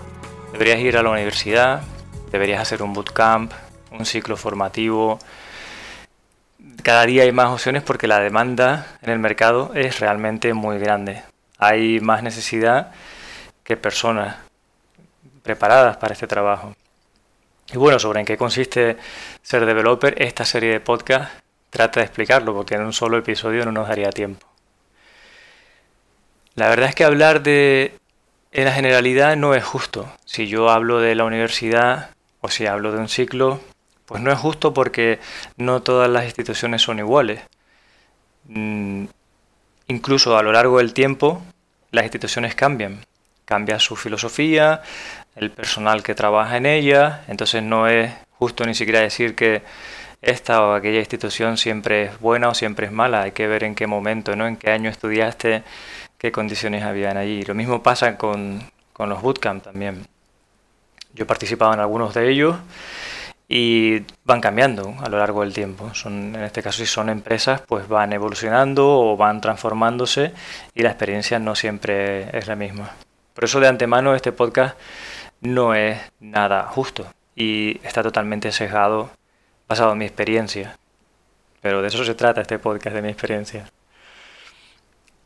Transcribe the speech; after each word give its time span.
Deberías 0.52 0.78
ir 0.78 0.96
a 0.96 1.02
la 1.02 1.10
universidad, 1.10 1.82
deberías 2.30 2.62
hacer 2.62 2.82
un 2.82 2.94
bootcamp, 2.94 3.52
un 3.90 4.06
ciclo 4.06 4.38
formativo, 4.38 5.18
cada 6.82 7.06
día 7.06 7.22
hay 7.24 7.32
más 7.32 7.50
opciones 7.50 7.82
porque 7.82 8.06
la 8.06 8.20
demanda 8.20 8.86
en 9.02 9.10
el 9.10 9.18
mercado 9.18 9.72
es 9.74 10.00
realmente 10.00 10.54
muy 10.54 10.78
grande. 10.78 11.22
Hay 11.58 12.00
más 12.00 12.22
necesidad 12.22 12.92
que 13.64 13.76
personas 13.76 14.36
preparadas 15.42 15.96
para 15.96 16.14
este 16.14 16.26
trabajo. 16.26 16.74
Y 17.72 17.76
bueno, 17.76 17.98
sobre 17.98 18.20
en 18.20 18.26
qué 18.26 18.36
consiste 18.36 18.96
ser 19.42 19.66
developer, 19.66 20.20
esta 20.20 20.44
serie 20.44 20.72
de 20.72 20.80
podcast 20.80 21.32
trata 21.70 22.00
de 22.00 22.06
explicarlo 22.06 22.54
porque 22.54 22.74
en 22.74 22.82
un 22.82 22.92
solo 22.92 23.16
episodio 23.16 23.64
no 23.64 23.72
nos 23.72 23.88
daría 23.88 24.10
tiempo. 24.10 24.46
La 26.54 26.68
verdad 26.68 26.88
es 26.90 26.94
que 26.94 27.04
hablar 27.04 27.42
de 27.42 27.94
en 28.52 28.66
la 28.66 28.72
generalidad 28.72 29.36
no 29.36 29.54
es 29.54 29.64
justo. 29.64 30.12
Si 30.26 30.46
yo 30.46 30.68
hablo 30.68 31.00
de 31.00 31.14
la 31.14 31.24
universidad 31.24 32.10
o 32.40 32.48
si 32.48 32.66
hablo 32.66 32.92
de 32.92 32.98
un 32.98 33.08
ciclo, 33.08 33.60
pues 34.12 34.22
no 34.22 34.30
es 34.30 34.38
justo 34.38 34.74
porque 34.74 35.20
no 35.56 35.80
todas 35.80 36.10
las 36.10 36.26
instituciones 36.26 36.82
son 36.82 36.98
iguales. 36.98 37.40
Mm, 38.44 39.06
incluso 39.86 40.36
a 40.36 40.42
lo 40.42 40.52
largo 40.52 40.76
del 40.76 40.92
tiempo, 40.92 41.42
las 41.92 42.04
instituciones 42.04 42.54
cambian. 42.54 43.06
Cambia 43.46 43.78
su 43.78 43.96
filosofía, 43.96 44.82
el 45.34 45.50
personal 45.50 46.02
que 46.02 46.14
trabaja 46.14 46.58
en 46.58 46.66
ella, 46.66 47.24
entonces 47.26 47.62
no 47.62 47.88
es 47.88 48.12
justo 48.32 48.66
ni 48.66 48.74
siquiera 48.74 49.00
decir 49.00 49.34
que 49.34 49.62
esta 50.20 50.62
o 50.62 50.74
aquella 50.74 50.98
institución 50.98 51.56
siempre 51.56 52.02
es 52.04 52.20
buena 52.20 52.50
o 52.50 52.54
siempre 52.54 52.88
es 52.88 52.92
mala, 52.92 53.22
hay 53.22 53.32
que 53.32 53.46
ver 53.48 53.64
en 53.64 53.74
qué 53.74 53.86
momento, 53.86 54.36
¿no? 54.36 54.46
en 54.46 54.58
qué 54.58 54.72
año 54.72 54.90
estudiaste, 54.90 55.62
qué 56.18 56.30
condiciones 56.32 56.82
habían 56.82 57.16
allí. 57.16 57.44
Lo 57.44 57.54
mismo 57.54 57.82
pasa 57.82 58.18
con, 58.18 58.62
con 58.92 59.08
los 59.08 59.22
bootcamp 59.22 59.64
también. 59.64 60.06
Yo 61.14 61.24
he 61.24 61.26
participado 61.26 61.72
en 61.72 61.80
algunos 61.80 62.12
de 62.12 62.30
ellos 62.30 62.56
y 63.54 64.06
van 64.24 64.40
cambiando 64.40 64.94
a 65.02 65.10
lo 65.10 65.18
largo 65.18 65.42
del 65.42 65.52
tiempo. 65.52 65.92
Son, 65.92 66.34
en 66.34 66.42
este 66.42 66.62
caso, 66.62 66.78
si 66.78 66.86
son 66.86 67.10
empresas, 67.10 67.60
pues 67.60 67.86
van 67.86 68.14
evolucionando 68.14 68.88
o 68.88 69.14
van 69.14 69.42
transformándose 69.42 70.32
y 70.74 70.80
la 70.80 70.88
experiencia 70.88 71.38
no 71.38 71.54
siempre 71.54 72.34
es 72.34 72.46
la 72.46 72.56
misma. 72.56 72.92
Por 73.34 73.44
eso 73.44 73.60
de 73.60 73.68
antemano 73.68 74.14
este 74.14 74.32
podcast 74.32 74.78
no 75.42 75.74
es 75.74 76.00
nada 76.18 76.62
justo 76.62 77.06
y 77.36 77.78
está 77.84 78.02
totalmente 78.02 78.52
sesgado 78.52 79.10
basado 79.68 79.92
en 79.92 79.98
mi 79.98 80.06
experiencia. 80.06 80.78
Pero 81.60 81.82
de 81.82 81.88
eso 81.88 82.02
se 82.06 82.14
trata 82.14 82.40
este 82.40 82.58
podcast, 82.58 82.96
de 82.96 83.02
mi 83.02 83.10
experiencia. 83.10 83.70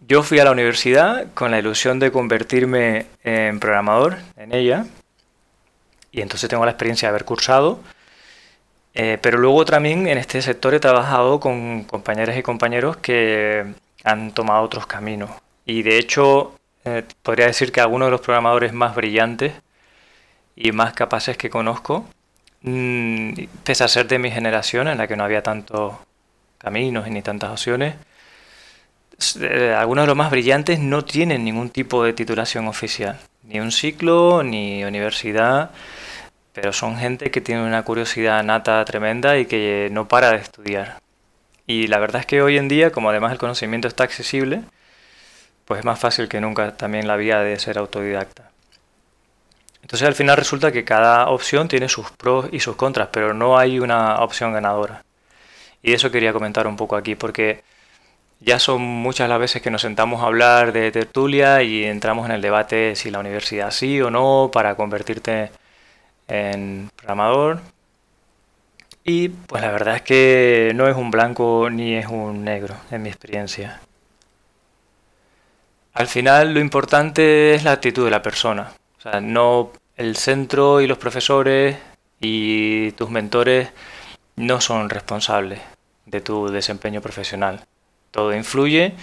Yo 0.00 0.24
fui 0.24 0.40
a 0.40 0.44
la 0.44 0.50
universidad 0.50 1.28
con 1.32 1.52
la 1.52 1.60
ilusión 1.60 2.00
de 2.00 2.10
convertirme 2.10 3.06
en 3.22 3.60
programador 3.60 4.16
en 4.36 4.52
ella 4.52 4.84
y 6.10 6.22
entonces 6.22 6.50
tengo 6.50 6.64
la 6.64 6.72
experiencia 6.72 7.06
de 7.06 7.10
haber 7.10 7.24
cursado 7.24 7.78
eh, 8.98 9.18
pero 9.20 9.36
luego 9.36 9.66
también 9.66 10.08
en 10.08 10.16
este 10.16 10.40
sector 10.40 10.72
he 10.72 10.80
trabajado 10.80 11.38
con 11.38 11.84
compañeras 11.84 12.38
y 12.38 12.42
compañeros 12.42 12.96
que 12.96 13.66
han 14.04 14.32
tomado 14.32 14.62
otros 14.62 14.86
caminos. 14.86 15.28
Y 15.66 15.82
de 15.82 15.98
hecho, 15.98 16.58
eh, 16.86 17.04
podría 17.22 17.46
decir 17.46 17.72
que 17.72 17.82
algunos 17.82 18.06
de 18.06 18.12
los 18.12 18.22
programadores 18.22 18.72
más 18.72 18.94
brillantes 18.94 19.52
y 20.56 20.72
más 20.72 20.94
capaces 20.94 21.36
que 21.36 21.50
conozco, 21.50 22.06
mm, 22.62 23.34
pese 23.64 23.84
a 23.84 23.88
ser 23.88 24.08
de 24.08 24.18
mi 24.18 24.30
generación, 24.30 24.88
en 24.88 24.96
la 24.96 25.06
que 25.06 25.16
no 25.16 25.24
había 25.24 25.42
tantos 25.42 25.94
caminos 26.56 27.06
ni 27.08 27.20
tantas 27.20 27.50
opciones, 27.50 27.96
eh, 29.40 29.74
algunos 29.78 30.04
de 30.04 30.06
los 30.06 30.16
más 30.16 30.30
brillantes 30.30 30.78
no 30.78 31.04
tienen 31.04 31.44
ningún 31.44 31.68
tipo 31.68 32.02
de 32.02 32.14
titulación 32.14 32.66
oficial, 32.66 33.18
ni 33.44 33.60
un 33.60 33.72
ciclo, 33.72 34.42
ni 34.42 34.84
universidad 34.84 35.70
pero 36.56 36.72
son 36.72 36.96
gente 36.96 37.30
que 37.30 37.42
tiene 37.42 37.62
una 37.62 37.82
curiosidad 37.82 38.42
nata 38.42 38.82
tremenda 38.86 39.36
y 39.36 39.44
que 39.44 39.90
no 39.92 40.08
para 40.08 40.30
de 40.30 40.38
estudiar. 40.38 41.02
Y 41.66 41.86
la 41.86 41.98
verdad 41.98 42.20
es 42.20 42.26
que 42.26 42.40
hoy 42.40 42.56
en 42.56 42.66
día, 42.66 42.92
como 42.92 43.10
además 43.10 43.32
el 43.32 43.36
conocimiento 43.38 43.88
está 43.88 44.04
accesible, 44.04 44.62
pues 45.66 45.80
es 45.80 45.84
más 45.84 45.98
fácil 45.98 46.28
que 46.30 46.40
nunca 46.40 46.74
también 46.74 47.06
la 47.06 47.16
vía 47.16 47.40
de 47.40 47.58
ser 47.58 47.76
autodidacta. 47.76 48.52
Entonces 49.82 50.08
al 50.08 50.14
final 50.14 50.38
resulta 50.38 50.72
que 50.72 50.82
cada 50.82 51.28
opción 51.28 51.68
tiene 51.68 51.90
sus 51.90 52.10
pros 52.12 52.46
y 52.50 52.60
sus 52.60 52.74
contras, 52.74 53.10
pero 53.12 53.34
no 53.34 53.58
hay 53.58 53.78
una 53.78 54.20
opción 54.22 54.54
ganadora. 54.54 55.04
Y 55.82 55.92
eso 55.92 56.10
quería 56.10 56.32
comentar 56.32 56.66
un 56.66 56.76
poco 56.76 56.96
aquí, 56.96 57.16
porque 57.16 57.64
ya 58.40 58.58
son 58.58 58.80
muchas 58.80 59.28
las 59.28 59.38
veces 59.38 59.60
que 59.60 59.70
nos 59.70 59.82
sentamos 59.82 60.22
a 60.22 60.26
hablar 60.26 60.72
de 60.72 60.90
tertulia 60.90 61.62
y 61.62 61.84
entramos 61.84 62.24
en 62.24 62.32
el 62.34 62.40
debate 62.40 62.96
si 62.96 63.10
la 63.10 63.18
universidad 63.18 63.70
sí 63.72 64.00
o 64.00 64.10
no 64.10 64.50
para 64.50 64.74
convertirte 64.74 65.50
en 66.28 66.90
programador. 66.96 67.60
Y 69.04 69.28
pues 69.28 69.62
la 69.62 69.70
verdad 69.70 69.96
es 69.96 70.02
que 70.02 70.72
no 70.74 70.88
es 70.88 70.96
un 70.96 71.10
blanco 71.10 71.70
ni 71.70 71.94
es 71.94 72.06
un 72.06 72.44
negro 72.44 72.74
en 72.90 73.02
mi 73.02 73.08
experiencia. 73.08 73.80
Al 75.94 76.08
final 76.08 76.52
lo 76.52 76.60
importante 76.60 77.54
es 77.54 77.64
la 77.64 77.72
actitud 77.72 78.04
de 78.04 78.10
la 78.10 78.22
persona. 78.22 78.72
O 78.98 79.00
sea, 79.00 79.20
no 79.20 79.70
el 79.96 80.16
centro 80.16 80.80
y 80.80 80.86
los 80.86 80.98
profesores 80.98 81.76
y 82.20 82.90
tus 82.92 83.10
mentores 83.10 83.70
no 84.36 84.60
son 84.60 84.90
responsables 84.90 85.60
de 86.04 86.20
tu 86.20 86.48
desempeño 86.48 87.00
profesional. 87.00 87.64
Todo 88.10 88.34
influye 88.34 88.94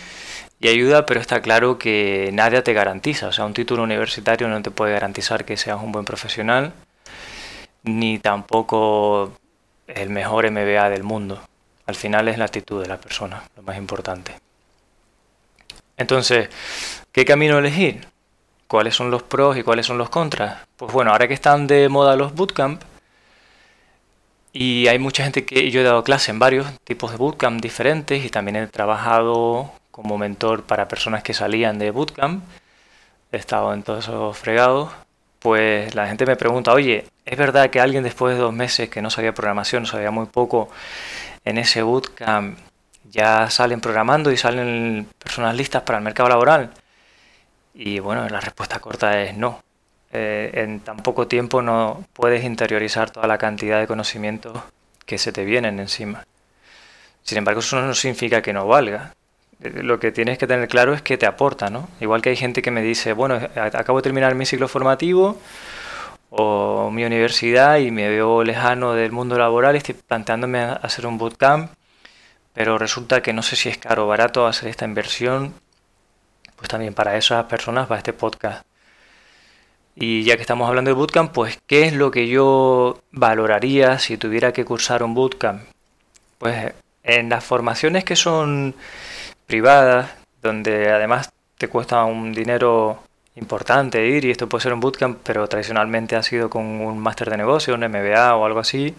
y 0.60 0.68
ayuda, 0.68 1.06
pero 1.06 1.20
está 1.20 1.42
claro 1.42 1.80
que 1.80 2.30
nadie 2.34 2.62
te 2.62 2.74
garantiza. 2.74 3.28
O 3.28 3.32
sea, 3.32 3.46
un 3.46 3.54
título 3.54 3.84
universitario 3.84 4.48
no 4.48 4.62
te 4.62 4.72
puede 4.72 4.94
garantizar 4.94 5.46
que 5.46 5.58
seas 5.58 5.82
un 5.82 5.92
buen 5.92 6.06
profesional 6.06 6.74
ni 7.84 8.20
tampoco 8.20 9.34
el 9.88 10.10
mejor 10.10 10.50
MBA 10.50 10.90
del 10.90 11.04
mundo. 11.04 11.42
Al 11.86 11.96
final 11.96 12.28
es 12.28 12.38
la 12.38 12.46
actitud 12.46 12.82
de 12.82 12.88
la 12.88 12.98
persona, 12.98 13.44
lo 13.56 13.64
más 13.64 13.78
importante. 13.78 14.34
Entonces, 15.98 16.50
¿qué 17.12 17.26
camino 17.26 17.60
elegir? 17.60 18.08
¿Cuáles 18.68 18.96
son 18.96 19.12
los 19.12 19.24
pros 19.24 19.58
y 19.58 19.64
cuáles 19.64 19.86
son 19.86 19.98
los 19.98 20.10
contras? 20.10 20.66
Pues 20.78 20.92
bueno, 20.92 21.12
ahora 21.12 21.28
que 21.28 21.34
están 21.34 21.68
de 21.68 21.90
moda 21.90 22.16
los 22.16 22.34
bootcamp, 22.34 22.82
y 24.54 24.88
hay 24.88 25.00
mucha 25.00 25.24
gente 25.24 25.46
que 25.46 25.72
yo 25.72 25.82
he 25.82 25.84
dado 25.84 26.04
clase 26.04 26.32
en 26.32 26.38
varios 26.38 26.68
tipos 26.84 27.12
de 27.12 27.18
bootcamp 27.18 27.60
diferentes 27.60 28.24
y 28.24 28.30
también 28.30 28.56
he 28.56 28.68
trabajado 28.68 29.72
como 29.90 30.18
mentor 30.20 30.64
para 30.64 30.88
personas 30.88 31.24
que 31.24 31.34
salían 31.34 31.80
de 31.80 31.90
bootcamp. 31.90 32.44
He 33.32 33.38
estado 33.38 33.74
en 33.74 33.82
todos 33.82 34.06
esos 34.06 34.38
fregados 34.38 34.92
pues 35.44 35.94
la 35.94 36.08
gente 36.08 36.26
me 36.26 36.38
pregunta, 36.38 36.72
oye, 36.72 37.06
¿es 37.26 37.38
verdad 37.38 37.70
que 37.70 37.80
alguien 37.80 38.04
después 38.04 38.36
de 38.36 38.42
dos 38.42 38.54
meses 38.54 38.90
que 38.90 39.02
no 39.02 39.10
sabía 39.10 39.34
programación, 39.34 39.86
sabía 39.86 40.12
muy 40.12 40.26
poco, 40.28 40.70
en 41.46 41.58
ese 41.58 41.82
bootcamp 41.82 42.58
ya 43.12 43.50
salen 43.50 43.82
programando 43.82 44.32
y 44.32 44.38
salen 44.38 45.08
personas 45.20 45.56
listas 45.56 45.84
para 45.84 46.00
el 46.00 46.04
mercado 46.04 46.30
laboral? 46.30 46.72
Y 47.74 48.00
bueno, 48.00 48.28
la 48.30 48.40
respuesta 48.40 48.80
corta 48.80 49.22
es 49.22 49.38
no. 49.38 49.64
Eh, 50.12 50.52
en 50.54 50.80
tan 50.82 50.98
poco 50.98 51.28
tiempo 51.28 51.62
no 51.62 52.06
puedes 52.14 52.44
interiorizar 52.44 53.10
toda 53.12 53.28
la 53.28 53.38
cantidad 53.40 53.80
de 53.80 53.88
conocimientos 53.88 54.62
que 55.06 55.18
se 55.18 55.32
te 55.32 55.44
vienen 55.46 55.80
encima. 55.80 56.26
Sin 57.24 57.38
embargo, 57.40 57.62
eso 57.62 57.82
no 57.82 57.94
significa 57.96 58.42
que 58.42 58.54
no 58.54 58.68
valga 58.68 59.14
lo 59.60 60.00
que 60.00 60.12
tienes 60.12 60.38
que 60.38 60.48
tener 60.48 60.68
claro 60.68 60.94
es 60.94 61.02
que 61.02 61.18
te 61.18 61.26
aporta, 61.26 61.70
¿no? 61.70 61.88
Igual 62.00 62.22
que 62.22 62.30
hay 62.30 62.36
gente 62.36 62.62
que 62.62 62.72
me 62.72 62.82
dice, 62.82 63.14
bueno, 63.14 63.40
acabo 63.56 64.00
de 64.00 64.04
terminar 64.04 64.36
mi 64.36 64.46
ciclo 64.46 64.68
formativo 64.68 65.38
o 66.36 66.90
mi 66.90 67.06
universidad 67.06 67.78
y 67.78 67.92
me 67.92 68.10
veo 68.10 68.44
lejano 68.44 68.94
del 68.94 69.12
mundo 69.12 69.38
laboral 69.38 69.76
estoy 69.76 69.94
planteándome 69.94 70.62
hacer 70.62 71.06
un 71.06 71.20
bootcamp, 71.20 71.72
pero 72.54 72.80
resulta 72.80 73.22
que 73.22 73.34
no 73.34 73.44
sé 73.44 73.56
si 73.56 73.70
es 73.70 73.78
caro 73.78 74.06
o 74.06 74.08
barato 74.08 74.48
hacer 74.48 74.70
esta 74.70 74.86
inversión, 74.86 75.54
pues 76.56 76.70
también 76.70 76.96
para 76.96 77.18
esas 77.18 77.46
personas 77.46 77.92
va 77.92 77.98
este 77.98 78.14
podcast. 78.14 78.66
Y 79.96 80.24
ya 80.24 80.36
que 80.36 80.42
estamos 80.42 80.68
hablando 80.68 80.90
de 80.90 80.96
bootcamp, 80.96 81.32
pues 81.32 81.60
¿qué 81.68 81.84
es 81.84 81.94
lo 81.94 82.10
que 82.10 82.28
yo 82.28 83.00
valoraría 83.12 84.00
si 84.00 84.18
tuviera 84.18 84.54
que 84.54 84.66
cursar 84.66 85.04
un 85.04 85.14
bootcamp? 85.14 85.62
Pues 86.40 86.74
en 87.04 87.30
las 87.30 87.44
formaciones 87.44 88.04
que 88.06 88.16
son 88.16 88.74
privadas, 89.46 90.10
donde 90.42 90.90
además 90.92 91.32
te 91.60 91.68
cuesta 91.68 92.04
un 92.06 92.34
dinero 92.34 93.04
importante 93.36 94.06
ir, 94.08 94.26
y 94.26 94.32
esto 94.32 94.48
puede 94.48 94.64
ser 94.64 94.74
un 94.74 94.80
bootcamp, 94.80 95.20
pero 95.24 95.48
tradicionalmente 95.48 96.16
ha 96.16 96.24
sido 96.24 96.50
con 96.50 96.66
un 96.66 97.00
máster 97.00 97.30
de 97.30 97.38
negocio, 97.38 97.74
un 97.74 97.82
MBA 97.82 98.36
o 98.36 98.46
algo 98.46 98.60
así, 98.60 98.94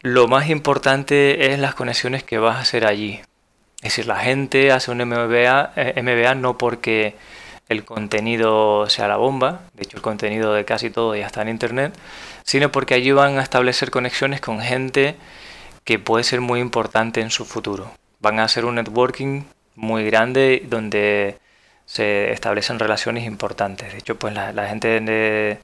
lo 0.00 0.26
más 0.26 0.48
importante 0.48 1.52
es 1.52 1.58
las 1.58 1.74
conexiones 1.74 2.24
que 2.24 2.38
vas 2.38 2.56
a 2.56 2.60
hacer 2.60 2.86
allí. 2.86 3.20
Es 3.76 3.96
decir, 3.96 4.06
la 4.06 4.16
gente 4.16 4.72
hace 4.72 4.90
un 4.90 4.98
MBA, 4.98 5.72
eh, 5.76 6.02
MBA 6.02 6.34
no 6.34 6.58
porque 6.58 7.14
el 7.68 7.84
contenido 7.84 8.88
sea 8.88 9.08
la 9.08 9.16
bomba, 9.16 9.62
de 9.74 9.84
hecho 9.84 9.96
el 9.96 10.02
contenido 10.02 10.54
de 10.54 10.64
casi 10.64 10.90
todo 10.90 11.14
ya 11.14 11.26
está 11.26 11.42
en 11.42 11.48
internet, 11.48 11.94
sino 12.44 12.72
porque 12.72 12.94
allí 12.94 13.12
van 13.12 13.38
a 13.38 13.42
establecer 13.42 13.90
conexiones 13.90 14.40
con 14.40 14.60
gente 14.60 15.16
que 15.84 15.98
puede 15.98 16.24
ser 16.24 16.40
muy 16.40 16.60
importante 16.60 17.20
en 17.20 17.30
su 17.30 17.44
futuro. 17.44 17.90
Van 18.20 18.38
a 18.40 18.44
hacer 18.44 18.64
un 18.64 18.76
networking 18.76 19.42
muy 19.74 20.04
grande 20.04 20.64
donde 20.68 21.38
se 21.92 22.32
establecen 22.32 22.78
relaciones 22.78 23.24
importantes. 23.24 23.92
De 23.92 23.98
hecho, 23.98 24.16
pues 24.16 24.32
la, 24.32 24.66
gente 24.66 25.60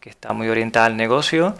que 0.00 0.10
está 0.10 0.34
muy 0.34 0.50
orientada 0.50 0.84
al 0.84 0.98
negocio 0.98 1.56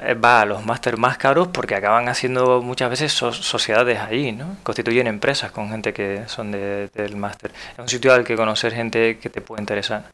eh, 0.00 0.14
va 0.14 0.40
a 0.40 0.46
los 0.46 0.64
máster 0.64 0.96
más 0.96 1.18
caros 1.18 1.48
porque 1.48 1.74
acaban 1.74 2.08
haciendo 2.08 2.62
muchas 2.62 2.88
veces 2.88 3.12
sociedades 3.12 3.98
ahí, 3.98 4.32
¿no? 4.32 4.56
Constituyen 4.62 5.06
empresas 5.06 5.50
con 5.50 5.68
gente 5.68 5.92
que 5.92 6.22
son 6.28 6.50
del 6.50 7.16
máster. 7.16 7.52
Es 7.74 7.78
un 7.78 7.88
sitio 7.90 8.14
al 8.14 8.24
que 8.24 8.36
conocer 8.36 8.72
gente 8.72 9.18
que 9.18 9.28
te 9.28 9.42
puede 9.42 9.60
interesar. 9.60 10.04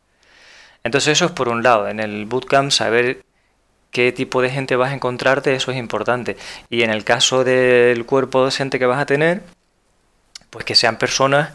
Entonces 0.83 1.13
eso 1.13 1.27
es 1.27 1.31
por 1.31 1.49
un 1.49 1.63
lado. 1.63 1.89
En 1.89 2.01
el 2.01 2.27
bootcamp 2.27 2.73
saber 2.73 3.23
qué 3.93 4.11
tipo 4.11 4.43
de 4.43 4.51
gente 4.51 4.75
vas 4.75 4.91
a 4.91 4.95
encontrarte, 4.95 5.55
eso 5.55 5.71
es 5.71 5.79
importante. 5.79 6.37
Y 6.71 6.83
en 6.83 6.91
el 6.91 7.05
caso 7.05 7.45
del 7.45 8.05
cuerpo 8.05 8.41
docente 8.41 8.81
que 8.81 8.87
vas 8.87 8.99
a 9.01 9.07
tener, 9.07 9.43
pues 10.51 10.65
que 10.65 10.75
sean 10.75 10.97
personas 10.97 11.53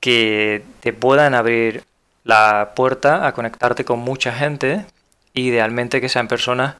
que 0.00 0.62
te 0.80 0.92
puedan 0.92 1.34
abrir 1.34 1.84
la 2.24 2.72
puerta 2.74 3.26
a 3.26 3.32
conectarte 3.32 3.84
con 3.84 4.00
mucha 4.00 4.32
gente, 4.32 4.84
idealmente 5.32 6.00
que 6.00 6.08
sean 6.08 6.28
personas 6.28 6.76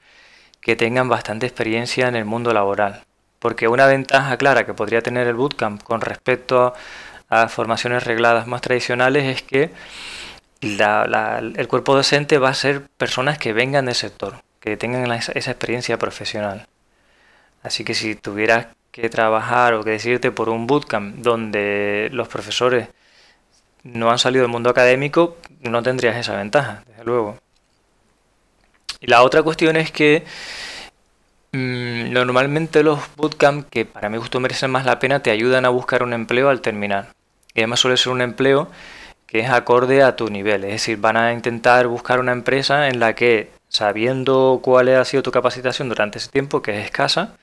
que 0.61 0.77
tengan 0.77 1.09
bastante 1.09 1.47
experiencia 1.47 2.09
en 2.09 2.17
el 2.17 2.25
mundo 2.25 2.53
laboral. 2.53 3.03
Porque 3.39 3.69
una 3.69 3.87
ventaja 3.87 4.37
clara 4.37 4.67
que 4.67 4.75
podría 4.75 5.01
tener 5.01 5.27
el 5.27 5.35
bootcamp 5.35 5.83
con 5.83 6.01
respecto 6.01 6.75
a, 7.31 7.49
formaciones 7.49 8.05
regladas 8.05 8.47
más 8.47 8.63
tradicionales 8.63 9.25
es 9.25 9.43
que 9.43 9.71
el 10.61 11.69
cuerpo 11.69 11.95
docente 11.95 12.39
va 12.39 12.49
a 12.49 12.55
ser 12.55 12.83
personas 12.97 13.39
que 13.39 13.53
vengan 13.53 13.87
del 13.87 13.95
sector, 13.95 14.43
que 14.61 14.77
tengan 14.77 15.11
esa, 15.13 15.33
experiencia 15.33 15.99
profesional. 15.99 16.67
Así 17.63 17.85
que 17.85 17.95
si 17.95 18.15
tuvieras 18.15 18.69
que 18.91 19.09
trabajar 19.09 19.75
o 19.75 19.85
que 19.85 19.91
decirte 19.91 20.31
por 20.31 20.49
un 20.49 20.67
bootcamp 20.67 21.17
donde 21.17 22.09
los 22.13 22.29
profesores 22.29 22.89
no 23.83 24.11
han 24.11 24.19
salido 24.19 24.43
del 24.43 24.51
mundo 24.51 24.71
académico, 24.71 25.37
no 25.61 25.83
tendrías 25.83 26.17
esa 26.17 26.37
ventaja, 26.37 26.83
desde 26.87 27.05
luego. 27.05 27.39
Y 29.01 29.07
la 29.07 29.23
otra 29.23 29.43
cuestión 29.43 29.77
es 29.77 29.93
que 29.93 30.25
mm, 31.53 32.13
normalmente 32.13 32.83
los 32.83 33.01
bootcamp, 33.17 33.69
que 33.69 33.85
para 33.85 34.09
mi 34.09 34.19
gusto 34.19 34.41
merecen 34.41 34.71
más 34.71 34.85
la 34.85 34.99
pena, 34.99 35.23
te 35.23 35.31
ayudan 35.31 35.65
a 35.65 35.69
buscar 35.69 36.03
un 36.03 36.13
empleo 36.13 36.49
al 36.49 36.61
terminar. 36.61 37.15
Y 37.55 37.61
además 37.61 37.81
suele 37.81 37.97
ser 37.97 38.13
un 38.13 38.21
empleo 38.21 38.69
que 39.27 39.41
es 39.41 39.51
acorde 39.51 40.03
a 40.03 40.17
tu 40.17 40.29
nivel. 40.31 40.65
Es 40.65 40.73
decir, 40.73 40.99
van 40.99 41.17
a 41.17 41.33
intentar 41.33 41.87
buscar 41.87 42.19
una 42.19 42.33
empresa 42.33 42.89
en 42.89 42.99
la 42.99 43.15
que, 43.15 43.51
sabiendo 43.69 44.61
cuál 44.63 44.89
ha 44.89 45.05
sido 45.05 45.23
tu 45.23 45.31
capacitación 45.31 45.89
durante 45.89 46.19
ese 46.19 46.31
tiempo, 46.31 46.63
que 46.63 46.79
es 46.79 46.85
escasa, 46.87 47.37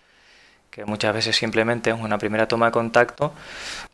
que 0.75 0.83
muchas 0.83 1.13
veces 1.13 1.37
simplemente 1.37 1.89
es 1.89 1.97
una 1.97 2.17
primera 2.17 2.49
toma 2.49 2.65
de 2.65 2.73
contacto, 2.73 3.31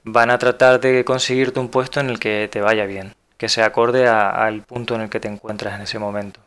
van 0.04 0.32
a 0.32 0.40
tratar 0.40 0.80
de 0.80 1.06
conseguirte 1.06 1.60
un 1.60 1.70
puesto 1.70 2.00
en 2.00 2.10
el 2.10 2.18
que 2.18 2.50
te 2.52 2.60
vaya 2.60 2.88
bien, 2.88 3.14
que 3.38 3.50
se 3.50 3.62
acorde 3.62 4.08
al 4.08 4.64
punto 4.64 4.96
en 4.96 5.02
el 5.02 5.10
que 5.12 5.20
te 5.20 5.28
encuentras 5.28 5.76
en 5.76 5.82
ese 5.82 6.00
momento. 6.00 6.40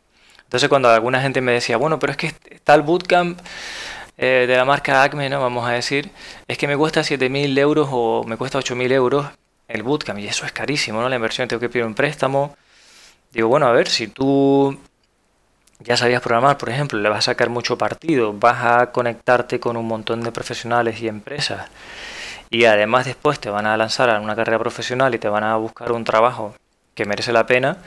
Entonces 0.43 0.69
cuando 0.69 0.89
alguna 0.91 1.23
gente 1.23 1.41
me 1.41 1.53
decía, 1.53 1.77
bueno, 1.77 2.01
pero 2.01 2.11
es 2.11 2.17
que 2.17 2.33
está 2.51 2.75
el 2.75 2.83
bootcamp 2.83 3.39
eh, 4.19 4.47
de 4.49 4.57
la 4.57 4.65
marca 4.65 5.05
Acme, 5.05 5.31
¿no? 5.31 5.41
Vamos 5.41 5.69
a 5.69 5.73
decir, 5.73 6.11
es 6.49 6.59
que 6.59 6.67
me 6.67 6.77
cuesta 6.77 7.03
7.000 7.03 7.57
euros 7.57 7.89
o 7.93 8.25
me 8.27 8.37
cuesta 8.37 8.59
8.000 8.59 8.91
euros 8.91 9.27
el 9.69 9.85
bootcamp 9.85 10.19
y 10.19 10.27
eso 10.27 10.45
es 10.47 10.51
carísimo, 10.51 11.01
¿no? 11.01 11.09
La 11.09 11.15
inversión 11.15 11.47
tengo 11.47 11.61
que 11.61 11.69
pedir 11.69 11.87
un 11.87 11.95
préstamo. 11.95 12.57
Digo, 13.31 13.47
bueno, 13.47 13.69
a 13.69 13.73
ver, 13.73 13.89
si 13.89 14.09
tú 14.09 14.77
ya 15.81 15.97
sabías 15.97 16.23
programar, 16.23 16.59
por 16.59 16.71
ejemplo, 16.71 16.99
le 16.99 17.09
vas 17.09 17.19
a 17.19 17.33
sacar 17.33 17.51
mucho 17.51 17.79
partido, 17.79 18.33
vas 18.33 18.65
a 18.65 18.93
conectarte 18.93 19.61
con 19.61 19.77
un 19.77 19.87
montón 19.87 20.23
de 20.23 20.33
profesionales 20.33 21.01
y 21.01 21.09
empresas 21.09 21.69
y 22.51 22.67
además 22.67 23.07
después 23.07 23.41
te 23.41 23.51
van 23.51 23.67
a 23.67 23.77
lanzar 23.77 24.11
a 24.11 24.21
una 24.21 24.37
carrera 24.37 24.59
profesional 24.59 25.15
y 25.15 25.19
te 25.19 25.29
van 25.29 25.45
a 25.45 25.57
buscar 25.57 25.93
un 25.93 26.05
trabajo 26.05 26.55
que 26.95 27.05
merece 27.05 27.33
la 27.33 27.47
pena, 27.47 27.79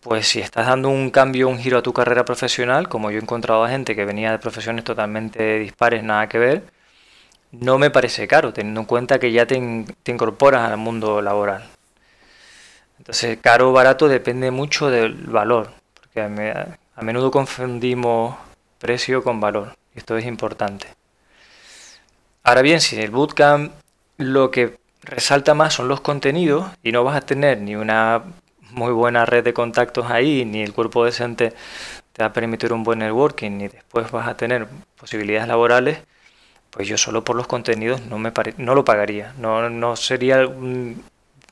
pues 0.00 0.28
si 0.28 0.40
estás 0.40 0.66
dando 0.66 0.88
un 0.88 1.10
cambio, 1.10 1.48
un 1.48 1.58
giro 1.58 1.78
a 1.78 1.82
tu 1.82 1.92
carrera 1.92 2.24
profesional, 2.24 2.88
como 2.88 3.10
yo 3.10 3.18
he 3.18 3.22
encontrado 3.22 3.64
a 3.64 3.68
gente 3.68 3.94
que 3.94 4.04
venía 4.04 4.32
de 4.32 4.38
profesiones 4.38 4.84
totalmente 4.84 5.58
dispares, 5.58 6.02
nada 6.02 6.28
que 6.28 6.38
ver, 6.38 6.64
no 7.52 7.78
me 7.78 7.90
parece 7.90 8.26
caro, 8.26 8.52
teniendo 8.52 8.80
en 8.80 8.86
cuenta 8.86 9.18
que 9.18 9.30
ya 9.32 9.46
te, 9.46 9.56
incorporas 10.06 10.70
al 10.70 10.78
mundo 10.78 11.20
laboral. 11.22 11.68
Entonces, 12.98 13.38
caro 13.42 13.70
o 13.70 13.72
barato 13.72 14.08
depende 14.08 14.50
mucho 14.50 14.90
del 14.90 15.14
valor, 15.26 15.70
porque 15.94 16.20
a, 16.20 16.78
a 16.94 17.02
menudo 17.02 17.30
confundimos 17.30 18.36
precio 18.78 19.22
con 19.22 19.40
valor, 19.40 19.76
esto 19.94 20.16
es 20.16 20.26
importante. 20.26 20.88
Ahora 22.42 22.62
bien, 22.62 22.80
si 22.80 22.96
en 22.96 23.02
el 23.02 23.10
bootcamp 23.10 23.72
lo 24.18 24.50
que 24.50 24.78
resalta 25.02 25.54
más 25.54 25.74
son 25.74 25.88
los 25.88 26.00
contenidos 26.00 26.66
y 26.82 26.92
no 26.92 27.04
vas 27.04 27.16
a 27.16 27.20
tener 27.20 27.60
ni 27.60 27.76
una 27.76 28.22
muy 28.70 28.92
buena 28.92 29.24
red 29.24 29.44
de 29.44 29.52
contactos 29.52 30.10
ahí, 30.10 30.44
ni 30.44 30.62
el 30.62 30.72
cuerpo 30.72 31.04
decente 31.04 31.52
te 32.12 32.22
va 32.22 32.26
a 32.26 32.32
permitir 32.32 32.72
un 32.72 32.84
buen 32.84 32.98
networking, 32.98 33.52
ni 33.52 33.68
después 33.68 34.10
vas 34.10 34.28
a 34.28 34.36
tener 34.36 34.66
posibilidades 34.98 35.48
laborales, 35.48 36.00
pues 36.70 36.88
yo 36.88 36.98
solo 36.98 37.22
por 37.24 37.36
los 37.36 37.46
contenidos 37.46 38.02
no, 38.06 38.18
me 38.18 38.32
no 38.58 38.74
lo 38.74 38.84
pagaría. 38.84 39.34
No, 39.38 39.68
no 39.70 39.96
sería 39.96 40.46
un 40.46 41.02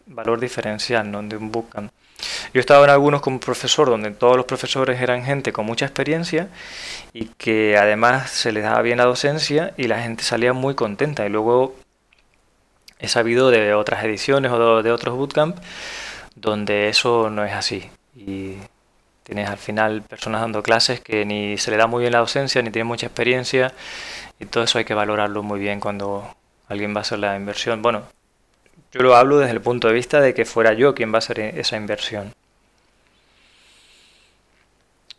valor 0.06 0.40
diferencial 0.40 1.11
de 1.28 1.37
un 1.37 1.52
bootcamp. 1.52 1.92
Yo 2.52 2.60
estaba 2.60 2.84
en 2.84 2.90
algunos 2.90 3.20
como 3.20 3.40
profesor, 3.40 3.88
donde 3.88 4.10
todos 4.10 4.36
los 4.36 4.46
profesores 4.46 5.00
eran 5.00 5.24
gente 5.24 5.52
con 5.52 5.66
mucha 5.66 5.86
experiencia 5.86 6.48
y 7.12 7.26
que 7.38 7.76
además 7.76 8.30
se 8.30 8.52
les 8.52 8.62
daba 8.62 8.82
bien 8.82 8.98
la 8.98 9.04
docencia 9.04 9.74
y 9.76 9.88
la 9.88 10.00
gente 10.02 10.24
salía 10.24 10.52
muy 10.52 10.74
contenta. 10.74 11.26
Y 11.26 11.28
luego 11.28 11.74
he 12.98 13.08
sabido 13.08 13.50
de 13.50 13.74
otras 13.74 14.04
ediciones 14.04 14.52
o 14.52 14.82
de 14.82 14.92
otros 14.92 15.16
bootcamp 15.16 15.56
donde 16.34 16.88
eso 16.88 17.30
no 17.30 17.44
es 17.44 17.52
así. 17.52 17.90
Y 18.16 18.56
tienes 19.22 19.48
al 19.48 19.58
final 19.58 20.02
personas 20.02 20.40
dando 20.40 20.62
clases 20.62 21.00
que 21.00 21.24
ni 21.24 21.58
se 21.58 21.70
le 21.70 21.76
da 21.76 21.86
muy 21.86 22.00
bien 22.00 22.12
la 22.12 22.18
docencia, 22.20 22.62
ni 22.62 22.70
tienen 22.70 22.88
mucha 22.88 23.06
experiencia, 23.06 23.72
y 24.38 24.46
todo 24.46 24.64
eso 24.64 24.78
hay 24.78 24.84
que 24.84 24.94
valorarlo 24.94 25.42
muy 25.42 25.60
bien 25.60 25.80
cuando 25.80 26.36
alguien 26.68 26.94
va 26.94 26.98
a 26.98 27.02
hacer 27.02 27.18
la 27.18 27.36
inversión. 27.36 27.82
Bueno, 27.82 28.04
yo 28.92 29.02
lo 29.02 29.16
hablo 29.16 29.38
desde 29.38 29.52
el 29.52 29.61
punto 29.61 29.88
de 29.88 29.94
vista 29.94 30.20
de 30.20 30.35
que 30.35 30.44
fuera 30.44 30.73
yo 30.73 30.94
quien 30.94 31.12
va 31.12 31.16
a 31.16 31.18
hacer 31.18 31.40
esa 31.40 31.76
inversión. 31.76 32.35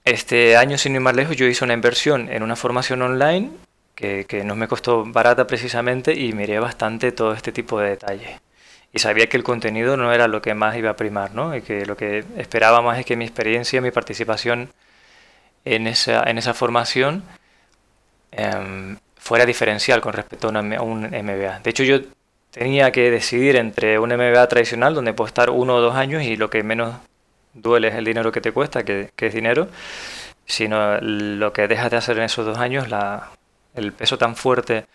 Este 0.03 0.57
año, 0.57 0.77
sin 0.77 0.95
ir 0.95 1.01
más 1.01 1.15
lejos, 1.15 1.35
yo 1.35 1.45
hice 1.45 1.63
una 1.63 1.73
inversión 1.73 2.29
en 2.29 2.43
una 2.43 2.55
formación 2.55 3.01
online 3.01 3.51
que, 3.95 4.25
que 4.25 4.43
no 4.43 4.55
me 4.55 4.67
costó 4.67 5.05
barata 5.05 5.45
precisamente 5.47 6.13
y 6.13 6.33
miré 6.33 6.59
bastante 6.59 7.11
todo 7.11 7.33
este 7.33 7.51
tipo 7.51 7.79
de 7.79 7.91
detalles 7.91 8.41
y 8.93 8.99
sabía 8.99 9.27
que 9.27 9.37
el 9.37 9.43
contenido 9.43 9.97
no 9.97 10.13
era 10.13 10.27
lo 10.27 10.41
que 10.41 10.53
más 10.53 10.75
iba 10.77 10.89
a 10.89 10.95
primar, 10.95 11.33
¿no? 11.33 11.55
Y 11.55 11.61
que 11.61 11.85
lo 11.85 11.95
que 11.95 12.25
esperaba 12.37 12.81
más 12.81 12.99
es 12.99 13.05
que 13.05 13.15
mi 13.15 13.25
experiencia, 13.25 13.81
mi 13.81 13.91
participación 13.91 14.69
en 15.65 15.87
esa, 15.87 16.23
en 16.29 16.37
esa 16.37 16.53
formación 16.53 17.23
em, 18.31 18.97
fuera 19.17 19.45
diferencial 19.45 20.01
con 20.01 20.13
respecto 20.13 20.49
a, 20.49 20.81
un 20.81 21.03
MBA. 21.03 21.59
De 21.59 21.69
hecho, 21.69 21.83
yo 21.83 21.99
tenía 22.51 22.91
que 22.91 23.09
decidir 23.09 23.55
entre 23.55 23.99
un 23.99 24.09
MBA 24.09 24.47
tradicional, 24.47 24.93
donde 24.93 25.13
puedo 25.13 25.27
estar 25.27 25.49
uno 25.49 25.75
o 25.75 25.81
dos 25.81 25.95
años 25.95 26.23
y 26.23 26.35
lo 26.35 26.49
que 26.49 26.63
menos 26.63 26.95
duele 27.53 27.89
es 27.89 27.95
el 27.95 28.05
dinero 28.05 28.31
que 28.31 28.41
te 28.41 28.51
cuesta, 28.51 28.83
que, 28.83 29.09
que 29.15 29.27
es 29.27 29.33
dinero, 29.33 29.67
sino 30.45 30.99
lo 31.01 31.53
que 31.53 31.67
dejas 31.67 31.91
de 31.91 31.97
hacer 31.97 32.17
en 32.17 32.23
esos 32.23 32.45
dos 32.45 32.57
años, 32.57 32.89
la, 32.89 33.31
el 33.75 33.93
peso 33.93 34.17
tan 34.17 34.35
fuerte 34.35 34.85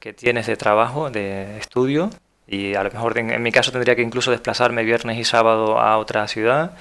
que 0.00 0.12
tienes 0.12 0.46
de 0.46 0.56
trabajo, 0.56 1.10
de 1.10 1.58
estudio, 1.58 2.10
y 2.46 2.74
a 2.74 2.82
lo 2.82 2.90
mejor 2.90 3.18
en, 3.18 3.42
mi 3.42 3.52
caso 3.52 3.72
tendría 3.72 3.96
que 3.96 4.02
incluso 4.02 4.30
desplazarme 4.30 4.84
viernes 4.84 5.18
y 5.18 5.24
sábado 5.24 5.78
a 5.78 5.98
otra 5.98 6.28
ciudad, 6.28 6.72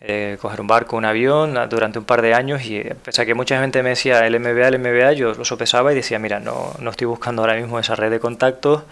eh, 0.00 0.36
coger 0.40 0.60
un 0.60 0.66
barco, 0.66 0.96
un 0.96 1.04
avión 1.04 1.58
durante 1.68 1.98
un 1.98 2.04
par 2.04 2.22
de 2.22 2.34
años 2.34 2.62
y 2.64 2.82
pese 3.04 3.22
a 3.22 3.26
que 3.26 3.34
mucha 3.34 3.60
gente 3.60 3.82
me 3.82 3.90
decía 3.90 4.26
el 4.26 4.38
MBA, 4.38 4.68
el 4.68 4.78
MBA, 4.78 5.12
yo 5.12 5.32
lo 5.34 5.44
sopesaba 5.44 5.92
y 5.92 5.96
decía, 5.96 6.18
mira, 6.18 6.40
no, 6.40 6.74
no 6.78 6.90
estoy 6.90 7.06
buscando 7.06 7.42
ahora 7.42 7.54
mismo 7.54 7.78
esa 7.78 7.96
red 7.96 8.10
de 8.10 8.20
contactos, 8.20 8.82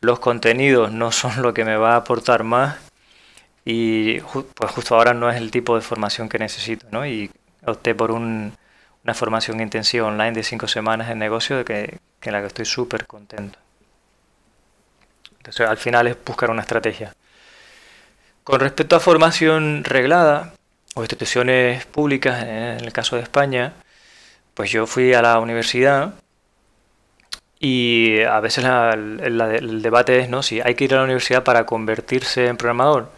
los 0.00 0.18
contenidos 0.18 0.92
no 0.92 1.12
son 1.12 1.42
lo 1.42 1.54
que 1.54 1.64
me 1.64 1.76
va 1.76 1.94
a 1.94 1.96
aportar 1.96 2.44
más 2.44 2.76
y 3.64 4.20
pues 4.20 4.70
justo 4.70 4.94
ahora 4.94 5.12
no 5.14 5.30
es 5.30 5.36
el 5.36 5.50
tipo 5.50 5.74
de 5.74 5.82
formación 5.82 6.28
que 6.28 6.38
necesito, 6.38 6.86
¿no? 6.90 7.06
Y 7.06 7.30
opté 7.66 7.94
por 7.94 8.10
una 8.10 8.52
formación 9.14 9.60
intensiva 9.60 10.06
online 10.06 10.32
de 10.32 10.42
cinco 10.42 10.68
semanas 10.68 11.10
en 11.10 11.18
negocio 11.18 11.58
de 11.58 11.64
que, 11.64 11.98
en 12.22 12.32
la 12.32 12.40
que 12.40 12.46
estoy 12.46 12.64
súper 12.64 13.06
contento. 13.06 13.58
Entonces 15.38 15.68
al 15.68 15.76
final 15.76 16.06
es 16.06 16.16
buscar 16.24 16.50
una 16.50 16.62
estrategia. 16.62 17.14
Con 18.48 18.60
respecto 18.60 18.96
a 18.96 19.00
formación 19.00 19.84
reglada 19.84 20.54
o 20.94 21.02
instituciones 21.02 21.84
públicas, 21.84 22.42
en 22.44 22.82
el 22.82 22.94
caso 22.94 23.16
de 23.16 23.22
España, 23.22 23.74
pues 24.54 24.70
yo 24.70 24.86
fui 24.86 25.12
a 25.12 25.20
la 25.20 25.38
universidad 25.38 26.14
y 27.60 28.22
a 28.22 28.40
veces 28.40 28.64
el 28.64 29.82
debate 29.82 30.20
es, 30.20 30.30
¿no? 30.30 30.42
Si 30.42 30.62
hay 30.62 30.76
que 30.76 30.84
ir 30.84 30.94
a 30.94 30.96
la 30.96 31.04
universidad 31.04 31.44
para 31.44 31.66
convertirse 31.66 32.46
en 32.46 32.56
programador. 32.56 33.12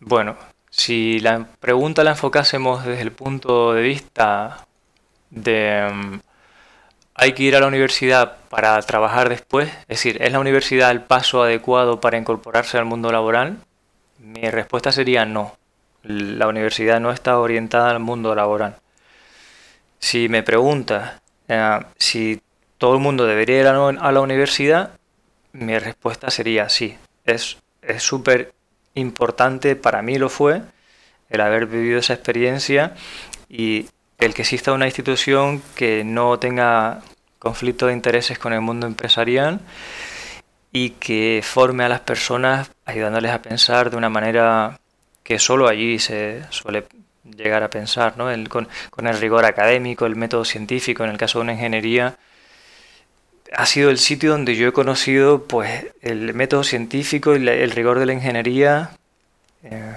Bueno, 0.00 0.38
si 0.70 1.20
la 1.20 1.48
pregunta 1.60 2.02
la 2.02 2.12
enfocásemos 2.12 2.86
desde 2.86 3.02
el 3.02 3.12
punto 3.12 3.74
de 3.74 3.82
vista 3.82 4.66
de 5.28 5.90
mm, 5.92 6.20
hay 7.16 7.32
que 7.34 7.42
ir 7.42 7.54
a 7.54 7.60
la 7.60 7.66
universidad 7.66 8.38
para 8.48 8.80
trabajar 8.80 9.28
después, 9.28 9.68
es 9.82 9.88
decir, 9.88 10.22
¿es 10.22 10.32
la 10.32 10.40
universidad 10.40 10.90
el 10.90 11.02
paso 11.02 11.42
adecuado 11.42 12.00
para 12.00 12.16
incorporarse 12.16 12.78
al 12.78 12.86
mundo 12.86 13.12
laboral? 13.12 13.58
Mi 14.26 14.50
respuesta 14.50 14.90
sería 14.90 15.24
no. 15.24 15.56
La 16.02 16.48
universidad 16.48 16.98
no 16.98 17.12
está 17.12 17.38
orientada 17.38 17.90
al 17.90 18.00
mundo 18.00 18.34
laboral. 18.34 18.74
Si 20.00 20.28
me 20.28 20.42
preguntas 20.42 21.20
eh, 21.46 21.78
si 21.96 22.42
todo 22.76 22.94
el 22.94 23.00
mundo 23.00 23.24
debería 23.24 23.60
ir 23.60 23.66
a 23.68 24.12
la 24.12 24.20
universidad, 24.20 24.90
mi 25.52 25.78
respuesta 25.78 26.28
sería 26.30 26.68
sí. 26.68 26.96
Es 27.24 27.56
súper 27.98 28.52
importante, 28.94 29.76
para 29.76 30.02
mí 30.02 30.18
lo 30.18 30.28
fue, 30.28 30.62
el 31.30 31.40
haber 31.40 31.66
vivido 31.66 32.00
esa 32.00 32.14
experiencia 32.14 32.96
y 33.48 33.86
el 34.18 34.34
que 34.34 34.42
exista 34.42 34.72
una 34.72 34.86
institución 34.86 35.62
que 35.76 36.02
no 36.02 36.40
tenga 36.40 37.00
conflicto 37.38 37.86
de 37.86 37.92
intereses 37.92 38.40
con 38.40 38.52
el 38.52 38.60
mundo 38.60 38.88
empresarial 38.88 39.60
y 40.76 40.90
que 40.90 41.40
forme 41.42 41.84
a 41.84 41.88
las 41.88 42.00
personas 42.00 42.70
ayudándoles 42.84 43.32
a 43.32 43.40
pensar 43.40 43.88
de 43.88 43.96
una 43.96 44.10
manera 44.10 44.78
que 45.22 45.38
solo 45.38 45.68
allí 45.68 45.98
se 45.98 46.42
suele 46.50 46.84
llegar 47.24 47.62
a 47.62 47.70
pensar, 47.70 48.18
¿no? 48.18 48.26
con, 48.50 48.68
con, 48.90 49.06
el 49.06 49.18
rigor 49.18 49.46
académico, 49.46 50.04
el 50.04 50.16
método 50.16 50.44
científico, 50.44 51.02
en 51.02 51.10
el 51.10 51.16
caso 51.16 51.38
de 51.38 51.44
una 51.44 51.54
ingeniería, 51.54 52.18
ha 53.54 53.64
sido 53.64 53.88
el 53.88 53.96
sitio 53.96 54.32
donde 54.32 54.54
yo 54.54 54.68
he 54.68 54.72
conocido 54.74 55.44
pues 55.44 55.86
el 56.02 56.34
método 56.34 56.62
científico 56.62 57.34
y 57.34 57.48
el 57.48 57.70
rigor 57.70 57.98
de 57.98 58.04
la 58.04 58.12
ingeniería 58.12 58.90
eh, 59.62 59.94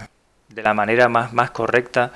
de 0.48 0.64
la 0.64 0.74
manera 0.74 1.10
más, 1.10 1.34
más 1.34 1.52
correcta. 1.52 2.14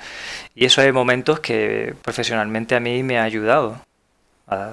Y 0.54 0.64
eso 0.64 0.80
hay 0.80 0.90
momentos 0.90 1.38
que 1.38 1.94
profesionalmente 2.00 2.74
a 2.74 2.80
mí 2.80 3.02
me 3.02 3.18
ha 3.18 3.24
ayudado 3.24 3.78
a 4.48 4.72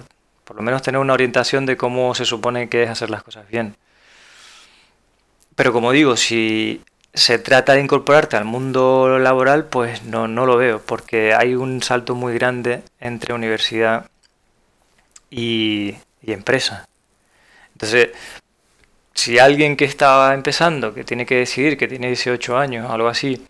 por 0.51 0.57
lo 0.57 0.63
menos 0.63 0.81
tener 0.81 0.99
una 0.99 1.13
orientación 1.13 1.65
de 1.65 1.77
cómo 1.77 2.13
se 2.13 2.25
supone 2.25 2.67
que 2.67 2.83
es 2.83 2.89
hacer 2.89 3.09
las 3.09 3.23
cosas 3.23 3.47
bien. 3.47 3.77
Pero 5.55 5.71
como 5.71 5.93
digo, 5.93 6.17
si 6.17 6.81
se 7.13 7.39
trata 7.39 7.71
de 7.71 7.79
incorporarte 7.79 8.35
al 8.35 8.43
mundo 8.43 9.17
laboral, 9.17 9.67
pues 9.67 10.03
no, 10.03 10.27
no 10.27 10.45
lo 10.45 10.57
veo, 10.57 10.81
porque 10.81 11.33
hay 11.33 11.55
un 11.55 11.81
salto 11.81 12.15
muy 12.15 12.33
grande 12.33 12.83
entre 12.99 13.33
universidad 13.33 14.09
y, 15.29 15.95
y 16.21 16.33
empresa. 16.33 16.89
Entonces, 17.71 18.09
si 19.13 19.39
alguien 19.39 19.77
que 19.77 19.85
está 19.85 20.33
empezando, 20.33 20.93
que 20.93 21.05
tiene 21.05 21.25
que 21.25 21.35
decidir, 21.35 21.77
que 21.77 21.87
tiene 21.87 22.07
18 22.07 22.57
años 22.57 22.91
algo 22.91 23.07
así, 23.07 23.47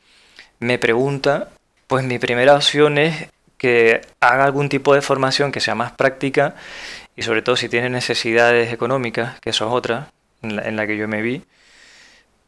me 0.60 0.77
pregunta, 0.77 1.50
pues 1.88 2.05
mi 2.05 2.20
primera 2.20 2.53
opción 2.53 3.00
es 3.00 3.27
que 3.62 4.01
haga 4.20 4.46
algún 4.46 4.70
tipo 4.70 4.96
de 4.96 5.03
formación 5.03 5.51
que 5.51 5.60
sea 5.60 5.75
más 5.75 5.91
práctica 5.91 6.56
y 7.15 7.22
sobre 7.22 7.44
todo 7.44 7.56
si 7.56 7.70
tiene 7.70 7.91
necesidades 7.91 8.74
económicas, 8.74 9.39
que 9.39 9.51
eso 9.51 9.68
es 9.68 9.72
otra 9.72 10.08
en 10.41 10.75
la, 10.75 10.88
que 10.88 10.98
yo 10.98 11.08
me 11.08 11.22
vi, 11.22 11.44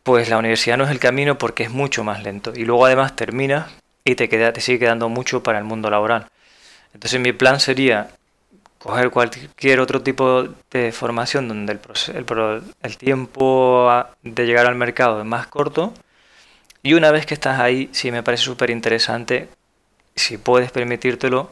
pues 0.02 0.28
la 0.30 0.40
universidad 0.40 0.76
no 0.76 0.86
es 0.86 0.90
el 0.90 0.98
camino 0.98 1.38
porque 1.38 1.62
es 1.62 1.70
mucho 1.70 2.04
más 2.04 2.24
lento. 2.24 2.52
Y 2.56 2.66
luego 2.66 2.88
además 2.88 3.16
termina 3.16 3.70
y 4.04 4.16
te, 4.16 4.28
queda, 4.28 4.54
te 4.54 4.62
sigue 4.62 4.80
quedando 4.80 5.08
mucho 5.08 5.44
para 5.44 5.60
el 5.60 5.66
mundo 5.66 5.92
laboral. 5.92 6.26
Entonces 6.96 7.20
mi 7.20 7.32
plan 7.32 7.60
sería 7.60 8.10
coger 8.80 9.12
cualquier 9.12 9.82
otro 9.82 10.02
tipo 10.02 10.48
de 10.72 10.92
formación 10.92 11.48
donde 11.48 11.74
el, 11.74 11.80
el, 12.82 12.98
tiempo 12.98 14.04
de 14.24 14.46
llegar 14.48 14.66
al 14.66 14.74
mercado 14.74 15.20
es 15.20 15.28
más 15.28 15.46
corto 15.46 15.94
y 16.82 16.96
una 16.96 17.12
vez 17.12 17.28
que 17.28 17.36
estás 17.36 17.60
ahí, 17.60 17.90
sí 17.92 18.12
me 18.12 18.24
parece 18.24 18.46
súper 18.46 18.72
interesante, 18.72 19.48
si 20.16 20.38
puedes 20.38 20.72
permitírtelo, 20.72 21.50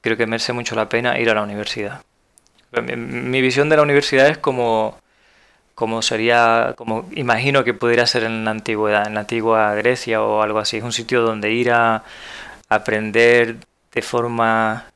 creo 0.00 0.16
que 0.16 0.26
merece 0.26 0.52
mucho 0.52 0.74
la 0.74 0.88
pena 0.88 1.18
ir 1.18 1.30
a 1.30 1.34
la 1.34 1.42
universidad. 1.42 2.02
Mi, 2.72 3.40
visión 3.40 3.68
de 3.68 3.76
la 3.76 3.82
universidad 3.82 4.28
es 4.28 4.38
como, 4.38 4.96
como 5.74 6.02
sería, 6.02 6.74
como 6.76 7.08
imagino 7.12 7.64
que 7.64 7.74
pudiera 7.74 8.06
ser 8.06 8.24
en 8.24 8.44
la 8.44 8.52
antigüedad, 8.52 9.06
en 9.06 9.14
la 9.14 9.20
antigua 9.20 9.74
Grecia 9.74 10.22
o 10.22 10.42
algo 10.42 10.60
así. 10.60 10.76
Es 10.76 10.84
un 10.84 10.92
sitio 10.92 11.22
donde 11.22 11.50
ir 11.52 11.72
a 11.72 12.04
aprender 12.68 13.56
de 13.92 14.02
forma 14.02 14.86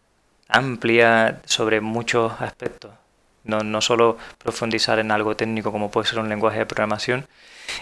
amplia 0.49 1.41
sobre 1.47 1.81
muchos 1.81 2.33
aspectos. 2.41 2.93
No, 3.43 3.61
no 3.61 3.81
solo 3.81 4.17
profundizar 4.39 4.99
en 4.99 5.11
algo 5.11 5.37
técnico 5.37 5.71
como 5.73 5.91
puede 5.91 6.07
ser 6.07 6.19
un 6.19 6.29
lenguaje 6.29 6.61
de 6.61 6.67
programación. 6.67 7.27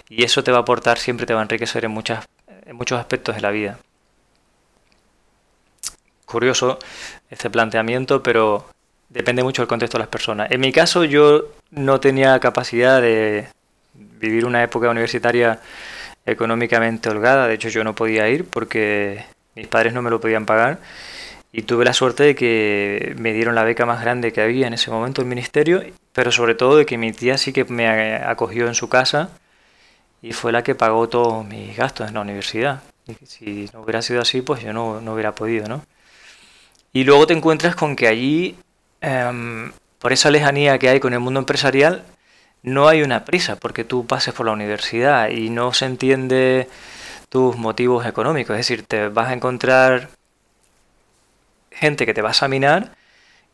Y 0.08 0.24
eso 0.24 0.42
te 0.42 0.50
va 0.50 0.58
a 0.58 0.60
aportar, 0.62 0.98
siempre 0.98 1.26
te 1.26 1.34
va 1.34 1.40
a 1.40 1.42
enriquecer 1.44 1.84
en, 1.84 1.90
muchas, 1.92 2.26
en 2.66 2.76
muchos 2.76 2.98
aspectos 2.98 3.36
de 3.36 3.42
la 3.42 3.50
vida. 3.50 3.78
Curioso 6.24 6.78
este 7.30 7.50
planteamiento, 7.50 8.22
pero 8.22 8.66
depende 9.08 9.42
mucho 9.42 9.62
del 9.62 9.68
contexto 9.68 9.98
de 9.98 10.02
las 10.02 10.08
personas. 10.08 10.50
En 10.50 10.60
mi 10.60 10.72
caso 10.72 11.04
yo 11.04 11.44
no 11.70 12.00
tenía 12.00 12.38
capacidad 12.40 13.00
de 13.00 13.48
vivir 13.94 14.44
una 14.46 14.62
época 14.62 14.88
universitaria 14.88 15.60
económicamente 16.24 17.08
holgada, 17.10 17.46
de 17.46 17.54
hecho 17.54 17.68
yo 17.68 17.84
no 17.84 17.94
podía 17.94 18.28
ir 18.28 18.44
porque 18.44 19.24
mis 19.54 19.66
padres 19.66 19.92
no 19.92 20.02
me 20.02 20.10
lo 20.10 20.20
podían 20.20 20.46
pagar 20.46 20.78
y 21.52 21.62
tuve 21.62 21.84
la 21.84 21.92
suerte 21.92 22.22
de 22.22 22.34
que 22.34 23.14
me 23.18 23.34
dieron 23.34 23.54
la 23.54 23.64
beca 23.64 23.84
más 23.84 24.00
grande 24.00 24.32
que 24.32 24.40
había 24.40 24.66
en 24.66 24.74
ese 24.74 24.90
momento 24.90 25.20
el 25.20 25.28
ministerio, 25.28 25.84
pero 26.12 26.32
sobre 26.32 26.54
todo 26.54 26.76
de 26.76 26.86
que 26.86 26.96
mi 26.96 27.12
tía 27.12 27.36
sí 27.36 27.52
que 27.52 27.64
me 27.64 28.16
acogió 28.16 28.66
en 28.66 28.74
su 28.74 28.88
casa 28.88 29.28
y 30.22 30.32
fue 30.32 30.52
la 30.52 30.62
que 30.62 30.74
pagó 30.74 31.08
todos 31.08 31.44
mis 31.44 31.76
gastos 31.76 32.08
en 32.08 32.14
la 32.14 32.20
universidad. 32.22 32.82
Y 33.06 33.26
si 33.26 33.68
no 33.74 33.82
hubiera 33.82 34.00
sido 34.00 34.22
así, 34.22 34.40
pues 34.40 34.62
yo 34.62 34.72
no, 34.72 35.00
no 35.00 35.12
hubiera 35.12 35.34
podido, 35.34 35.68
¿no? 35.68 35.84
Y 36.92 37.04
luego 37.04 37.26
te 37.26 37.34
encuentras 37.34 37.74
con 37.74 37.96
que 37.96 38.06
allí, 38.08 38.56
em, 39.00 39.72
por 39.98 40.12
esa 40.12 40.30
lejanía 40.30 40.78
que 40.78 40.88
hay 40.88 41.00
con 41.00 41.12
el 41.14 41.20
mundo 41.20 41.40
empresarial, 41.40 42.04
no 42.62 42.88
hay 42.88 43.02
una 43.02 43.24
prisa 43.24 43.56
porque 43.56 43.84
tú 43.84 44.06
pases 44.06 44.34
por 44.34 44.46
la 44.46 44.52
universidad 44.52 45.30
y 45.30 45.50
no 45.50 45.72
se 45.72 45.86
entiende 45.86 46.68
tus 47.28 47.56
motivos 47.56 48.06
económicos. 48.06 48.54
Es 48.54 48.68
decir, 48.68 48.84
te 48.86 49.08
vas 49.08 49.28
a 49.28 49.32
encontrar 49.34 50.10
gente 51.70 52.06
que 52.06 52.14
te 52.14 52.22
va 52.22 52.28
a 52.30 52.32
examinar, 52.32 52.94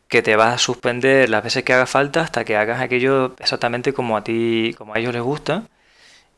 que 0.07 0.21
te 0.21 0.35
va 0.35 0.53
a 0.53 0.57
suspender 0.57 1.29
las 1.29 1.43
veces 1.43 1.63
que 1.63 1.73
haga 1.73 1.85
falta 1.85 2.21
hasta 2.21 2.43
que 2.45 2.57
hagas 2.57 2.81
aquello 2.81 3.35
exactamente 3.39 3.93
como 3.93 4.17
a 4.17 4.23
ti, 4.23 4.75
como 4.77 4.93
a 4.95 4.99
ellos 4.99 5.13
les 5.13 5.23
gusta. 5.23 5.63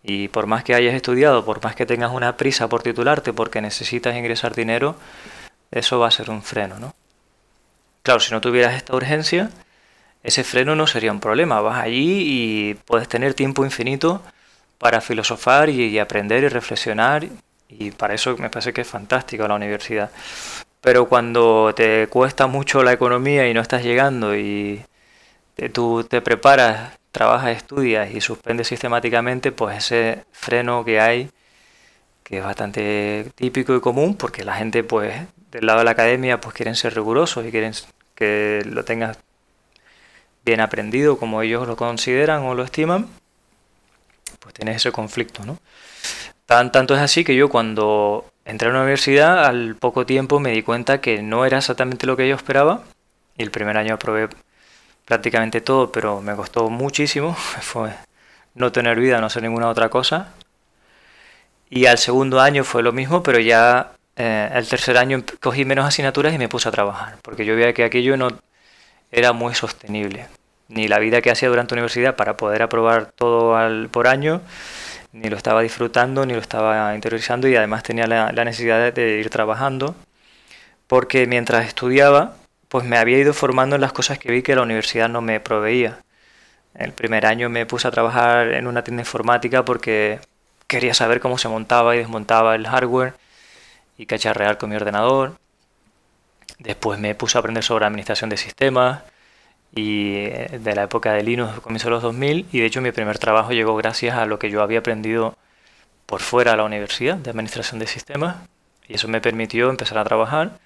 Y 0.04 0.30
por 0.30 0.48
más 0.48 0.64
que 0.64 0.76
hayas 0.76 0.96
estudiado, 0.96 1.46
por 1.46 1.64
más 1.64 1.76
que 1.76 1.86
tengas 1.86 2.12
una 2.12 2.38
prisa 2.38 2.68
por 2.70 2.84
titularte 2.84 3.34
porque 3.34 3.62
necesitas 3.62 4.16
ingresar 4.16 4.56
dinero, 4.56 4.96
eso 5.72 6.00
va 6.00 6.08
a 6.08 6.12
ser 6.12 6.30
un 6.30 6.44
freno, 6.44 6.80
¿no? 6.80 6.94
Claro, 8.04 8.20
si 8.20 8.34
no 8.34 8.42
tuvieras 8.42 8.76
esta 8.76 8.96
urgencia, 8.96 9.50
ese 10.24 10.44
freno 10.44 10.76
no 10.76 10.88
sería 10.88 11.12
un 11.12 11.20
problema. 11.20 11.62
Vas 11.62 11.80
allí 11.84 12.24
y 12.72 12.74
puedes 12.86 13.08
tener 13.08 13.34
tiempo 13.34 13.64
infinito 13.66 14.22
para 14.78 15.02
filosofar 15.02 15.70
y, 15.70 16.00
aprender 16.00 16.44
y 16.44 16.50
reflexionar. 16.50 17.28
Y 17.70 17.92
para 17.92 18.14
eso 18.16 18.36
me 18.38 18.50
parece 18.50 18.74
que 18.74 18.82
es 18.82 18.88
fantástico 18.88 19.48
la 19.48 19.56
universidad. 19.56 20.12
Pero 20.82 21.08
cuando 21.08 21.74
te 21.76 22.08
cuesta 22.08 22.48
mucho 22.48 22.84
la 22.84 22.94
economía 22.94 23.48
y 23.48 23.54
no 23.54 23.62
estás 23.62 23.84
llegando 23.84 24.36
y 24.36 24.84
tú 25.74 26.04
te 26.04 26.22
preparas, 26.22 26.98
trabajas, 27.12 27.58
estudias 27.58 28.12
y 28.12 28.22
suspendes 28.22 28.68
sistemáticamente, 28.68 29.52
pues 29.52 29.78
ese 29.78 30.26
freno 30.32 30.84
que 30.86 31.00
hay, 31.00 31.30
que 32.24 32.40
es 32.40 32.44
bastante 32.44 33.32
típico 33.36 33.76
y 33.76 33.82
común, 33.82 34.16
porque 34.16 34.44
la 34.44 34.56
gente 34.56 34.84
pues 34.84 35.14
del 35.52 35.66
lado 35.66 35.80
de 35.80 35.86
la 35.86 35.92
academia 35.92 36.40
pues 36.42 36.56
quieren 36.56 36.76
ser 36.76 36.96
rigurosos 36.96 37.46
y 37.46 37.52
quieren 37.52 37.74
que 38.16 38.64
lo 38.66 38.84
tengas 38.86 39.18
bien 40.44 40.62
aprendido 40.62 41.18
como 41.18 41.42
ellos 41.42 41.68
lo 41.68 41.76
consideran 41.76 42.44
o 42.44 42.56
lo 42.56 42.64
estiman, 42.64 43.08
pues 44.40 44.54
tienes 44.54 44.78
ese 44.78 44.92
conflicto, 44.92 45.46
¿no? 45.46 45.58
Tan, 46.46 46.72
tanto 46.72 46.96
es 46.96 47.02
así 47.02 47.24
que 47.24 47.36
yo 47.36 47.50
cuando 47.50 48.26
entré 48.46 48.70
a 48.70 48.74
la 48.74 48.80
universidad, 48.80 49.46
al 49.46 49.76
poco 49.76 50.06
tiempo 50.06 50.40
me 50.40 50.52
di 50.52 50.64
cuenta 50.64 51.00
que 51.00 51.22
no 51.22 51.46
era 51.46 51.60
exactamente 51.60 52.08
lo 52.08 52.18
que 52.18 52.28
yo 52.28 52.36
esperaba. 52.36 52.84
Y 53.38 53.44
el 53.44 53.52
primer 53.52 53.78
año 53.78 53.96
aprobé 53.96 54.28
prácticamente 55.06 55.62
todo, 55.62 55.92
pero 55.92 56.22
me 56.22 56.36
costó 56.36 56.70
muchísimo. 56.70 57.34
Fue 57.62 57.92
no 58.56 58.72
tener 58.72 59.00
vida, 59.00 59.20
no 59.22 59.28
hacer 59.28 59.44
ninguna 59.44 59.70
otra 59.70 59.90
cosa. 59.90 60.34
Y 61.70 61.86
al 61.86 61.98
segundo 61.98 62.42
año 62.42 62.66
fue 62.66 62.84
lo 62.84 62.92
mismo, 62.92 63.24
pero 63.24 63.40
ya 63.40 63.94
eh, 64.16 64.50
el 64.54 64.68
tercer 64.68 64.98
año 64.98 65.24
cogí 65.40 65.66
menos 65.66 65.86
asignaturas 65.86 66.34
y 66.34 66.38
me 66.38 66.50
puse 66.50 66.70
a 66.70 66.72
trabajar, 66.72 67.18
porque 67.22 67.46
yo 67.46 67.56
veía 67.56 67.74
que 67.74 67.84
aquello 67.84 68.18
no 68.18 68.30
era 69.12 69.34
muy 69.34 69.54
sostenible. 69.56 70.28
Ni 70.68 70.88
la 70.88 71.00
vida 71.00 71.22
que 71.22 71.32
hacía 71.32 71.50
durante 71.50 71.76
la 71.76 71.82
universidad 71.82 72.16
para 72.16 72.38
poder 72.38 72.62
aprobar 72.62 73.12
todo 73.12 73.56
al, 73.56 73.90
por 73.90 74.08
año, 74.08 74.42
ni 75.12 75.30
lo 75.30 75.38
estaba 75.38 75.62
disfrutando, 75.62 76.26
ni 76.26 76.34
lo 76.34 76.40
estaba 76.40 76.96
interiorizando 76.96 77.48
y 77.48 77.56
además 77.56 77.84
tenía 77.84 78.08
la, 78.08 78.32
la 78.32 78.46
necesidad 78.46 78.94
de 78.94 79.20
ir 79.20 79.30
trabajando, 79.30 79.96
porque 80.88 81.28
mientras 81.28 81.66
estudiaba, 81.68 82.36
pues 82.70 82.86
me 82.86 82.98
había 82.98 83.18
ido 83.18 83.34
formando 83.34 83.76
en 83.76 83.82
las 83.82 83.94
cosas 83.94 84.18
que 84.20 84.32
vi 84.32 84.42
que 84.44 84.56
la 84.56 84.62
universidad 84.62 85.10
no 85.10 85.22
me 85.22 85.40
proveía. 85.40 86.00
El 86.76 86.94
primer 86.94 87.26
año 87.26 87.50
me 87.50 87.66
puse 87.66 87.88
a 87.88 87.92
trabajar 87.92 88.54
en 88.54 88.68
una 88.68 88.84
tienda 88.84 89.02
informática 89.02 89.66
porque 89.66 90.20
quería 90.68 90.94
saber 90.94 91.20
cómo 91.20 91.38
se 91.38 91.50
montaba 91.50 91.96
y 91.96 92.00
desmontaba 92.00 92.56
el 92.56 92.68
hardware 92.68 93.14
y 94.02 94.08
cacharrear 94.08 94.58
con 94.58 94.72
mi 94.72 94.76
ordenador. 94.76 95.38
Después 96.58 97.00
me 97.00 97.14
puse 97.14 97.38
a 97.38 97.40
aprender 97.40 97.64
sobre 97.64 97.86
administración 97.86 98.32
de 98.32 98.38
sistemas 98.38 99.04
y 99.76 100.16
eh, 100.16 100.60
de 100.60 100.76
la 100.76 100.84
época 100.84 101.14
de 101.14 101.22
Linux, 101.22 101.60
comienzo 101.60 101.88
de 101.88 101.92
los 101.92 102.02
2000, 102.02 102.48
y 102.52 102.60
de 102.60 102.66
hecho 102.66 102.82
mi 102.82 102.92
primer 102.92 103.20
trabajo 103.20 103.52
llegó 103.52 103.76
gracias 103.76 104.18
a 104.18 104.26
lo 104.26 104.40
que 104.40 104.50
yo 104.50 104.64
había 104.64 104.80
aprendido 104.80 105.38
por 106.08 106.22
fuera 106.22 106.52
de 106.52 106.58
la 106.58 106.64
universidad 106.64 107.16
de 107.16 107.30
administración 107.30 107.80
de 107.80 107.86
sistemas, 107.86 108.38
y 108.88 108.96
eso 108.96 109.08
me 109.08 109.22
permitió 109.22 109.70
empezar 109.70 110.00
a 110.00 110.04
trabajar 110.04 110.58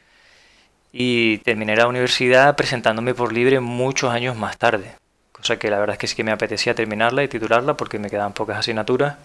y 0.94 1.40
terminé 1.40 1.76
la 1.76 1.88
universidad 1.88 2.56
presentándome 2.56 3.14
por 3.14 3.34
libre 3.34 3.60
muchos 3.60 4.14
años 4.14 4.38
más 4.38 4.58
tarde, 4.58 4.96
cosa 5.34 5.60
que 5.60 5.70
la 5.70 5.78
verdad 5.78 5.96
es 5.96 6.00
que 6.00 6.08
sí 6.08 6.16
que 6.16 6.24
me 6.24 6.32
apetecía 6.32 6.74
terminarla 6.74 7.22
y 7.22 7.28
titularla 7.28 7.76
porque 7.76 8.00
me 8.00 8.10
quedaban 8.10 8.32
pocas 8.32 8.60
asignaturas. 8.60 9.18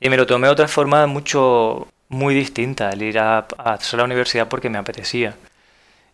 Y 0.00 0.08
me 0.08 0.16
lo 0.16 0.26
tomé 0.26 0.48
de 0.48 0.52
otra 0.52 0.66
forma 0.66 1.06
mucho, 1.06 1.86
muy 2.12 2.34
distinta, 2.34 2.90
el 2.90 3.02
ir 3.02 3.18
a, 3.18 3.46
a 3.58 3.72
hacer 3.74 3.98
la 3.98 4.04
universidad 4.04 4.48
porque 4.48 4.70
me 4.70 4.78
apetecía 4.78 5.34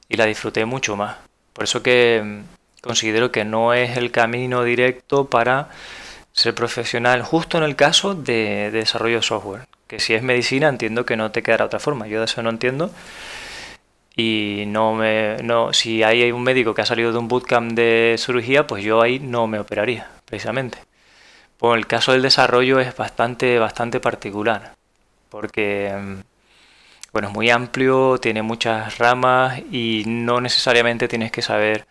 y 0.08 0.16
la 0.16 0.26
disfruté 0.26 0.64
mucho 0.64 0.96
más. 0.96 1.16
Por 1.52 1.64
eso 1.64 1.82
que 1.82 2.22
mm, 2.24 2.82
considero 2.82 3.32
que 3.32 3.44
no 3.44 3.74
es 3.74 3.96
el 3.96 4.10
camino 4.10 4.64
directo 4.64 5.28
para 5.28 5.68
ser 6.32 6.54
profesional, 6.54 7.22
justo 7.22 7.58
en 7.58 7.64
el 7.64 7.76
caso 7.76 8.14
de, 8.14 8.70
desarrollo 8.70 9.16
de 9.16 9.22
software. 9.22 9.66
Que 9.86 10.00
si 10.00 10.14
es 10.14 10.22
medicina 10.22 10.68
entiendo 10.68 11.04
que 11.04 11.16
no 11.16 11.32
te 11.32 11.42
quedará 11.42 11.64
otra 11.64 11.80
forma. 11.80 12.06
Yo 12.06 12.20
de 12.20 12.26
eso 12.26 12.42
no 12.42 12.50
entiendo. 12.50 12.90
Y 14.16 14.64
no 14.66 14.94
me, 14.94 15.36
no, 15.42 15.72
si 15.72 16.02
hay 16.02 16.30
un 16.32 16.42
médico 16.42 16.74
que 16.74 16.82
ha 16.82 16.86
salido 16.86 17.12
de 17.12 17.18
un 17.18 17.28
bootcamp 17.28 17.72
de 17.72 18.16
cirugía, 18.18 18.66
pues 18.66 18.82
yo 18.84 19.00
ahí 19.00 19.20
no 19.20 19.46
me 19.46 19.60
operaría, 19.60 20.10
precisamente. 20.24 20.78
Pues 21.56 21.76
el 21.78 21.86
caso 21.86 22.12
del 22.12 22.22
desarrollo 22.22 22.80
es 22.80 22.96
bastante, 22.96 23.58
bastante 23.58 24.00
particular. 24.00 24.77
Porque 25.28 25.94
mm, 25.96 26.20
bueno, 27.12 27.28
es 27.28 27.34
muy 27.34 27.50
amplio, 27.50 28.18
tiene 28.18 28.42
muchas 28.42 28.98
ramas 28.98 29.60
y 29.70 30.04
no 30.06 30.40
necesariamente 30.40 31.08
tienes 31.08 31.32
que 31.32 31.42
saber 31.42 31.86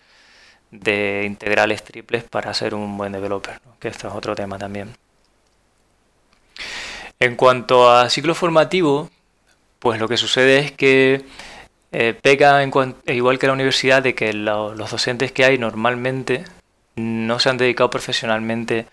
de 0.72 1.24
integrales 1.26 1.84
triples 1.84 2.24
para 2.24 2.54
ser 2.54 2.76
un 2.76 2.98
buen 2.98 3.14
developer, 3.14 3.60
que 3.80 3.88
esto 3.88 4.08
es 4.08 4.14
otro 4.14 4.36
tema 4.36 4.58
también. 4.58 4.96
En 7.20 7.36
cuanto 7.36 7.90
a 7.90 8.10
ciclo 8.10 8.36
formativo, 8.36 9.10
pues 9.80 10.00
lo 10.00 10.08
que 10.08 10.18
sucede 10.18 10.60
es 10.60 10.72
que 10.72 11.26
eh, 11.92 12.14
pega 12.22 12.62
en 12.62 12.72
igual 13.08 13.40
que 13.40 13.48
la 13.48 13.54
universidad 13.54 14.04
de 14.04 14.14
que 14.14 14.34
los 14.34 14.92
docentes 14.92 15.32
que 15.32 15.46
hay 15.46 15.58
normalmente 15.58 16.44
no 16.96 17.40
se 17.40 17.50
han 17.50 17.58
dedicado 17.58 17.90
profesionalmente 17.90 18.86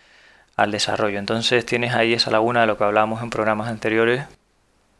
al 0.57 0.71
desarrollo. 0.71 1.19
Entonces 1.19 1.67
tienes 1.67 1.95
ahí 1.95 2.13
esa 2.15 2.31
laguna 2.31 2.63
de 2.63 2.67
lo 2.67 2.79
que 2.79 2.85
hablábamos 2.85 3.23
en 3.23 3.31
programas 3.31 3.69
anteriores, 3.69 4.25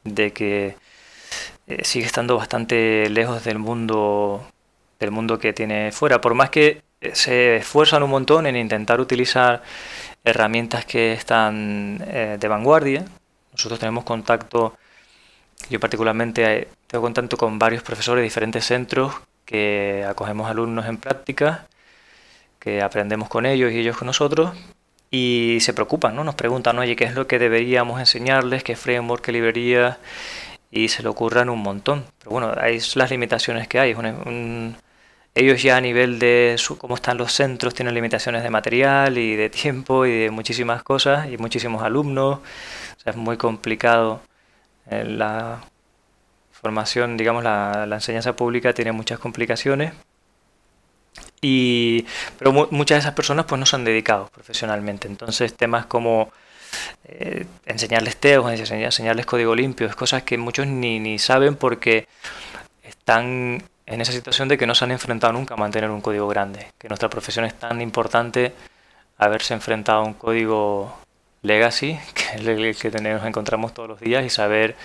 de 0.05 0.33
que 0.33 0.77
eh, 1.67 1.85
sigue 1.85 2.07
estando 2.07 2.37
bastante 2.37 3.09
lejos 3.11 3.45
del 3.45 3.59
mundo 3.59 4.47
del 5.01 5.11
mundo 5.11 5.39
que 5.39 5.53
tiene 5.53 5.93
fuera. 5.93 6.21
Por 6.21 6.35
más 6.35 6.51
que 6.51 6.83
eh, 7.01 7.15
se 7.15 7.57
esfuerzan 7.57 8.03
un 8.03 8.11
montón 8.11 8.47
en 8.47 8.57
intentar 8.57 9.01
utilizar 9.01 9.63
herramientas 10.25 10.85
que 10.87 11.13
están 11.13 12.03
eh, 12.07 12.37
de 12.41 12.49
vanguardia. 12.49 13.05
Nosotros 13.53 13.79
tenemos 13.79 14.05
contacto, 14.05 14.77
yo 15.71 15.81
particularmente 15.81 16.69
tengo 16.87 17.03
contacto 17.03 17.37
con 17.37 17.59
varios 17.59 17.83
profesores 17.83 18.21
de 18.23 18.25
diferentes 18.25 18.65
centros 18.65 19.15
que 19.45 20.05
acogemos 20.09 20.51
alumnos 20.51 20.87
en 20.87 20.97
práctica, 20.99 21.67
que 22.59 22.83
aprendemos 22.83 23.29
con 23.29 23.47
ellos 23.47 23.73
y 23.73 23.79
ellos 23.81 23.97
con 23.97 24.07
nosotros, 24.07 24.57
y 25.15 25.61
se 25.61 25.75
preocupan, 25.75 26.17
¿no? 26.17 26.25
Nos 26.25 26.35
preguntan, 26.35 26.79
oye, 26.79 26.97
¿qué 26.97 27.05
es 27.05 27.15
lo 27.15 27.27
que 27.27 27.39
deberíamos 27.39 28.01
enseñarles? 28.01 28.65
¿Qué 28.65 28.77
framework, 28.77 29.23
qué 29.23 29.33
librería? 29.33 29.99
y 30.75 30.89
se 30.89 31.03
le 31.03 31.09
ocurran 31.09 31.49
un 31.49 31.61
montón. 31.61 32.05
Pero 32.19 32.33
bueno, 32.33 32.53
hay 32.57 32.81
las 32.97 33.11
limitaciones 33.11 33.69
que 33.69 33.79
hay. 33.79 33.95
ellos 35.35 35.63
ya 35.63 35.77
a 35.77 35.81
nivel 35.81 36.19
de 36.19 36.57
su, 36.59 36.77
cómo 36.79 36.97
están 36.97 37.17
los 37.17 37.33
centros 37.33 37.75
tienen 37.75 37.95
limitaciones 37.95 38.43
de 38.43 38.51
material 38.51 39.17
y 39.19 39.37
de 39.37 39.51
tiempo 39.63 40.05
y 40.07 40.13
de 40.25 40.31
muchísimas 40.31 40.83
cosas 40.83 41.29
y 41.31 41.39
muchísimos 41.39 41.83
alumnos. 41.83 42.39
O 42.39 43.01
sea, 43.01 43.13
es 43.13 43.17
muy 43.17 43.37
complicado. 43.37 44.21
Eh, 44.91 45.05
la 45.05 45.61
formación, 46.53 47.17
digamos, 47.17 47.45
la, 47.45 47.87
la 47.87 47.97
enseñanza 47.97 48.35
pública 48.37 48.73
tiene 48.75 48.93
muchas 48.93 49.19
complicaciones. 49.19 49.95
Y, 51.47 52.07
pero 52.39 52.53
muchas 52.53 52.97
de 52.97 53.01
esas 53.01 53.13
personas 53.13 53.45
pues 53.45 53.59
no 53.59 53.67
se 53.67 53.77
han 53.77 53.85
dedicado 53.85 54.31
profesionalmente. 54.33 55.09
Entonces 55.09 55.53
temas 55.53 55.85
como 55.85 56.33
eh, 57.05 57.45
enseñarles 57.67 58.17
teos, 58.17 58.51
enseñarles 58.51 59.27
código 59.27 59.55
limpio, 59.55 59.87
es 59.87 59.95
cosas 59.95 60.23
que 60.23 60.39
muchos 60.39 60.67
ni, 60.67 60.99
ni 61.01 61.19
saben 61.19 61.57
porque 61.57 62.09
están 62.83 63.63
en 63.85 64.01
esa 64.01 64.13
situación 64.13 64.49
de 64.49 64.57
que 64.57 64.67
no 64.67 64.75
se 64.75 64.87
han 64.87 64.93
enfrentado 64.93 65.35
nunca 65.35 65.53
a 65.53 65.59
mantener 65.59 65.91
un 65.91 66.01
código 66.01 66.27
grande, 66.29 66.69
que 66.79 66.89
nuestra 66.89 67.11
profesión 67.11 67.45
es 67.45 67.53
tan 67.53 67.83
importante 67.83 68.55
haberse 69.19 69.53
enfrentado 69.53 69.99
a 69.99 70.05
un 70.05 70.15
código 70.15 70.97
legacy, 71.43 71.99
que 72.15 72.23
es 72.37 72.47
el 72.47 72.75
que 72.75 72.91
tenemos, 72.91 73.23
encontramos 73.27 73.75
todos 73.75 73.91
los 73.91 74.01
días, 74.01 74.25
y 74.25 74.31
saber 74.31 74.77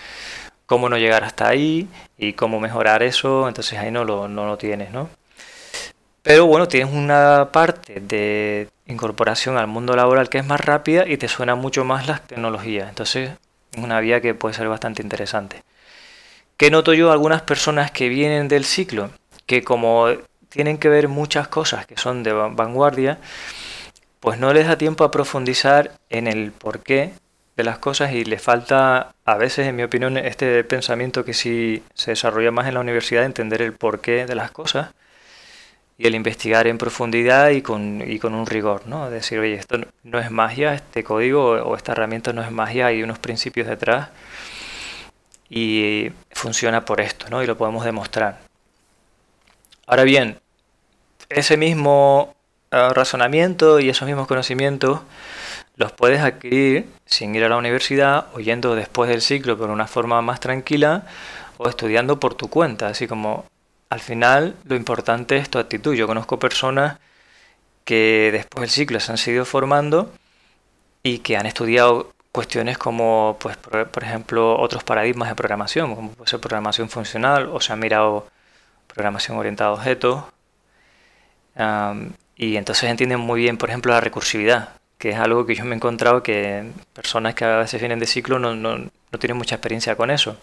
cómo 0.66 0.90
no 0.90 0.98
llegar 0.98 1.24
hasta 1.24 1.48
ahí 1.48 1.88
y 2.18 2.34
cómo 2.34 2.60
mejorar 2.60 3.02
eso, 3.02 3.48
entonces 3.48 3.80
ahí 3.80 3.92
no 3.92 4.04
lo, 4.04 4.28
no 4.28 4.46
lo 4.46 4.58
tienes, 4.58 4.92
¿no? 4.92 5.10
Pero 6.30 6.46
bueno, 6.46 6.68
tienes 6.68 6.94
una 6.94 7.50
parte 7.52 8.02
de 8.02 8.70
incorporación 8.86 9.58
al 9.58 9.66
mundo 9.66 9.96
laboral 9.96 10.30
que 10.30 10.38
es 10.38 10.46
más 10.46 10.62
rápida 10.62 11.08
y 11.08 11.18
te 11.18 11.28
suena 11.28 11.56
mucho 11.56 11.86
más 11.86 12.08
las 12.08 12.22
tecnologías. 12.28 12.88
Entonces 12.88 13.32
es 13.72 13.84
una 13.84 14.00
vía 14.00 14.22
que 14.22 14.36
puede 14.36 14.54
ser 14.54 14.68
bastante 14.68 15.02
interesante. 15.02 15.64
¿Qué 16.56 16.70
noto 16.70 16.94
yo? 16.94 17.12
Algunas 17.12 17.42
personas 17.42 17.90
que 17.90 18.10
vienen 18.10 18.48
del 18.48 18.64
ciclo, 18.64 19.10
que 19.48 19.64
como 19.64 20.06
tienen 20.50 20.78
que 20.78 20.88
ver 20.90 21.08
muchas 21.08 21.48
cosas 21.48 21.88
que 21.88 21.98
son 21.98 22.22
de 22.22 22.32
vanguardia, 22.32 23.18
pues 24.20 24.38
no 24.38 24.54
les 24.54 24.68
da 24.68 24.78
tiempo 24.78 25.04
a 25.06 25.10
profundizar 25.10 25.94
en 26.12 26.28
el 26.28 26.52
porqué 26.52 27.12
de 27.58 27.64
las 27.64 27.80
cosas 27.80 28.14
y 28.14 28.24
les 28.24 28.40
falta 28.40 29.16
a 29.26 29.36
veces, 29.38 29.66
en 29.66 29.76
mi 29.76 29.82
opinión, 29.82 30.16
este 30.16 30.64
pensamiento 30.64 31.26
que 31.26 31.34
sí 31.34 31.82
se 31.96 32.12
desarrolla 32.12 32.52
más 32.52 32.68
en 32.68 32.76
la 32.76 32.82
universidad, 32.82 33.26
entender 33.26 33.64
el 33.64 33.74
porqué 33.74 34.28
de 34.28 34.36
las 34.36 34.52
cosas 34.52 34.92
y 36.00 36.08
el 36.08 36.16
investigar 36.16 36.66
en 36.66 36.78
profundidad 36.78 37.50
y 37.50 37.62
con, 37.62 38.02
y 38.10 38.20
con 38.20 38.34
un 38.34 38.46
rigor, 38.46 38.88
¿no? 38.88 39.10
Decir, 39.10 39.38
oye, 39.38 39.56
esto 39.56 39.80
no 40.04 40.20
es 40.20 40.32
magia, 40.32 40.74
este 40.74 41.04
código 41.04 41.52
o 41.52 41.76
esta 41.76 41.92
herramienta 41.92 42.32
no 42.32 42.42
es 42.42 42.52
magia, 42.52 42.88
hay 42.88 43.04
unos 43.04 43.20
principios 43.20 43.68
detrás 43.68 44.08
y 45.50 46.10
funciona 46.32 46.86
por 46.86 47.02
esto, 47.02 47.26
¿no? 47.30 47.44
Y 47.44 47.48
lo 47.48 47.58
podemos 47.58 47.84
demostrar. 47.84 48.40
Ahora 49.88 50.04
bien, 50.06 50.40
ese 51.28 51.58
mismo 51.58 52.34
eh, 52.72 52.90
razonamiento 52.94 53.82
y 53.82 53.90
esos 53.90 54.08
mismos 54.08 54.26
conocimientos 54.26 55.02
los 55.76 55.92
puedes 55.92 56.22
adquirir 56.22 56.88
sin 57.06 57.36
ir 57.36 57.44
a 57.44 57.50
la 57.50 57.58
universidad 57.58 58.28
o 58.34 58.40
yendo 58.40 58.74
después 58.74 59.10
del 59.10 59.22
ciclo 59.22 59.58
por 59.58 59.70
una 59.70 59.86
forma 59.86 60.22
más 60.22 60.40
tranquila 60.40 61.04
o 61.58 61.68
estudiando 61.68 62.22
por 62.22 62.36
tu 62.36 62.50
cuenta, 62.50 62.88
así 62.88 63.06
como 63.06 63.44
al 63.90 64.00
final 64.00 64.56
lo 64.66 64.76
importante 64.76 65.38
es 65.38 65.50
tu 65.50 65.60
actitud. 65.60 65.96
Yo 65.96 66.08
conozco 66.08 66.40
personas 66.40 67.00
que 67.86 68.30
después 68.32 68.62
del 68.62 68.70
ciclo 68.70 69.00
se 69.00 69.12
han 69.12 69.18
seguido 69.18 69.46
formando 69.46 70.14
y 71.04 71.20
que 71.20 71.38
han 71.38 71.46
estudiado 71.46 72.14
cuestiones 72.32 72.78
como, 72.78 73.38
pues, 73.40 73.58
por, 73.58 74.04
ejemplo, 74.04 74.60
otros 74.60 74.84
paradigmas 74.84 75.30
de 75.30 75.36
programación, 75.36 75.96
como 75.96 76.12
puede 76.12 76.30
ser 76.30 76.40
programación 76.40 76.90
funcional, 76.90 77.50
o 77.52 77.60
se 77.62 77.74
han 77.74 77.80
mirado 77.80 78.28
programación 78.88 79.38
orientada 79.38 79.72
a 79.72 79.74
objetos. 79.74 80.24
y 82.36 82.56
entonces 82.58 82.90
entienden 82.90 83.20
muy 83.20 83.42
bien, 83.42 83.58
por 83.58 83.70
ejemplo, 83.70 83.92
la 83.94 84.02
recursividad, 84.02 84.70
que 84.98 85.10
es 85.10 85.18
algo 85.18 85.46
que 85.46 85.56
yo 85.56 85.66
me 85.66 85.72
he 85.72 85.76
encontrado 85.76 86.24
que 86.24 86.72
personas 86.94 87.36
que 87.36 87.46
a 87.46 87.58
veces 87.58 87.82
vienen 87.82 88.00
de 88.00 88.08
ciclo 88.08 88.40
no, 88.40 88.56
no 88.56 88.90
tienen 89.20 89.38
mucha 89.38 89.56
experiencia 89.56 89.96
con 89.96 90.12
eso 90.12 90.38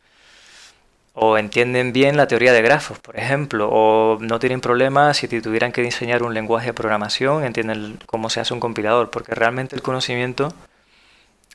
o 1.18 1.38
entienden 1.38 1.94
bien 1.94 2.18
la 2.18 2.26
teoría 2.28 2.52
de 2.52 2.60
grafos, 2.60 2.98
por 2.98 3.16
ejemplo, 3.18 3.70
o 3.72 4.18
no 4.20 4.38
tienen 4.38 4.60
problemas 4.60 5.16
si 5.16 5.28
tuvieran 5.40 5.72
que 5.72 5.80
diseñar 5.80 6.22
un 6.22 6.34
lenguaje 6.34 6.66
de 6.66 6.74
programación, 6.74 7.42
entienden 7.42 7.98
cómo 8.04 8.28
se 8.28 8.40
hace 8.40 8.52
un 8.52 8.60
compilador, 8.60 9.10
porque 9.10 9.34
realmente 9.34 9.74
el 9.74 9.80
conocimiento 9.80 10.52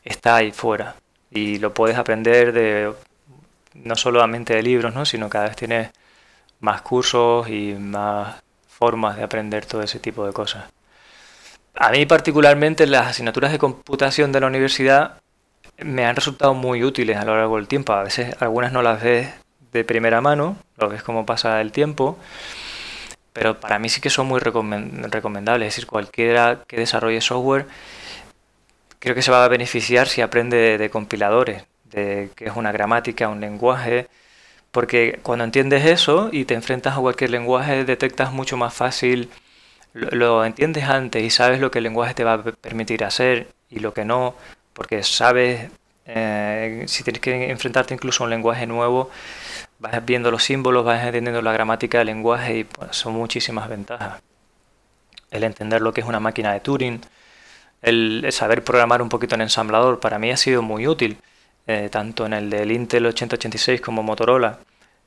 está 0.04 0.38
ahí 0.38 0.52
fuera. 0.52 0.96
y 1.30 1.60
lo 1.60 1.74
puedes 1.74 1.98
aprender 1.98 2.54
de 2.54 2.92
no 3.76 3.96
solamente 3.96 4.56
de 4.56 4.64
libros, 4.64 4.96
¿no? 4.96 5.06
sino 5.06 5.30
cada 5.30 5.46
vez 5.46 5.56
tienes 5.56 5.92
más 6.60 6.82
cursos 6.82 7.48
y 7.48 7.76
más 7.80 8.42
formas 8.68 9.16
de 9.16 9.24
aprender 9.24 9.66
todo 9.68 9.84
ese 9.84 10.00
tipo 10.00 10.26
de 10.26 10.34
cosas. 10.34 10.66
A 11.76 11.92
mí 11.92 12.06
particularmente 12.08 12.88
las 12.88 13.08
asignaturas 13.08 13.52
de 13.52 13.60
computación 13.60 14.32
de 14.32 14.40
la 14.42 14.48
universidad 14.48 15.22
me 15.78 16.06
han 16.06 16.16
resultado 16.16 16.54
muy 16.56 16.84
útiles 16.84 17.18
a 17.18 17.26
lo 17.26 17.38
largo 17.38 17.58
del 17.58 17.68
tiempo. 17.68 17.94
A 17.94 18.04
veces 18.04 18.36
algunas 18.42 18.72
no 18.72 18.82
las 18.82 19.02
ves 19.04 19.30
de 19.72 19.84
primera 19.84 20.22
mano, 20.22 20.58
lo 20.78 20.90
ves 20.90 21.04
cómo 21.04 21.26
pasa 21.26 21.62
el 21.62 21.72
tiempo, 21.72 22.18
pero 23.34 23.60
para 23.60 23.80
mí 23.80 23.90
sí 23.90 24.02
que 24.02 24.10
son 24.10 24.28
muy 24.28 24.40
recomendables. 24.40 25.68
Es 25.68 25.76
decir, 25.76 25.88
cualquiera 25.88 26.64
que 26.68 26.78
desarrolle 26.78 27.22
software 27.22 27.68
creo 29.02 29.16
que 29.16 29.24
se 29.24 29.32
va 29.32 29.44
a 29.44 29.48
beneficiar 29.48 30.08
si 30.08 30.22
aprende 30.22 30.78
de, 30.78 30.90
compiladores, 30.92 31.64
de 31.86 32.30
qué 32.36 32.46
es 32.46 32.56
una 32.56 32.72
gramática, 32.72 33.30
un 33.30 33.42
lenguaje, 33.42 34.08
porque 34.72 35.20
cuando 35.24 35.44
entiendes 35.44 35.86
eso 35.86 36.30
y 36.32 36.46
te 36.46 36.54
enfrentas 36.54 36.96
a 36.98 37.02
cualquier 37.02 37.32
lenguaje, 37.32 37.84
detectas 37.84 38.32
mucho 38.32 38.58
más 38.58 38.74
fácil, 38.76 39.30
lo 39.94 40.46
entiendes 40.46 40.86
antes 40.86 41.24
y 41.24 41.32
sabes 41.32 41.60
lo 41.60 41.72
que 41.72 41.80
el 41.80 41.84
lenguaje 41.86 42.14
te 42.14 42.24
va 42.24 42.34
a 42.34 42.44
permitir 42.44 43.04
hacer 43.04 43.48
y 43.72 43.80
lo 43.80 43.94
que 43.94 44.06
no, 44.06 44.36
porque 44.74 45.02
sabes, 45.04 45.72
eh, 46.06 46.84
si 46.88 47.04
tienes 47.04 47.22
que 47.22 47.50
enfrentarte 47.50 47.96
incluso 47.96 48.24
a 48.24 48.26
un 48.26 48.30
lenguaje 48.30 48.68
nuevo, 48.68 49.10
vas 49.82 50.06
viendo 50.06 50.30
los 50.30 50.44
símbolos, 50.44 50.86
vas 50.86 51.04
entendiendo 51.04 51.42
la 51.42 51.52
gramática 51.52 51.98
del 51.98 52.08
lenguaje 52.08 52.60
y 52.60 52.68
son 52.92 53.14
muchísimas 53.14 53.68
ventajas. 53.68 54.22
El 55.32 55.44
entender 55.44 55.82
lo 55.82 55.92
que 55.92 56.02
es 56.02 56.08
una 56.08 56.20
máquina 56.20 56.54
de 56.54 56.60
Turing, 56.60 57.02
el 57.82 58.28
saber 58.32 58.64
programar 58.64 59.02
un 59.02 59.10
poquito 59.10 59.36
en 59.36 59.42
ensamblador, 59.42 60.00
para 60.00 60.20
mí 60.20 60.30
ha 60.30 60.38
sido 60.38 60.62
muy 60.62 60.88
útil, 60.88 61.18
eh, 61.66 61.90
tanto 61.92 62.28
en 62.28 62.34
el 62.34 62.50
del 62.50 62.72
Intel 62.72 63.08
8086 63.08 63.82
como 63.82 64.04
Motorola. 64.04 64.60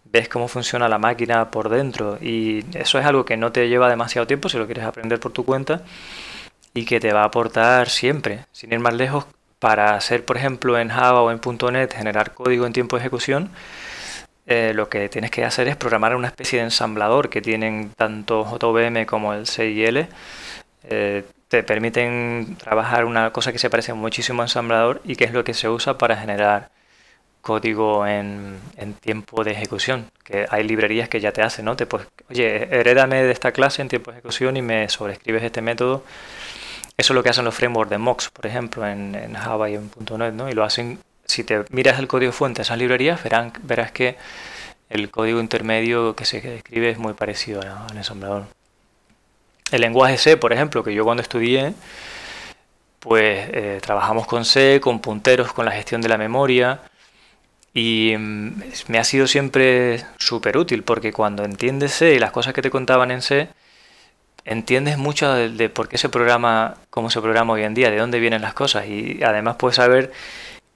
Ves 0.05 0.29
cómo 0.29 0.49
funciona 0.49 0.89
la 0.89 0.99
máquina 0.99 1.51
por 1.51 1.69
dentro 1.69 2.19
y 2.21 2.65
eso 2.75 2.99
es 2.99 3.07
algo 3.07 3.25
que 3.25 3.37
no 3.37 3.53
te 3.53 3.69
lleva 3.69 3.89
demasiado 3.89 4.27
tiempo 4.27 4.49
si 4.49 4.59
lo 4.59 4.67
quieres 4.67 4.85
aprender 4.85 5.21
por 5.21 5.33
tu 5.33 5.45
cuenta 5.45 5.83
y 6.75 6.85
que 6.85 6.99
te 6.99 7.13
va 7.13 7.23
a 7.23 7.27
aportar 7.27 7.89
siempre, 7.89 8.47
sin 8.53 8.73
ir 8.73 8.81
más 8.81 8.95
lejos, 8.95 9.27
para 9.61 9.95
hacer, 9.95 10.25
por 10.25 10.37
ejemplo, 10.37 10.79
en 10.79 10.89
Java 10.89 11.23
o 11.23 11.31
en 11.31 11.41
.NET, 11.73 11.95
generar 11.95 12.35
código 12.35 12.67
en 12.67 12.73
tiempo 12.73 12.97
de 12.97 13.01
ejecución, 13.03 13.51
eh, 14.47 14.73
lo 14.75 14.89
que 14.89 15.09
tienes 15.09 15.31
que 15.31 15.45
hacer 15.45 15.69
es 15.69 15.77
programar 15.77 16.15
una 16.17 16.29
especie 16.29 16.59
de 16.59 16.67
ensamblador 16.67 17.31
que 17.31 17.41
tienen 17.41 17.91
tanto 17.97 18.45
JVM 18.45 19.07
como 19.07 19.35
el 19.35 19.47
CIL. 19.47 20.07
Eh, 20.85 21.25
te 21.49 21.63
permiten 21.63 22.57
trabajar 22.59 23.05
una 23.05 23.33
cosa 23.33 23.53
que 23.53 23.59
se 23.59 23.71
parece 23.71 23.95
muchísimo 23.95 24.43
a 24.43 24.47
ensamblador 24.47 25.01
y 25.05 25.17
que 25.17 25.25
es 25.25 25.33
lo 25.33 25.45
que 25.45 25.55
se 25.55 25.69
usa 25.69 25.99
para 25.99 26.17
generar 26.17 26.71
código 27.41 28.07
en, 28.07 28.59
tiempo 29.01 29.45
de 29.45 29.53
ejecución. 29.53 30.11
Que 30.25 30.47
hay 30.51 30.65
librerías 30.65 31.09
que 31.09 31.21
ya 31.21 31.33
te 31.33 31.43
hacen, 31.43 31.65
¿no? 31.67 31.77
Te 31.77 31.87
pues, 31.87 32.07
oye, 32.31 32.69
herédame 32.75 33.23
de 33.23 33.33
esta 33.33 33.53
clase 33.53 33.83
en 33.83 33.89
tiempo 33.89 34.11
de 34.11 34.19
ejecución 34.19 34.57
y 34.57 34.63
me 34.63 34.89
sobrescribes 34.89 35.43
este 35.43 35.63
método 35.63 36.05
eso 36.97 37.13
es 37.13 37.15
lo 37.17 37.23
que 37.23 37.29
hacen 37.29 37.45
los 37.45 37.55
frameworks 37.55 37.91
de 37.91 37.99
Mox, 37.99 38.31
por 38.31 38.47
ejemplo, 38.47 38.87
en, 38.87 39.35
Java 39.35 39.69
y 39.69 39.75
en 39.75 39.91
.NET, 40.17 40.35
¿no? 40.35 40.49
Y 40.49 40.53
lo 40.53 40.63
hacen, 40.63 41.01
si 41.35 41.45
te 41.45 41.65
miras 41.71 41.99
el 41.99 42.07
código 42.07 42.33
fuente 42.33 42.59
de 42.59 42.63
esas 42.63 42.79
librerías, 42.79 43.23
verán, 43.23 43.53
verás 43.65 43.91
que 43.91 44.17
el 44.89 45.11
código 45.11 45.41
intermedio 45.41 46.15
que 46.15 46.25
se 46.25 46.57
escribe 46.57 46.91
es 46.91 46.99
muy 46.99 47.15
parecido 47.15 47.61
al 47.63 47.97
ensamblador. 47.97 48.47
El 49.73 49.81
lenguaje 49.81 50.17
C, 50.19 50.37
por 50.37 50.53
ejemplo, 50.53 50.85
que 50.85 50.95
yo 50.95 51.05
cuando 51.05 51.23
estudié, 51.23 51.75
pues 53.01 53.49
eh, 53.53 53.81
trabajamos 53.83 54.27
con 54.27 54.45
C, 54.45 54.81
con 54.81 55.01
punteros, 55.01 55.53
con 55.53 55.65
la 55.65 55.73
gestión 55.73 56.01
de 56.01 56.09
la 56.09 56.19
memoria, 56.19 56.81
y 57.75 58.15
mm, 58.17 58.63
me 58.89 58.99
ha 58.99 59.05
sido 59.05 59.27
siempre 59.27 60.05
súper 60.19 60.57
útil, 60.57 60.85
porque 60.85 61.13
cuando 61.13 61.45
entiendes 61.45 61.95
C 61.95 62.15
y 62.15 62.19
las 62.21 62.31
cosas 62.31 62.55
que 62.55 62.63
te 62.63 62.71
contaban 62.71 63.11
en 63.11 63.23
C, 63.23 63.49
entiendes 64.45 64.99
mucho 64.99 65.33
de, 65.35 65.69
por 65.69 65.89
qué 65.89 65.99
se 65.99 66.09
programa, 66.09 66.77
cómo 66.91 67.11
se 67.11 67.21
programa 67.21 67.55
hoy 67.55 67.65
en 67.65 67.75
día, 67.75 67.91
de 67.91 67.99
dónde 67.99 68.21
vienen 68.21 68.43
las 68.43 68.55
cosas 68.55 68.87
y 68.87 69.23
además 69.25 69.57
puedes 69.57 69.77
saber 69.77 70.13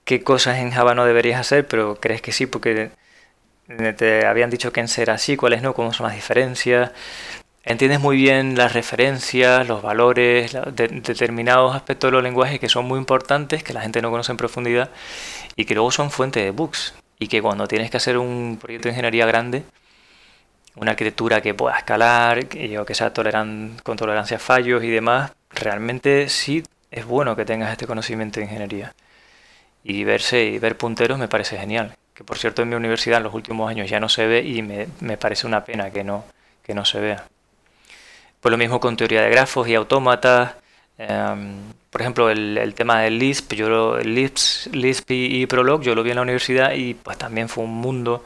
qué 0.09 0.23
cosas 0.23 0.57
en 0.57 0.71
Java 0.71 0.95
no 0.95 1.05
deberías 1.05 1.39
hacer, 1.39 1.69
pero 1.69 1.97
crees 2.01 2.23
que 2.23 2.33
sí 2.33 2.47
porque 2.47 2.91
te 3.99 4.27
habían 4.27 4.49
dicho 4.49 4.73
que 4.73 4.81
en 4.81 4.89
ser 4.89 5.11
así, 5.11 5.37
cuáles 5.37 5.61
no, 5.61 5.75
cómo 5.75 5.93
son 5.93 6.07
las 6.07 6.17
diferencias. 6.17 6.93
Entiendes 7.63 8.01
muy 8.01 8.17
bien 8.17 8.57
las 8.57 8.73
referencias, 8.73 9.69
los 9.69 9.83
valores, 9.83 10.57
determinados 10.73 11.77
aspectos 11.77 12.09
de 12.09 12.13
los 12.13 12.23
lenguajes 12.23 12.59
que 12.59 12.71
son 12.71 12.87
muy 12.87 12.99
importantes, 12.99 13.63
que 13.63 13.75
la 13.75 13.83
gente 13.83 14.01
no 14.01 14.11
conoce 14.11 14.33
en 14.33 14.39
profundidad 14.39 14.89
y 15.57 15.67
que 15.67 15.75
luego 15.75 15.91
son 15.91 16.11
fuente 16.11 16.41
de 16.41 16.53
bugs. 16.53 16.95
Y 17.19 17.29
que 17.29 17.43
cuando 17.43 17.69
tienes 17.69 17.91
que 17.91 17.99
hacer 17.99 18.17
un 18.17 18.59
proyecto 18.59 18.89
de 18.89 18.93
ingeniería 18.93 19.27
grande, 19.27 19.65
una 20.77 20.93
arquitectura 20.93 21.43
que 21.43 21.53
pueda 21.53 21.77
escalar, 21.77 22.47
que, 22.47 22.83
que 22.87 22.95
sea 22.95 23.13
toleran, 23.13 23.77
con 23.83 23.99
tolerancia 23.99 24.39
a 24.39 24.41
fallos 24.41 24.83
y 24.85 24.89
demás, 24.89 25.33
realmente 25.51 26.31
sí 26.31 26.63
es 26.91 27.05
bueno 27.05 27.37
que 27.37 27.45
tengas 27.45 27.73
este 27.73 27.87
conocimiento 27.87 28.41
de 28.41 28.47
ingeniería. 28.47 28.95
Y 29.89 30.05
verse 30.05 30.45
y 30.45 30.59
ver 30.59 30.77
punteros 30.77 31.19
me 31.19 31.29
parece 31.29 31.57
genial. 31.57 31.97
Que 32.13 32.23
por 32.23 32.37
cierto 32.37 32.61
en 32.61 32.69
mi 32.69 32.75
universidad 32.75 33.17
en 33.17 33.25
los 33.25 33.33
últimos 33.33 33.71
años 33.71 33.89
ya 33.89 33.99
no 33.99 34.11
se 34.11 34.27
ve 34.27 34.43
y 34.43 34.61
me, 34.61 35.17
parece 35.17 35.47
una 35.47 35.65
pena 35.65 35.91
que 35.91 36.05
no, 36.05 36.25
que 36.63 36.75
no 36.75 36.85
se 36.85 37.01
vea. 37.01 37.25
Pues 38.41 38.51
lo 38.51 38.59
mismo 38.59 38.81
con 38.81 38.99
teoría 38.99 39.23
de 39.23 39.31
grafos 39.31 39.67
y 39.67 39.75
autómatas. 39.75 40.57
Em, 40.99 41.73
por 41.91 42.03
ejemplo, 42.03 42.29
el, 42.29 42.75
tema 42.75 43.01
del 43.01 43.19
Lisp, 43.19 43.55
yo 43.55 43.97
Lisp, 43.99 44.75
Lisp 44.75 45.11
y, 45.11 45.43
y 45.43 45.47
Prolog, 45.47 45.81
yo 45.81 45.95
lo 45.95 46.03
vi 46.03 46.11
en 46.11 46.17
la 46.17 46.23
universidad 46.23 46.73
y 46.73 46.93
pues 46.93 47.17
también 47.17 47.49
fue 47.49 47.65
un 47.65 47.75
mundo 47.75 48.23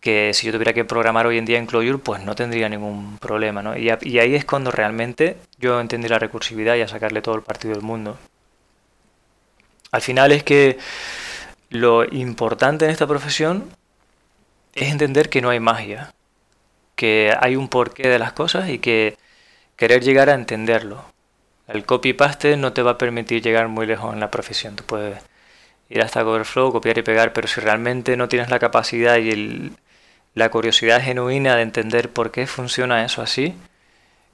que 0.00 0.32
si 0.32 0.46
yo 0.46 0.52
tuviera 0.52 0.72
que 0.72 0.84
programar 0.84 1.26
hoy 1.26 1.38
en 1.38 1.44
día 1.44 1.58
en 1.58 1.66
Clojure, 1.66 1.98
pues 1.98 2.24
no 2.24 2.34
tendría 2.34 2.68
ningún 2.68 3.18
problema, 3.18 3.62
¿no? 3.62 3.76
Y, 3.76 3.90
ahí 3.90 4.34
es 4.34 4.44
cuando 4.44 4.70
realmente 4.70 5.36
yo 5.58 5.78
entendí 5.78 6.08
la 6.08 6.18
recursividad 6.18 6.76
y 6.76 6.80
a 6.80 6.88
sacarle 6.88 7.20
todo 7.20 7.34
el 7.34 7.42
partido 7.42 7.74
del 7.74 7.82
mundo. 7.82 8.18
Al 9.92 10.02
final 10.02 10.32
es 10.32 10.44
que 10.44 10.78
lo 11.68 12.04
importante 12.04 12.84
en 12.84 12.90
esta 12.90 13.06
profesión 13.06 13.70
es 14.74 14.90
entender 14.90 15.28
que 15.28 15.40
no 15.40 15.50
hay 15.50 15.60
magia, 15.60 16.14
que 16.94 17.34
hay 17.40 17.56
un 17.56 17.68
porqué 17.68 18.08
de 18.08 18.18
las 18.18 18.32
cosas 18.32 18.68
y 18.68 18.78
que 18.78 19.16
querer 19.76 20.02
llegar 20.02 20.30
a 20.30 20.34
entenderlo. 20.34 21.04
El 21.66 21.86
copy-paste 21.86 22.56
no 22.56 22.72
te 22.72 22.82
va 22.82 22.92
a 22.92 22.98
permitir 22.98 23.42
llegar 23.42 23.68
muy 23.68 23.86
lejos 23.86 24.12
en 24.12 24.20
la 24.20 24.30
profesión. 24.30 24.76
Tú 24.76 24.84
puedes 24.84 25.22
ir 25.88 26.02
hasta 26.02 26.22
Coverflow, 26.22 26.72
copiar 26.72 26.98
y 26.98 27.02
pegar, 27.02 27.32
pero 27.32 27.48
si 27.48 27.60
realmente 27.60 28.16
no 28.16 28.28
tienes 28.28 28.50
la 28.50 28.58
capacidad 28.58 29.18
y 29.18 29.30
el, 29.30 29.72
la 30.34 30.50
curiosidad 30.50 31.02
genuina 31.02 31.56
de 31.56 31.62
entender 31.62 32.10
por 32.10 32.30
qué 32.30 32.46
funciona 32.46 33.04
eso 33.04 33.22
así, 33.22 33.54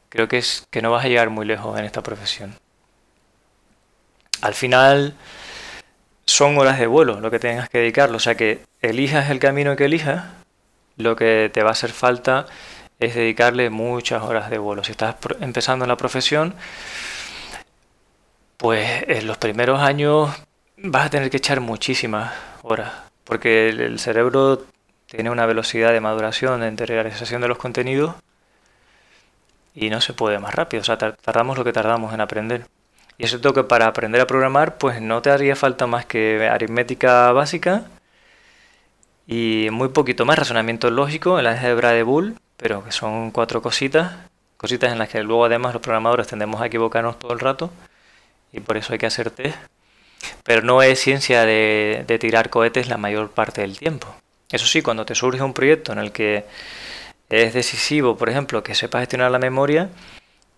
creo 0.08 0.28
que 0.28 0.38
es 0.38 0.66
que 0.70 0.82
no 0.82 0.90
vas 0.90 1.04
a 1.04 1.08
llegar 1.08 1.30
muy 1.30 1.46
lejos 1.46 1.78
en 1.78 1.84
esta 1.84 2.02
profesión. 2.02 2.54
Al 4.42 4.54
final 4.54 5.14
son 6.26 6.58
horas 6.58 6.78
de 6.78 6.86
vuelo 6.86 7.20
lo 7.20 7.30
que 7.30 7.38
tengas 7.38 7.68
que 7.68 7.78
dedicarlo, 7.78 8.16
o 8.16 8.20
sea 8.20 8.34
que 8.34 8.64
elijas 8.82 9.30
el 9.30 9.38
camino 9.38 9.76
que 9.76 9.84
elijas, 9.84 10.24
lo 10.96 11.16
que 11.16 11.50
te 11.52 11.62
va 11.62 11.70
a 11.70 11.72
hacer 11.72 11.90
falta 11.90 12.46
es 12.98 13.14
dedicarle 13.14 13.70
muchas 13.70 14.22
horas 14.22 14.50
de 14.50 14.58
vuelo. 14.58 14.82
Si 14.82 14.92
estás 14.92 15.16
empezando 15.40 15.84
en 15.84 15.90
la 15.90 15.96
profesión, 15.96 16.54
pues 18.56 19.04
en 19.06 19.26
los 19.26 19.36
primeros 19.38 19.80
años 19.80 20.30
vas 20.78 21.06
a 21.06 21.10
tener 21.10 21.30
que 21.30 21.36
echar 21.36 21.60
muchísimas 21.60 22.32
horas, 22.62 22.92
porque 23.24 23.68
el 23.68 23.98
cerebro 23.98 24.64
tiene 25.06 25.30
una 25.30 25.46
velocidad 25.46 25.92
de 25.92 26.00
maduración, 26.00 26.60
de 26.60 26.68
interiorización 26.68 27.42
de 27.42 27.48
los 27.48 27.58
contenidos 27.58 28.14
y 29.74 29.90
no 29.90 30.00
se 30.00 30.14
puede 30.14 30.38
más 30.38 30.54
rápido. 30.54 30.80
O 30.80 30.84
sea, 30.84 30.96
tardamos 30.96 31.56
lo 31.58 31.64
que 31.64 31.72
tardamos 31.72 32.12
en 32.12 32.20
aprender. 32.20 32.66
Y 33.18 33.24
eso 33.24 33.40
que 33.54 33.64
para 33.64 33.86
aprender 33.86 34.20
a 34.20 34.26
programar, 34.26 34.78
pues 34.78 35.00
no 35.00 35.22
te 35.22 35.30
haría 35.30 35.56
falta 35.56 35.86
más 35.86 36.04
que 36.06 36.48
aritmética 36.48 37.32
básica 37.32 37.84
y 39.26 39.68
muy 39.72 39.88
poquito 39.88 40.24
más 40.24 40.38
razonamiento 40.38 40.90
lógico 40.90 41.38
en 41.38 41.44
la 41.44 41.52
álgebra 41.52 41.92
de 41.92 42.02
Boole, 42.02 42.34
pero 42.56 42.84
que 42.84 42.92
son 42.92 43.30
cuatro 43.30 43.62
cositas, 43.62 44.12
cositas 44.56 44.92
en 44.92 44.98
las 44.98 45.08
que 45.08 45.22
luego 45.22 45.46
además 45.46 45.72
los 45.72 45.82
programadores 45.82 46.26
tendemos 46.26 46.60
a 46.60 46.66
equivocarnos 46.66 47.18
todo 47.18 47.32
el 47.32 47.40
rato 47.40 47.70
y 48.52 48.60
por 48.60 48.76
eso 48.76 48.92
hay 48.92 48.98
que 48.98 49.06
hacer 49.06 49.30
test. 49.30 49.56
Pero 50.44 50.62
no 50.62 50.82
es 50.82 51.00
ciencia 51.00 51.44
de 51.44 52.18
tirar 52.20 52.50
cohetes 52.50 52.88
la 52.88 52.98
mayor 52.98 53.30
parte 53.30 53.62
del 53.62 53.78
tiempo. 53.78 54.14
Eso 54.50 54.66
sí, 54.66 54.80
cuando 54.82 55.04
te 55.04 55.14
surge 55.14 55.42
un 55.42 55.54
proyecto 55.54 55.92
en 55.92 55.98
el 55.98 56.12
que 56.12 56.44
es 57.28 57.54
decisivo, 57.54 58.16
por 58.16 58.28
ejemplo, 58.28 58.62
que 58.62 58.74
sepas 58.74 59.00
gestionar 59.00 59.30
la 59.30 59.38
memoria, 59.38 59.90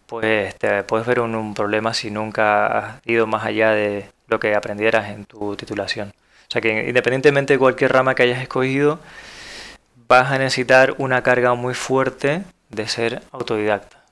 pues 0.09 0.57
te 0.57 0.83
puedes 0.83 1.07
ver 1.07 1.21
un, 1.21 1.55
problema 1.55 1.95
si 1.95 2.11
nunca 2.11 2.67
has 2.67 3.07
ido 3.07 3.27
más 3.27 3.45
allá 3.45 3.71
de 3.71 4.11
lo 4.27 4.41
que 4.41 4.55
aprendieras 4.57 5.11
en 5.11 5.25
tu 5.25 5.55
titulación. 5.57 6.09
O 6.49 6.51
sea 6.51 6.61
que 6.61 6.89
independientemente 6.89 7.55
de 7.55 7.59
cualquier 7.59 7.93
rama 7.93 8.15
que 8.15 8.25
hayas 8.25 8.43
escogido, 8.43 8.99
vas 10.09 10.33
a 10.33 10.39
necesitar 10.39 10.95
una 10.99 11.23
carga 11.23 11.55
muy 11.55 11.75
fuerte 11.75 12.43
de 12.71 12.89
ser 12.89 13.23
autodidacta, 13.33 14.03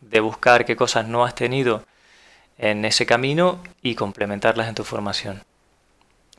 de 0.00 0.20
buscar 0.20 0.64
qué 0.64 0.76
cosas 0.76 1.08
no 1.08 1.24
has 1.24 1.34
tenido 1.34 1.82
en 2.58 2.84
ese 2.84 3.06
camino 3.06 3.62
y 3.82 3.94
complementarlas 3.96 4.68
en 4.68 4.74
tu 4.74 4.84
formación 4.84 5.42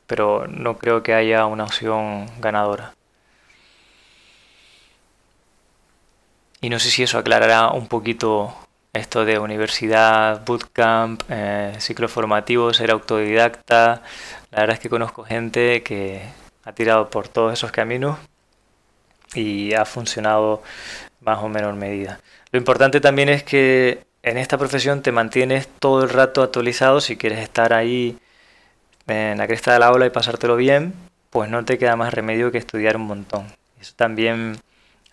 pero 0.08 0.48
no 0.48 0.78
creo 0.80 1.04
que 1.04 1.14
haya 1.14 1.46
una 1.46 1.66
opción 1.66 2.28
ganadora. 2.40 2.94
Y 6.62 6.70
no 6.70 6.80
sé 6.80 6.90
si 6.90 7.04
eso 7.04 7.20
aclarará 7.20 7.70
un 7.70 7.88
poquito 7.88 8.56
esto 8.94 9.26
de 9.26 9.40
universidad, 9.40 10.44
bootcamp, 10.46 11.24
eh, 11.30 11.76
ciclo 11.80 12.08
formativo, 12.08 12.74
ser 12.74 12.92
autodidacta. 12.92 14.02
La 14.52 14.60
verdad 14.62 14.76
es 14.76 14.80
que 14.80 14.90
conozco 14.90 15.24
gente 15.24 15.84
que 15.84 16.22
ha 16.64 16.74
tirado 16.74 17.10
por 17.10 17.28
todos 17.28 17.54
esos 17.54 17.72
caminos 17.72 18.18
y 19.34 19.74
ha 19.74 19.86
funcionado 19.86 20.62
más 21.22 21.40
o 21.40 21.50
menos 21.50 21.74
en 21.74 21.80
medida. 21.80 22.20
Lo 22.52 22.60
importante 22.60 23.02
también 23.02 23.30
es 23.30 23.44
que 23.44 24.06
en 24.24 24.38
esta 24.38 24.58
profesión 24.58 25.02
te 25.02 25.12
mantienes 25.12 25.68
todo 25.80 26.04
el 26.04 26.10
rato 26.10 26.44
actualizado 26.44 27.02
si 27.02 27.18
quieres 27.18 27.40
estar 27.40 27.74
ahí 27.74 28.18
en 29.08 29.38
la 29.38 29.48
cresta 29.48 29.74
de 29.74 29.80
la 29.80 29.92
ola 29.92 30.06
y 30.06 30.10
pasártelo 30.10 30.56
bien, 30.56 30.94
pues 31.30 31.50
no 31.50 31.64
te 31.64 31.78
queda 31.78 31.96
más 31.96 32.14
remedio 32.14 32.52
que 32.52 32.58
estudiar 32.58 32.98
un 32.98 33.04
montón. 33.04 33.48
Eso 33.80 33.94
también 33.96 34.58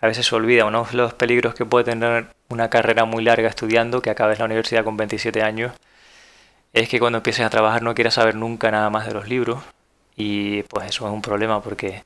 a 0.05 0.07
veces 0.07 0.25
se 0.27 0.35
olvida, 0.35 0.65
uno 0.65 0.87
de 0.89 0.97
los 0.97 1.13
peligros 1.13 1.55
que 1.55 1.65
puede 1.65 1.85
tener 1.85 2.27
una 2.49 2.69
carrera 2.69 3.05
muy 3.05 3.23
larga 3.23 3.49
estudiando, 3.49 4.01
que 4.01 4.11
acabes 4.11 4.39
la 4.39 4.45
universidad 4.45 4.83
con 4.83 4.97
27 4.97 5.41
años, 5.41 5.73
es 6.73 6.87
que 6.89 6.99
cuando 6.99 7.17
empieces 7.17 7.45
a 7.45 7.49
trabajar 7.49 7.81
no 7.81 7.95
quieras 7.95 8.13
saber 8.13 8.35
nunca 8.35 8.69
nada 8.69 8.89
más 8.89 9.07
de 9.07 9.13
los 9.13 9.27
libros 9.27 9.63
y 10.15 10.63
pues 10.63 10.87
eso 10.87 11.07
es 11.07 11.13
un 11.13 11.21
problema 11.21 11.61
porque 11.61 12.03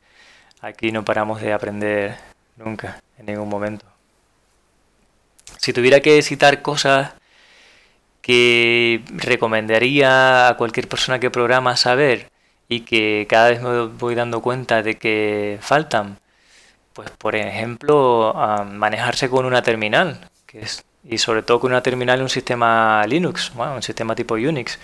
aquí 0.61 0.91
no 0.91 1.03
paramos 1.03 1.41
de 1.41 1.51
aprender 1.51 2.15
nunca, 2.55 3.01
en 3.17 3.25
ningún 3.25 3.49
momento. 3.49 3.85
Si 5.57 5.73
tuviera 5.73 5.99
que 5.99 6.21
citar 6.21 6.61
cosas 6.61 7.13
que 8.21 9.03
recomendaría 9.09 10.47
a 10.47 10.55
cualquier 10.55 10.87
persona 10.87 11.19
que 11.19 11.31
programa 11.31 11.75
saber 11.75 12.29
y 12.69 12.81
que 12.81 13.25
cada 13.29 13.49
vez 13.49 13.61
me 13.61 13.87
voy 13.87 14.15
dando 14.15 14.41
cuenta 14.41 14.83
de 14.83 14.97
que 14.97 15.57
faltan, 15.61 16.19
pues 16.93 17.09
por 17.11 17.35
ejemplo, 17.35 18.33
manejarse 18.71 19.29
con 19.29 19.45
una 19.45 19.61
terminal, 19.61 20.29
que 20.45 20.61
es, 20.61 20.83
y 21.03 21.17
sobre 21.17 21.43
todo 21.43 21.59
con 21.59 21.71
una 21.71 21.81
terminal 21.81 22.19
en 22.19 22.23
un 22.23 22.29
sistema 22.29 23.05
Linux, 23.07 23.51
un 23.55 23.81
sistema 23.81 24.15
tipo 24.15 24.35
Unix. 24.35 24.79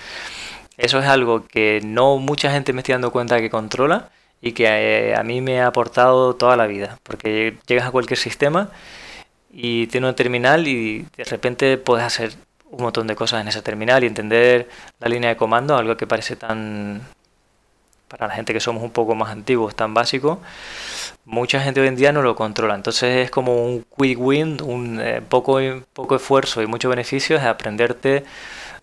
Eso 0.78 1.00
es 1.00 1.06
algo 1.06 1.46
que 1.46 1.82
no 1.84 2.18
mucha 2.18 2.52
gente 2.52 2.74
me 2.74 2.82
está 2.82 2.94
dando 2.94 3.12
cuenta 3.12 3.40
que 3.40 3.50
controla 3.50 4.10
y 4.42 4.52
que 4.52 4.66
eh, 4.66 5.16
a 5.16 5.24
mí 5.24 5.42
me 5.42 5.62
ha 5.62 5.68
aportado 5.68 6.36
toda 6.36 6.58
la 6.58 6.68
vida, 6.68 7.00
porque 7.04 7.58
llegas 7.68 7.88
a 7.88 7.92
cualquier 7.92 8.20
sistema 8.20 8.70
y 9.52 9.88
tiene 9.88 10.08
una 10.08 10.16
terminal 10.16 10.68
y 10.68 11.08
de 11.16 11.24
repente 11.24 11.78
puedes 11.78 12.06
hacer 12.06 12.34
un 12.70 12.84
montón 12.84 13.08
de 13.08 13.16
cosas 13.16 13.42
en 13.42 13.48
esa 13.48 13.62
terminal 13.62 14.04
y 14.04 14.08
entender 14.08 14.70
la 15.00 15.08
línea 15.08 15.30
de 15.30 15.38
comando, 15.38 15.78
algo 15.78 15.96
que 15.96 16.08
parece 16.08 16.36
tan, 16.36 17.02
para 18.08 18.28
la 18.28 18.34
gente 18.34 18.54
que 18.54 18.60
somos 18.60 18.84
un 18.84 18.92
poco 18.92 19.16
más 19.16 19.30
antiguos, 19.32 19.76
tan 19.76 19.94
básico, 19.94 20.40
mucha 21.26 21.60
gente 21.62 21.82
hoy 21.82 21.88
en 21.88 21.96
día 21.96 22.12
no 22.12 22.22
lo 22.22 22.36
controla. 22.36 22.76
Entonces 22.76 23.26
es 23.26 23.32
como 23.32 23.66
un 23.66 23.86
quick 23.98 24.20
win, 24.20 24.62
un 24.64 25.00
eh, 25.02 25.22
poco, 25.28 25.60
poco 25.94 26.16
esfuerzo 26.16 26.62
y 26.62 26.68
mucho 26.68 26.90
beneficio 26.90 27.38
es 27.38 27.44
aprenderte 27.44 28.24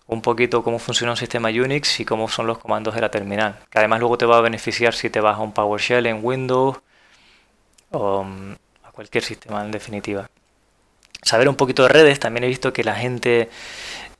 un 0.07 0.21
poquito 0.21 0.63
cómo 0.63 0.79
funciona 0.79 1.11
un 1.11 1.17
sistema 1.17 1.49
Unix 1.49 1.99
y 1.99 2.05
cómo 2.05 2.27
son 2.27 2.47
los 2.47 2.57
comandos 2.57 2.95
de 2.95 3.01
la 3.01 3.09
terminal. 3.11 3.59
Que 3.69 3.79
además 3.79 3.99
luego 3.99 4.17
te 4.17 4.25
va 4.25 4.37
a 4.37 4.41
beneficiar 4.41 4.93
si 4.93 5.09
te 5.09 5.21
vas 5.21 5.37
a 5.37 5.41
un 5.41 5.53
PowerShell 5.53 6.05
en 6.07 6.19
Windows 6.23 6.77
o 7.91 8.23
mm, 8.23 8.53
a 8.83 8.91
cualquier 8.91 9.23
sistema 9.23 9.63
en 9.63 9.71
definitiva 9.71 10.29
saber 11.23 11.49
un 11.49 11.55
poquito 11.55 11.83
de 11.83 11.89
redes, 11.89 12.19
también 12.19 12.43
he 12.43 12.47
visto 12.47 12.73
que 12.73 12.83
la 12.83 12.95
gente 12.95 13.49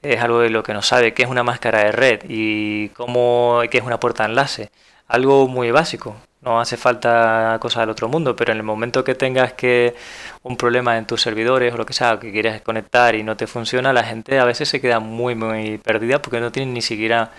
es 0.01 0.21
algo 0.21 0.39
de 0.39 0.49
lo 0.49 0.63
que 0.63 0.73
no 0.73 0.81
sabe, 0.81 1.13
qué 1.13 1.23
es 1.23 1.29
una 1.29 1.43
máscara 1.43 1.83
de 1.85 1.91
red 1.91 2.21
y 2.27 2.89
cómo, 2.89 3.61
qué 3.71 3.77
es 3.77 3.83
una 3.83 3.99
puerta 3.99 4.23
de 4.23 4.29
enlace. 4.29 4.71
Algo 5.07 5.47
muy 5.47 5.71
básico, 5.71 6.15
no 6.41 6.59
hace 6.59 6.77
falta 6.77 7.57
cosas 7.61 7.81
del 7.81 7.89
otro 7.89 8.09
mundo, 8.09 8.35
pero 8.35 8.51
en 8.51 8.57
el 8.57 8.63
momento 8.63 9.03
que 9.03 9.15
tengas 9.15 9.53
que 9.53 9.95
un 10.43 10.57
problema 10.57 10.97
en 10.97 11.05
tus 11.05 11.21
servidores 11.21 11.73
o 11.73 11.77
lo 11.77 11.85
que 11.85 11.93
sea, 11.93 12.19
que 12.19 12.31
quieres 12.31 12.61
conectar 12.61 13.15
y 13.15 13.23
no 13.23 13.37
te 13.37 13.47
funciona, 13.47 13.93
la 13.93 14.03
gente 14.03 14.39
a 14.39 14.45
veces 14.45 14.69
se 14.69 14.81
queda 14.81 14.99
muy, 14.99 15.35
muy 15.35 15.77
perdida 15.77 16.21
porque 16.21 16.39
no 16.39 16.51
tienen 16.51 16.73
ni 16.73 16.81
siquiera 16.81 17.31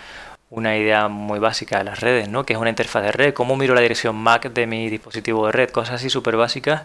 una 0.51 0.77
idea 0.77 1.09
muy 1.09 1.39
básica 1.39 1.79
de 1.79 1.85
las 1.85 2.01
redes, 2.01 2.29
¿no? 2.29 2.47
Que 2.47 2.55
es 2.55 2.59
una 2.59 2.71
interfaz 2.71 3.03
de 3.03 3.13
red, 3.13 3.35
cómo 3.35 3.57
miro 3.57 3.75
la 3.75 3.81
dirección 3.81 4.17
MAC 4.17 4.53
de 4.53 4.67
mi 4.67 4.89
dispositivo 4.89 5.47
de 5.47 5.53
red, 5.53 5.71
cosas 5.71 5.97
así 5.97 6.11
súper 6.11 6.37
básicas 6.37 6.85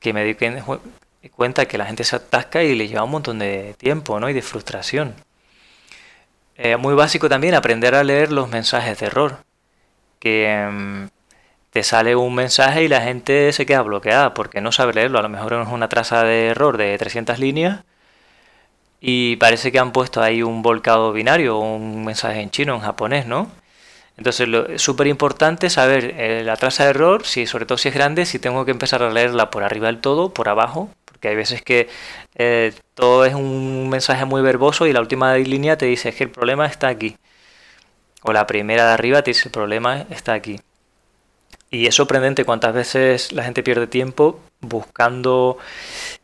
que 0.00 0.12
me 0.12 0.20
dediquen 0.22 0.62
cuenta 1.34 1.66
que 1.66 1.78
la 1.78 1.86
gente 1.86 2.04
se 2.04 2.16
atasca 2.16 2.62
y 2.62 2.74
le 2.74 2.88
lleva 2.88 3.04
un 3.04 3.10
montón 3.10 3.38
de 3.38 3.74
tiempo 3.78 4.18
¿no? 4.20 4.28
y 4.28 4.32
de 4.32 4.42
frustración. 4.42 5.14
Eh, 6.56 6.76
muy 6.76 6.94
básico 6.94 7.28
también 7.28 7.54
aprender 7.54 7.94
a 7.94 8.04
leer 8.04 8.32
los 8.32 8.48
mensajes 8.48 8.98
de 8.98 9.06
error. 9.06 9.38
Que 10.18 10.68
mm, 10.70 11.08
te 11.70 11.82
sale 11.82 12.16
un 12.16 12.34
mensaje 12.34 12.84
y 12.84 12.88
la 12.88 13.02
gente 13.02 13.52
se 13.52 13.66
queda 13.66 13.82
bloqueada 13.82 14.34
porque 14.34 14.60
no 14.60 14.72
sabe 14.72 14.94
leerlo. 14.94 15.18
A 15.18 15.22
lo 15.22 15.28
mejor 15.28 15.54
es 15.54 15.68
una 15.68 15.88
traza 15.88 16.24
de 16.24 16.48
error 16.48 16.76
de 16.78 16.96
300 16.98 17.38
líneas 17.38 17.84
y 19.00 19.36
parece 19.36 19.70
que 19.72 19.78
han 19.78 19.92
puesto 19.92 20.22
ahí 20.22 20.42
un 20.42 20.62
volcado 20.62 21.12
binario 21.12 21.58
o 21.58 21.76
un 21.76 22.04
mensaje 22.04 22.40
en 22.40 22.50
chino, 22.50 22.74
en 22.74 22.80
japonés, 22.80 23.26
¿no? 23.26 23.50
Entonces 24.16 24.48
es 24.70 24.82
súper 24.82 25.06
importante 25.06 25.70
saber 25.70 26.14
eh, 26.18 26.42
la 26.44 26.56
traza 26.56 26.84
de 26.84 26.90
error, 26.90 27.24
si, 27.24 27.46
sobre 27.46 27.66
todo 27.66 27.78
si 27.78 27.88
es 27.88 27.94
grande, 27.94 28.26
si 28.26 28.38
tengo 28.40 28.64
que 28.64 28.72
empezar 28.72 29.02
a 29.02 29.10
leerla 29.10 29.50
por 29.50 29.62
arriba 29.62 29.86
del 29.86 30.00
todo, 30.00 30.34
por 30.34 30.48
abajo, 30.48 30.90
porque 31.04 31.28
hay 31.28 31.36
veces 31.36 31.62
que 31.62 31.88
eh, 32.34 32.72
todo 32.94 33.24
es 33.24 33.34
un 33.34 33.88
mensaje 33.88 34.24
muy 34.24 34.42
verboso 34.42 34.86
y 34.86 34.92
la 34.92 35.00
última 35.00 35.36
línea 35.36 35.78
te 35.78 35.86
dice 35.86 36.12
que 36.12 36.24
el 36.24 36.30
problema 36.30 36.66
está 36.66 36.88
aquí. 36.88 37.16
O 38.22 38.32
la 38.32 38.46
primera 38.46 38.86
de 38.86 38.92
arriba 38.92 39.22
te 39.22 39.30
dice 39.30 39.48
el 39.48 39.52
problema 39.52 40.04
está 40.10 40.32
aquí. 40.32 40.60
Y 41.70 41.86
es 41.86 41.94
sorprendente 41.94 42.44
cuántas 42.44 42.74
veces 42.74 43.32
la 43.32 43.44
gente 43.44 43.62
pierde 43.62 43.86
tiempo 43.86 44.40
buscando 44.60 45.58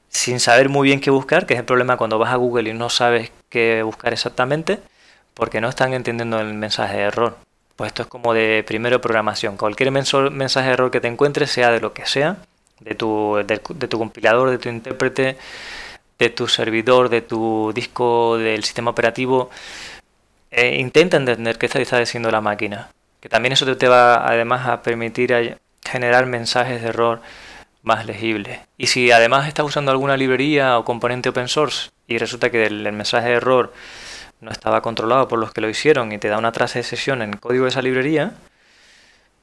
sin 0.09 0.40
saber 0.40 0.68
muy 0.68 0.88
bien 0.88 1.00
qué 1.00 1.11
buscar, 1.11 1.44
que 1.44 1.54
es 1.54 1.61
el 1.61 1.66
problema 1.66 1.96
cuando 1.96 2.18
vas 2.18 2.33
a 2.33 2.37
Google 2.37 2.70
y 2.70 2.72
no 2.72 2.88
sabes 2.88 3.33
qué 3.48 3.83
buscar 3.83 4.12
exactamente, 4.12 4.78
porque 5.35 5.61
no 5.61 5.68
están 5.68 5.92
entendiendo 5.92 6.38
el 6.40 6.54
mensaje 6.54 6.96
de 6.96 7.02
error. 7.02 7.37
Pues 7.76 7.88
esto 7.88 8.02
es 8.02 8.09
como 8.09 8.33
de 8.33 8.64
primero 8.66 9.00
programación. 9.00 9.57
Cualquier 9.57 9.90
mensaje 9.90 10.68
de 10.68 10.72
error 10.72 10.90
que 10.90 11.00
te 11.00 11.09
encuentres, 11.09 11.50
sea 11.50 11.70
de 11.72 11.80
lo 11.80 11.92
que 11.92 12.07
sea, 12.07 12.38
de 12.80 12.94
tu, 12.94 13.42
de, 13.44 13.59
tu 13.59 13.98
compilador, 13.98 14.50
de 14.50 14.59
tu 14.59 14.68
intérprete, 14.68 15.37
de 16.18 16.30
tu 16.30 16.46
servidor, 16.46 17.09
de 17.09 17.20
tu 17.20 17.72
disco, 17.74 18.38
del 18.38 18.62
sistema 18.64 18.92
operativo. 18.92 19.50
Eh, 20.57 20.77
intenta 20.79 21.17
entender 21.17 21.59
qué 21.59 21.67
está 21.67 21.99
diciendo 21.99 22.31
la 22.31 22.40
máquina. 22.40 22.90
Que 23.21 23.29
también 23.29 23.53
eso 23.53 23.77
te 23.77 23.88
va 23.88 24.27
además 24.27 24.69
a 24.69 24.83
permitir 24.83 25.59
generar 25.83 26.27
mensajes 26.27 26.81
de 26.81 26.88
error 26.88 27.21
más 27.83 28.07
legibles. 28.07 28.61
Y 28.79 28.87
si 28.87 29.11
además 29.11 29.49
estás 29.49 29.67
usando 29.67 29.90
alguna 29.90 30.17
librería 30.17 30.79
o 30.79 30.85
componente 30.85 31.29
open 31.29 31.49
source 31.49 31.90
y 32.07 32.19
resulta 32.19 32.51
que 32.51 32.67
el, 32.67 32.93
mensaje 32.93 33.31
de 33.31 33.35
error 33.35 33.73
no 34.40 34.53
estaba 34.53 34.81
controlado 34.81 35.27
por 35.27 35.40
los 35.40 35.53
que 35.53 35.61
lo 35.61 35.69
hicieron 35.69 36.12
y 36.12 36.19
te 36.19 36.29
da 36.29 36.38
una 36.38 36.53
traza 36.53 36.79
de 36.79 36.85
sesión 36.85 37.21
en 37.23 37.31
el 37.31 37.40
código 37.40 37.64
de 37.64 37.71
esa 37.71 37.83
librería, 37.83 38.35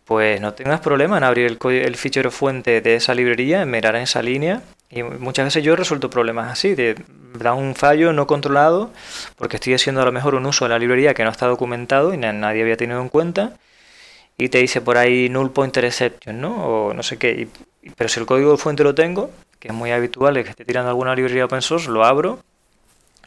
pues 0.05 0.41
no 0.41 0.53
tengas 0.53 0.79
problema 0.79 1.17
en 1.17 1.23
abrir 1.23 1.45
el, 1.45 1.71
el 1.73 1.95
fichero 1.95 2.31
fuente 2.31 2.81
de 2.81 2.95
esa 2.95 3.13
librería, 3.13 3.65
mirar 3.65 3.95
en 3.95 4.03
esa 4.03 4.21
línea. 4.21 4.61
Y 4.89 5.03
muchas 5.03 5.45
veces 5.45 5.63
yo 5.63 5.75
resuelto 5.75 6.09
problemas 6.09 6.51
así, 6.51 6.75
de 6.75 6.95
da 7.39 7.53
un 7.53 7.75
fallo 7.75 8.11
no 8.11 8.27
controlado, 8.27 8.91
porque 9.37 9.55
estoy 9.55 9.73
haciendo 9.73 10.01
a 10.01 10.05
lo 10.05 10.11
mejor 10.11 10.35
un 10.35 10.45
uso 10.45 10.65
de 10.65 10.69
la 10.69 10.79
librería 10.79 11.13
que 11.13 11.23
no 11.23 11.29
está 11.29 11.47
documentado 11.47 12.13
y 12.13 12.17
nadie 12.17 12.61
había 12.61 12.75
tenido 12.75 13.01
en 13.01 13.09
cuenta, 13.09 13.57
y 14.37 14.49
te 14.49 14.57
dice 14.57 14.81
por 14.81 14.97
ahí 14.97 15.29
null 15.29 15.51
pointer 15.51 15.85
exception, 15.85 16.41
¿no? 16.41 16.65
O 16.65 16.93
no 16.93 17.03
sé 17.03 17.17
qué. 17.17 17.47
pero 17.95 18.09
si 18.09 18.19
el 18.19 18.25
código 18.25 18.51
de 18.51 18.57
fuente 18.57 18.83
lo 18.83 18.95
tengo, 18.95 19.31
que 19.59 19.69
es 19.69 19.73
muy 19.73 19.91
habitual, 19.91 20.35
es 20.37 20.45
que 20.45 20.49
esté 20.51 20.65
tirando 20.65 20.89
alguna 20.89 21.15
librería 21.15 21.45
open 21.45 21.61
source, 21.61 21.89
lo 21.89 22.03
abro, 22.03 22.39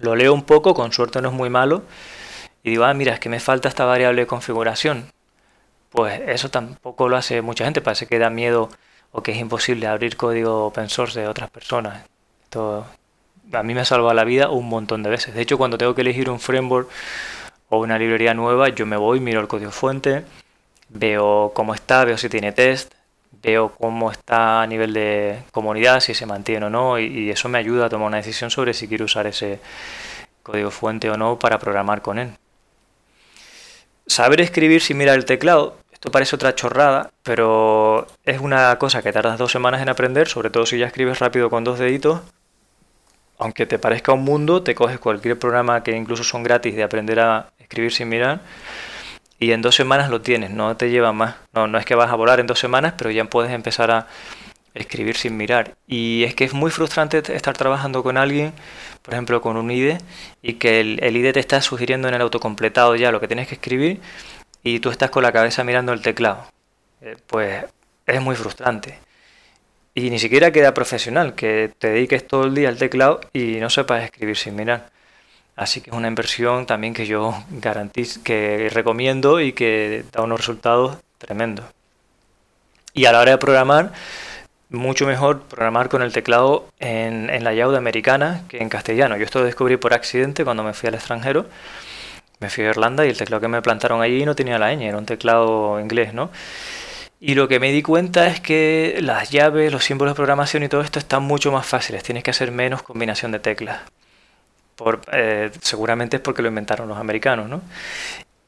lo 0.00 0.16
leo 0.16 0.34
un 0.34 0.42
poco, 0.42 0.74
con 0.74 0.92
suerte 0.92 1.22
no 1.22 1.28
es 1.28 1.34
muy 1.34 1.50
malo, 1.50 1.82
y 2.62 2.70
digo, 2.70 2.84
ah, 2.84 2.94
mira, 2.94 3.14
es 3.14 3.20
que 3.20 3.28
me 3.28 3.40
falta 3.40 3.68
esta 3.68 3.84
variable 3.84 4.22
de 4.22 4.26
configuración 4.26 5.06
pues 5.94 6.20
eso 6.26 6.50
tampoco 6.50 7.08
lo 7.08 7.16
hace 7.16 7.40
mucha 7.40 7.64
gente. 7.64 7.80
Parece 7.80 8.08
que 8.08 8.18
da 8.18 8.28
miedo 8.28 8.68
o 9.12 9.22
que 9.22 9.30
es 9.30 9.38
imposible 9.38 9.86
abrir 9.86 10.16
código 10.16 10.66
open 10.66 10.88
source 10.88 11.20
de 11.20 11.28
otras 11.28 11.50
personas. 11.50 12.04
Esto 12.42 12.84
a 13.52 13.62
mí 13.62 13.74
me 13.74 13.82
ha 13.82 13.84
salvado 13.84 14.12
la 14.12 14.24
vida 14.24 14.50
un 14.50 14.68
montón 14.68 15.04
de 15.04 15.10
veces. 15.10 15.36
De 15.36 15.42
hecho, 15.42 15.56
cuando 15.56 15.78
tengo 15.78 15.94
que 15.94 16.00
elegir 16.00 16.28
un 16.30 16.40
framework 16.40 16.88
o 17.68 17.78
una 17.78 17.96
librería 17.96 18.34
nueva, 18.34 18.70
yo 18.70 18.86
me 18.86 18.96
voy, 18.96 19.20
miro 19.20 19.40
el 19.40 19.46
código 19.46 19.70
fuente, 19.70 20.24
veo 20.88 21.52
cómo 21.54 21.74
está, 21.74 22.04
veo 22.04 22.18
si 22.18 22.28
tiene 22.28 22.50
test, 22.50 22.92
veo 23.40 23.68
cómo 23.68 24.10
está 24.10 24.62
a 24.62 24.66
nivel 24.66 24.92
de 24.94 25.44
comunidad, 25.52 26.00
si 26.00 26.12
se 26.12 26.26
mantiene 26.26 26.66
o 26.66 26.70
no, 26.70 26.98
y, 26.98 27.04
y 27.04 27.30
eso 27.30 27.48
me 27.48 27.58
ayuda 27.58 27.86
a 27.86 27.88
tomar 27.88 28.08
una 28.08 28.16
decisión 28.16 28.50
sobre 28.50 28.74
si 28.74 28.88
quiero 28.88 29.04
usar 29.04 29.28
ese 29.28 29.60
código 30.42 30.72
fuente 30.72 31.08
o 31.08 31.16
no 31.16 31.38
para 31.38 31.60
programar 31.60 32.02
con 32.02 32.18
él. 32.18 32.32
Saber 34.08 34.40
escribir 34.40 34.82
sin 34.82 34.98
mirar 34.98 35.16
el 35.16 35.24
teclado 35.24 35.78
esto 36.04 36.12
parece 36.12 36.36
otra 36.36 36.54
chorrada, 36.54 37.12
pero 37.22 38.06
es 38.26 38.38
una 38.38 38.76
cosa 38.78 39.00
que 39.00 39.10
tardas 39.10 39.38
dos 39.38 39.50
semanas 39.50 39.80
en 39.80 39.88
aprender, 39.88 40.28
sobre 40.28 40.50
todo 40.50 40.66
si 40.66 40.76
ya 40.76 40.84
escribes 40.84 41.18
rápido 41.18 41.48
con 41.48 41.64
dos 41.64 41.78
deditos. 41.78 42.20
Aunque 43.38 43.64
te 43.64 43.78
parezca 43.78 44.12
un 44.12 44.22
mundo, 44.22 44.62
te 44.62 44.74
coges 44.74 44.98
cualquier 44.98 45.38
programa 45.38 45.82
que 45.82 45.96
incluso 45.96 46.22
son 46.22 46.42
gratis 46.42 46.76
de 46.76 46.82
aprender 46.82 47.20
a 47.20 47.46
escribir 47.58 47.90
sin 47.90 48.10
mirar 48.10 48.42
y 49.38 49.52
en 49.52 49.62
dos 49.62 49.76
semanas 49.76 50.10
lo 50.10 50.20
tienes, 50.20 50.50
no 50.50 50.76
te 50.76 50.90
lleva 50.90 51.14
más. 51.14 51.36
No, 51.54 51.68
no 51.68 51.78
es 51.78 51.86
que 51.86 51.94
vas 51.94 52.10
a 52.10 52.16
volar 52.16 52.38
en 52.38 52.48
dos 52.48 52.58
semanas, 52.58 52.92
pero 52.98 53.10
ya 53.10 53.24
puedes 53.24 53.50
empezar 53.50 53.90
a 53.90 54.06
escribir 54.74 55.16
sin 55.16 55.38
mirar. 55.38 55.74
Y 55.86 56.24
es 56.24 56.34
que 56.34 56.44
es 56.44 56.52
muy 56.52 56.70
frustrante 56.70 57.22
estar 57.34 57.56
trabajando 57.56 58.02
con 58.02 58.18
alguien, 58.18 58.52
por 59.00 59.14
ejemplo 59.14 59.40
con 59.40 59.56
un 59.56 59.70
IDE, 59.70 59.96
y 60.42 60.54
que 60.54 60.80
el, 60.80 60.98
el 61.02 61.16
IDE 61.16 61.32
te 61.32 61.40
está 61.40 61.62
sugiriendo 61.62 62.08
en 62.08 62.14
el 62.14 62.20
autocompletado 62.20 62.94
ya 62.94 63.10
lo 63.10 63.20
que 63.20 63.26
tienes 63.26 63.48
que 63.48 63.54
escribir 63.54 64.02
y 64.64 64.80
tú 64.80 64.90
estás 64.90 65.10
con 65.10 65.22
la 65.22 65.30
cabeza 65.30 65.62
mirando 65.62 65.92
el 65.92 66.02
teclado. 66.02 66.44
Eh, 67.02 67.16
pues 67.26 67.64
es 68.06 68.20
muy 68.20 68.34
frustrante. 68.34 68.98
Y 69.94 70.10
ni 70.10 70.18
siquiera 70.18 70.50
queda 70.50 70.74
profesional, 70.74 71.34
que 71.34 71.70
te 71.78 71.88
dediques 71.90 72.26
todo 72.26 72.44
el 72.44 72.54
día 72.54 72.68
al 72.68 72.78
teclado 72.78 73.20
y 73.32 73.56
no 73.56 73.70
sepas 73.70 74.02
escribir 74.02 74.36
sin 74.36 74.56
mirar. 74.56 74.90
Así 75.54 75.80
que 75.80 75.90
es 75.90 75.96
una 75.96 76.08
inversión 76.08 76.66
también 76.66 76.94
que 76.94 77.06
yo 77.06 77.44
garantizo, 77.50 78.20
que 78.24 78.68
recomiendo 78.72 79.38
y 79.40 79.52
que 79.52 80.04
da 80.10 80.22
unos 80.22 80.40
resultados 80.40 80.96
tremendos. 81.18 81.66
Y 82.92 83.04
a 83.04 83.12
la 83.12 83.20
hora 83.20 83.32
de 83.32 83.38
programar, 83.38 83.92
mucho 84.70 85.06
mejor 85.06 85.42
programar 85.42 85.88
con 85.88 86.02
el 86.02 86.12
teclado 86.12 86.68
en, 86.80 87.30
en 87.30 87.44
la 87.44 87.54
Yauda 87.54 87.78
americana 87.78 88.42
que 88.48 88.58
en 88.58 88.68
castellano. 88.68 89.16
Yo 89.16 89.24
esto 89.24 89.40
lo 89.40 89.44
descubrí 89.44 89.76
por 89.76 89.94
accidente 89.94 90.42
cuando 90.42 90.64
me 90.64 90.72
fui 90.72 90.88
al 90.88 90.94
extranjero. 90.94 91.46
Me 92.44 92.50
fui 92.50 92.62
a 92.64 92.68
Irlanda 92.68 93.06
y 93.06 93.08
el 93.08 93.16
teclado 93.16 93.40
que 93.40 93.48
me 93.48 93.62
plantaron 93.62 94.02
allí 94.02 94.26
no 94.26 94.36
tenía 94.36 94.58
la 94.58 94.70
ñ, 94.74 94.82
era 94.82 94.98
un 94.98 95.06
teclado 95.06 95.80
inglés, 95.80 96.12
¿no? 96.12 96.30
Y 97.18 97.36
lo 97.36 97.48
que 97.48 97.58
me 97.58 97.72
di 97.72 97.80
cuenta 97.80 98.26
es 98.26 98.38
que 98.38 98.98
las 99.00 99.30
llaves, 99.30 99.72
los 99.72 99.82
símbolos 99.82 100.12
de 100.12 100.16
programación 100.16 100.62
y 100.62 100.68
todo 100.68 100.82
esto 100.82 100.98
están 100.98 101.22
mucho 101.22 101.50
más 101.50 101.64
fáciles. 101.64 102.02
Tienes 102.02 102.22
que 102.22 102.32
hacer 102.32 102.52
menos 102.52 102.82
combinación 102.82 103.32
de 103.32 103.38
teclas. 103.38 103.80
Por, 104.76 105.00
eh, 105.10 105.50
seguramente 105.62 106.16
es 106.16 106.22
porque 106.22 106.42
lo 106.42 106.48
inventaron 106.48 106.86
los 106.86 106.98
americanos, 106.98 107.48
¿no? 107.48 107.62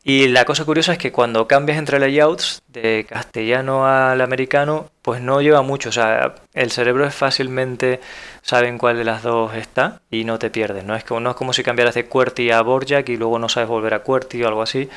Y 0.09 0.29
la 0.29 0.45
cosa 0.45 0.65
curiosa 0.65 0.93
es 0.93 0.99
que 0.99 1.11
cuando 1.11 1.49
cambias 1.49 1.79
entre 1.79 1.99
layouts 1.99 2.63
de 2.69 3.05
castellano 3.09 3.89
al 3.89 4.21
americano, 4.21 4.89
pues 5.03 5.21
no 5.21 5.43
lleva 5.43 5.63
mucho. 5.63 5.89
O 5.89 5.93
sea, 5.93 6.37
el 6.55 6.71
cerebro 6.71 7.05
es 7.05 7.13
fácilmente 7.13 7.99
sabe 8.41 8.69
en 8.69 8.79
cuál 8.79 8.99
de 8.99 9.03
las 9.03 9.25
dos 9.25 9.53
está 9.57 10.01
y 10.09 10.23
no 10.23 10.39
te 10.39 10.49
pierdes. 10.49 10.85
No 10.85 10.95
es 10.95 11.03
como, 11.03 11.19
no 11.19 11.31
es 11.31 11.37
como 11.37 11.53
si 11.53 11.65
cambiaras 11.65 11.97
de 11.97 12.07
QWERTY 12.07 12.53
a 12.53 12.63
Borjak 12.63 13.09
y 13.09 13.17
luego 13.17 13.41
no 13.41 13.49
sabes 13.49 13.69
volver 13.69 13.95
a 13.95 14.05
QWERTY 14.05 14.45
o 14.45 14.47
algo 14.47 14.63
así. 14.63 14.89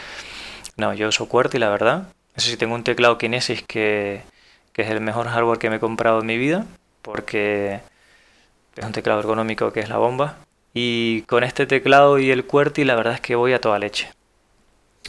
No, 0.77 0.93
yo 0.93 1.07
uso 1.07 1.27
QWERTY, 1.27 1.57
la 1.57 1.69
verdad. 1.69 2.03
No 2.35 2.43
sé 2.43 2.51
si 2.51 2.57
tengo 2.57 2.75
un 2.75 2.83
teclado 2.83 3.17
Kinesis 3.17 3.63
que, 3.63 4.21
que 4.73 4.83
es 4.83 4.91
el 4.91 5.01
mejor 5.01 5.27
hardware 5.27 5.57
que 5.57 5.71
me 5.71 5.77
he 5.77 5.79
comprado 5.79 6.19
en 6.19 6.27
mi 6.27 6.37
vida, 6.37 6.67
porque 7.01 7.79
es 8.75 8.85
un 8.85 8.91
teclado 8.91 9.21
ergonómico 9.21 9.73
que 9.73 9.79
es 9.79 9.89
la 9.89 9.97
bomba. 9.97 10.37
Y 10.71 11.23
con 11.23 11.43
este 11.43 11.65
teclado 11.65 12.19
y 12.19 12.29
el 12.29 12.45
QWERTY 12.45 12.83
la 12.83 12.93
verdad 12.93 13.15
es 13.15 13.21
que 13.21 13.33
voy 13.33 13.53
a 13.53 13.59
toda 13.59 13.79
leche. 13.79 14.11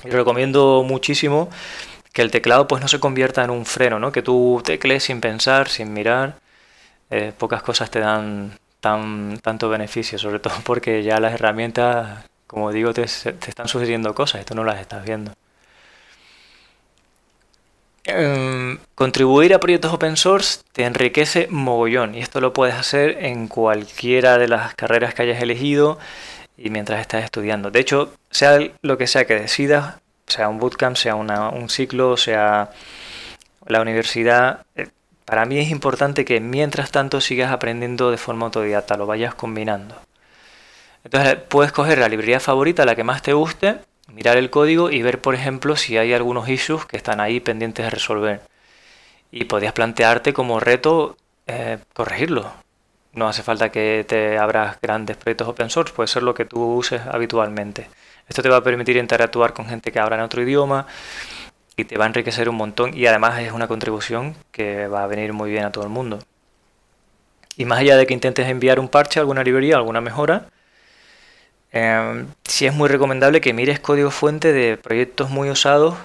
Y 0.05 0.11
recomiendo 0.11 0.85
muchísimo 0.87 1.49
que 2.13 2.23
el 2.23 2.31
teclado 2.31 2.67
pues 2.67 2.83
no 2.83 2.89
se 2.89 3.01
convierta 3.01 3.45
en 3.45 3.51
un 3.51 3.67
freno, 3.67 3.99
¿no? 3.99 4.13
Que 4.13 4.23
tú 4.23 4.63
teclees 4.65 5.05
sin 5.05 5.21
pensar, 5.21 5.69
sin 5.69 5.93
mirar. 5.93 6.37
Eh, 7.11 7.33
pocas 7.37 7.63
cosas 7.63 7.91
te 7.91 8.01
dan 8.01 8.59
tan, 8.81 9.39
tanto 9.43 9.69
beneficio, 9.69 10.19
sobre 10.19 10.39
todo 10.41 10.55
porque 10.65 11.03
ya 11.03 11.21
las 11.21 11.35
herramientas, 11.35 12.25
como 12.47 12.73
digo, 12.73 12.93
te, 12.95 13.03
te 13.03 13.51
están 13.51 13.69
sugiriendo 13.69 14.15
cosas 14.15 14.43
y 14.43 14.45
tú 14.45 14.55
no 14.55 14.65
las 14.65 14.81
estás 14.81 15.05
viendo. 15.05 15.33
Em, 18.05 18.79
contribuir 18.95 19.53
a 19.55 19.61
proyectos 19.61 19.93
open 19.93 20.17
source 20.17 20.61
te 20.73 20.85
enriquece 20.85 21.49
mogollón 21.51 22.15
y 22.15 22.21
esto 22.21 22.41
lo 22.41 22.55
puedes 22.55 22.75
hacer 22.75 23.25
en 23.25 23.47
cualquiera 23.47 24.39
de 24.39 24.49
las 24.49 24.75
carreras 24.75 25.13
que 25.15 25.23
hayas 25.23 25.43
elegido 25.43 25.99
y 26.61 26.71
mientras 26.71 27.01
estás 27.01 27.25
estudiando. 27.25 27.71
De 27.71 27.81
hecho, 27.81 28.13
sea 28.31 28.59
lo 28.83 28.99
que 28.99 29.07
sea 29.07 29.27
que 29.27 29.35
decidas, 29.35 29.97
sea 30.27 30.49
un 30.49 30.59
bootcamp, 30.59 30.97
sea 30.97 31.15
un 31.17 31.69
ciclo, 31.71 32.17
sea 32.17 32.71
la 33.67 33.81
universidad, 33.81 34.67
eh, 34.77 34.89
para 35.25 35.45
mí 35.47 35.59
es 35.59 35.71
importante 35.71 36.25
que 36.25 36.41
mientras 36.41 36.91
tanto 36.91 37.21
sigas 37.21 37.53
aprendiendo 37.53 38.11
de 38.11 38.17
forma 38.17 38.47
autodidacta, 38.47 38.97
lo 38.97 39.07
vayas 39.07 39.35
combinando. 39.35 39.95
Entonces 41.05 41.37
puedes 41.49 41.73
coger 41.73 41.99
la 41.99 42.09
librería 42.09 42.41
favorita, 42.41 42.85
la 42.85 42.97
que 42.97 43.05
más 43.05 43.23
te 43.23 43.33
guste, 43.33 43.79
mirar 44.13 44.37
el 44.37 44.51
código 44.51 44.91
y 44.91 45.03
ver, 45.03 45.21
por 45.21 45.35
ejemplo, 45.35 45.77
si 45.77 45.97
hay 45.97 46.13
algunos 46.13 46.49
issues 46.49 46.85
que 46.85 46.97
están 46.97 47.21
ahí 47.21 47.41
pendientes 47.41 47.87
de 47.87 47.91
resolver. 47.91 48.41
Y 49.31 49.45
podías 49.45 49.73
plantearte 49.73 50.33
como 50.33 50.61
reto 50.61 51.17
eh, 51.47 51.79
corregirlo. 51.95 52.53
No 53.13 53.27
hace 53.27 53.43
falta 53.43 53.71
que 53.71 54.05
te 54.07 54.39
abras 54.39 54.79
grandes 54.81 55.17
proyectos 55.17 55.49
open 55.49 55.69
source, 55.69 55.93
puede 55.93 56.07
ser 56.07 56.23
lo 56.23 56.33
que 56.33 56.45
tú 56.45 56.63
uses 56.75 57.03
habitualmente. 57.11 57.89
Esto 58.29 58.43
te 58.43 58.49
va 58.49 58.59
a 58.59 58.63
permitir 58.63 58.97
interactuar 58.97 59.53
con 59.53 59.67
gente 59.67 59.91
que 59.91 59.99
habla 59.99 60.17
en 60.17 60.23
otro 60.23 60.41
idioma 60.41 60.87
y 61.77 61.85
te 61.85 61.99
va 61.99 62.05
a 62.05 62.07
enriquecer 62.07 62.49
un 62.49 62.55
montón 62.55 62.97
y 62.97 63.07
además 63.07 63.41
es 63.41 63.51
una 63.51 63.67
contribución 63.67 64.37
que 64.53 64.87
va 64.87 65.03
a 65.03 65.09
venir 65.09 65.33
muy 65.33 65.51
bien 65.51 65.65
a 65.65 65.73
todo 65.73 65.83
el 65.83 65.91
mundo. 65.91 66.21
Y 67.57 67.65
más 67.65 67.81
allá 67.81 67.97
de 67.97 68.07
que 68.07 68.15
intentes 68.15 68.47
enviar 68.49 68.79
un 68.79 68.89
parche, 68.89 69.19
alguna 69.19 69.43
librería, 69.43 69.77
alguna 69.77 70.01
mejora, 70.01 70.47
eh, 71.73 72.25
sí 72.45 72.67
es 72.67 72.75
muy 72.75 72.89
recomendable 72.89 73.41
que 73.41 73.53
mires 73.53 73.81
código 73.81 74.13
fuente 74.13 74.53
de 74.53 74.77
proyectos 74.77 75.31
muy 75.31 75.51
usados 75.51 75.97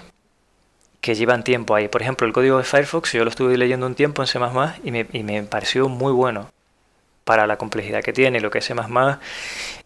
que 1.01 1.13
llevan 1.13 1.43
tiempo 1.43 1.75
ahí. 1.75 1.87
Por 1.87 2.01
ejemplo, 2.01 2.25
el 2.25 2.33
código 2.33 2.57
de 2.57 2.63
Firefox, 2.63 3.13
yo 3.13 3.23
lo 3.23 3.29
estuve 3.29 3.57
leyendo 3.57 3.85
un 3.85 3.93
tiempo 3.93 4.23
en 4.23 4.27
C++ 4.27 4.39
y 4.83 5.23
me 5.23 5.43
pareció 5.43 5.87
muy 5.87 6.11
bueno 6.11 6.54
para 7.25 7.47
la 7.47 7.57
complejidad 7.57 8.01
que 8.03 8.13
tiene, 8.13 8.39
lo 8.39 8.49
que 8.51 8.59
es 8.59 8.65
C++ 8.65 8.75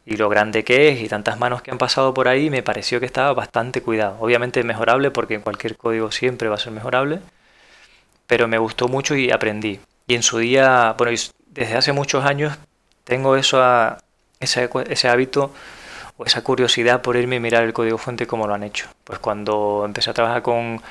y 0.06 0.18
lo 0.18 0.30
grande 0.30 0.64
que 0.64 0.90
es 0.90 1.02
y 1.02 1.08
tantas 1.08 1.40
manos 1.40 1.62
que 1.62 1.72
han 1.72 1.78
pasado 1.78 2.14
por 2.14 2.28
ahí, 2.28 2.50
me 2.50 2.62
pareció 2.62 3.00
que 3.00 3.06
estaba 3.06 3.34
bastante 3.34 3.82
cuidado. 3.82 4.18
Obviamente 4.20 4.64
mejorable 4.64 5.10
porque 5.10 5.40
cualquier 5.40 5.78
código 5.78 6.12
siempre 6.12 6.50
va 6.50 6.56
a 6.56 6.60
ser 6.60 6.74
mejorable, 6.74 7.22
pero 8.28 8.48
me 8.48 8.58
gustó 8.58 8.88
mucho 8.88 9.16
y 9.16 9.32
aprendí. 9.32 9.80
Y 10.06 10.16
en 10.16 10.24
su 10.24 10.38
día, 10.40 10.94
bueno, 10.98 11.18
desde 11.48 11.76
hace 11.76 11.94
muchos 11.94 12.26
años 12.26 12.58
tengo 13.06 13.36
eso 13.36 13.64
ese, 14.40 14.70
ese 14.90 15.08
hábito 15.08 15.52
o 16.18 16.26
esa 16.26 16.44
curiosidad 16.44 17.02
por 17.02 17.16
irme 17.16 17.38
y 17.38 17.40
mirar 17.40 17.64
el 17.64 17.74
código 17.74 17.98
fuente 17.98 18.28
como 18.28 18.48
lo 18.48 18.54
han 18.54 18.64
hecho. 18.64 18.88
Pues 19.06 19.20
cuando 19.20 19.84
empecé 19.86 20.10
a 20.10 20.14
trabajar 20.14 20.42
con, 20.42 20.82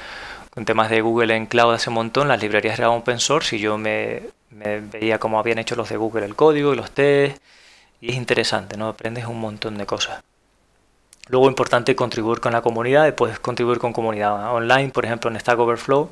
con 0.59 0.65
temas 0.65 0.91
de 0.91 1.01
Google 1.03 1.37
en 1.37 1.47
cloud 1.47 1.73
hace 1.73 1.89
un 1.89 1.95
montón, 1.95 2.27
las 2.27 2.43
librerías 2.43 2.77
eran 2.81 2.91
open 2.91 3.21
source 3.21 3.55
y 3.55 3.61
yo 3.61 3.79
me, 3.79 4.23
me 4.51 4.81
veía 4.81 5.21
cómo 5.21 5.39
habían 5.39 5.59
hecho 5.59 5.77
los 5.77 5.89
de 5.89 5.97
Google 5.97 6.25
el 6.27 6.35
código 6.35 6.73
y 6.73 6.77
los 6.77 6.91
test. 6.91 7.41
Y 8.01 8.11
es 8.11 8.17
interesante, 8.17 8.77
¿no? 8.77 8.89
Aprendes 8.89 9.27
un 9.27 9.39
montón 9.39 9.79
de 9.79 9.87
cosas. 9.87 10.21
Luego 11.29 11.47
importante 11.47 11.95
contribuir 11.95 12.41
con 12.41 12.53
la 12.53 12.61
comunidad, 12.61 13.15
puedes 13.15 13.39
contribuir 13.39 13.79
con 13.79 13.93
comunidad 13.93 14.53
online, 14.53 14.89
por 14.89 15.05
ejemplo 15.05 15.31
en 15.31 15.39
Stack 15.39 15.61
Overflow. 15.61 16.11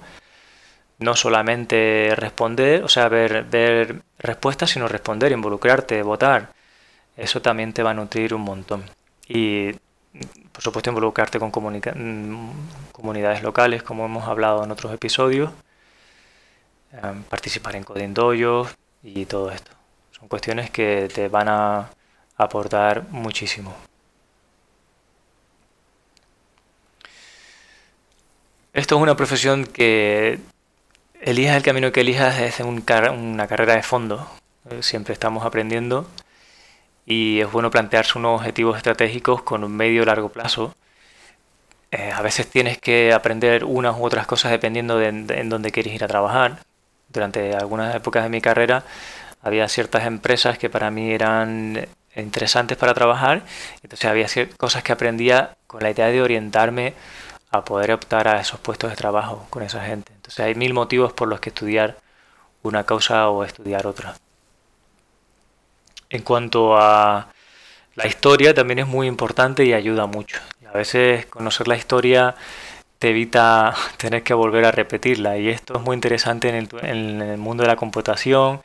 No 1.00 1.16
solamente 1.16 2.12
responder, 2.14 2.84
o 2.84 2.88
sea, 2.88 3.08
ver, 3.08 3.46
ver 3.50 4.02
respuestas, 4.16 4.70
sino 4.70 4.86
responder, 4.86 5.32
involucrarte, 5.32 6.00
votar. 6.02 6.52
Eso 7.16 7.42
también 7.42 7.72
te 7.72 7.82
va 7.82 7.90
a 7.90 7.94
nutrir 7.94 8.32
un 8.32 8.42
montón. 8.42 8.84
Y 9.26 9.72
por 10.56 10.62
supuesto 10.62 10.88
involucrarte 10.88 11.38
con 11.38 11.50
mm, 11.50 12.90
comunidades 12.90 13.42
locales, 13.42 13.82
como 13.82 14.06
hemos 14.06 14.26
hablado 14.26 14.64
en 14.64 14.70
otros 14.70 14.90
episodios. 14.94 15.50
Em, 16.92 17.22
participar 17.24 17.76
en 17.76 17.84
Coding 17.84 18.14
Dojo 18.14 18.66
y 19.02 19.26
todo 19.26 19.50
esto. 19.50 19.70
Son 20.12 20.28
cuestiones 20.28 20.70
que 20.70 21.10
te 21.14 21.28
van 21.28 21.50
a 21.50 21.90
aportar 22.38 23.02
muchísimo. 23.10 23.74
Esto 28.72 28.96
es 28.96 29.02
una 29.02 29.14
profesión 29.14 29.66
que 29.66 30.40
elijas 31.20 31.56
el 31.58 31.62
camino 31.64 31.92
que 31.92 32.00
elijas 32.00 32.38
es 32.40 32.60
una 32.60 33.46
carrera 33.46 33.74
de 33.74 33.82
fondo. 33.82 34.26
Eh, 34.70 34.82
siempre 34.82 35.12
estamos 35.12 35.44
aprendiendo 35.44 36.08
y 37.06 37.40
es 37.40 37.50
bueno 37.50 37.70
plantearse 37.70 38.18
unos 38.18 38.40
objetivos 38.40 38.76
estratégicos 38.76 39.42
con 39.42 39.64
un 39.64 39.74
medio 39.76 40.04
largo 40.04 40.28
plazo. 40.28 40.74
Eh, 41.90 42.10
a 42.12 42.20
veces 42.22 42.48
tienes 42.48 42.78
que 42.78 43.12
aprender 43.12 43.64
unas 43.64 43.96
u 43.96 44.04
otras 44.04 44.26
cosas 44.26 44.50
dependiendo 44.50 44.98
de 44.98 45.08
en 45.08 45.48
dónde 45.48 45.70
quieres 45.70 45.94
ir 45.94 46.04
a 46.04 46.08
trabajar 46.08 46.58
durante 47.08 47.54
algunas 47.54 47.94
épocas 47.94 48.24
de 48.24 48.28
mi 48.28 48.40
carrera 48.40 48.84
había 49.46 49.68
ciertas 49.68 50.04
empresas 50.06 50.58
que 50.58 50.68
para 50.68 50.90
mí 50.90 51.12
eran 51.12 51.86
interesantes 52.16 52.76
para 52.76 52.94
trabajar, 52.94 53.42
entonces 53.82 54.10
había 54.10 54.26
cosas 54.56 54.82
que 54.82 54.92
aprendía 54.92 55.56
con 55.68 55.82
la 55.82 55.90
idea 55.90 56.08
de 56.08 56.20
orientarme 56.20 56.94
a 57.50 57.64
poder 57.64 57.92
optar 57.92 58.26
a 58.26 58.40
esos 58.40 58.58
puestos 58.58 58.90
de 58.90 58.96
trabajo 58.96 59.46
con 59.50 59.62
esa 59.62 59.84
gente. 59.84 60.12
Entonces 60.14 60.44
hay 60.44 60.54
mil 60.56 60.74
motivos 60.74 61.12
por 61.12 61.28
los 61.28 61.38
que 61.40 61.50
estudiar 61.50 61.96
una 62.62 62.84
causa 62.84 63.28
o 63.28 63.44
estudiar 63.44 63.86
otra. 63.86 64.16
En 66.10 66.22
cuanto 66.22 66.76
a 66.76 67.28
la 67.94 68.06
historia, 68.06 68.54
también 68.54 68.78
es 68.80 68.86
muy 68.86 69.06
importante 69.06 69.64
y 69.64 69.72
ayuda 69.72 70.06
mucho. 70.06 70.38
a 70.66 70.72
veces 70.76 71.26
conocer 71.26 71.68
la 71.68 71.76
historia 71.76 72.34
te 72.98 73.10
evita 73.10 73.74
tener 73.96 74.22
que 74.22 74.34
volver 74.34 74.64
a 74.64 74.72
repetirla. 74.72 75.38
Y 75.38 75.48
esto 75.48 75.76
es 75.76 75.82
muy 75.82 75.94
interesante 75.94 76.48
en 76.48 77.22
el, 77.22 77.38
mundo 77.38 77.62
de 77.62 77.68
la 77.68 77.76
computación, 77.76 78.62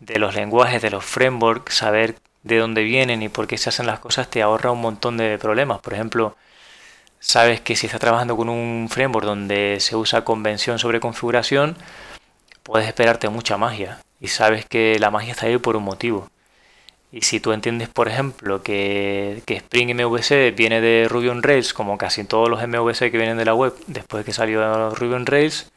de 0.00 0.18
los 0.18 0.34
lenguajes, 0.34 0.82
de 0.82 0.90
los 0.90 1.04
frameworks, 1.04 1.74
saber 1.74 2.16
de 2.42 2.58
dónde 2.58 2.82
vienen 2.82 3.22
y 3.22 3.28
por 3.28 3.46
qué 3.46 3.58
se 3.58 3.68
hacen 3.68 3.86
las 3.86 3.98
cosas 3.98 4.30
te 4.30 4.42
ahorra 4.42 4.70
un 4.72 4.80
montón 4.80 5.16
de 5.16 5.38
problemas. 5.38 5.80
Por 5.80 5.94
ejemplo, 5.94 6.36
sabes 7.20 7.60
que 7.60 7.76
si 7.76 7.86
estás 7.86 8.00
trabajando 8.00 8.36
con 8.36 8.48
un 8.48 8.88
framework 8.90 9.26
donde 9.26 9.78
se 9.80 9.96
usa 9.96 10.24
convención 10.24 10.78
sobre 10.78 11.00
configuración, 11.00 11.76
puedes 12.62 12.86
esperarte 12.88 13.28
mucha 13.28 13.56
magia 13.56 14.00
y 14.20 14.28
sabes 14.28 14.66
que 14.66 14.98
la 14.98 15.10
magia 15.10 15.32
está 15.32 15.46
ahí 15.46 15.58
por 15.58 15.76
un 15.76 15.84
motivo. 15.84 16.30
Y 17.10 17.22
si 17.22 17.40
tú 17.40 17.52
entiendes, 17.52 17.88
por 17.88 18.08
ejemplo, 18.08 18.62
que, 18.62 19.42
que, 19.46 19.56
Spring 19.56 19.94
MVC 19.94 20.54
viene 20.54 20.80
de 20.82 21.06
Ruby 21.08 21.28
on 21.28 21.42
Rails, 21.42 21.72
como 21.72 21.96
casi 21.96 22.24
todos 22.24 22.50
los 22.50 22.60
MVC 22.66 23.10
que 23.10 23.16
vienen 23.16 23.38
de 23.38 23.46
la 23.46 23.54
web 23.54 23.74
después 23.86 24.22
de 24.22 24.24
que 24.26 24.34
salió 24.34 24.90
Ruby 24.90 25.14
on 25.14 25.26
Rails, 25.26 25.70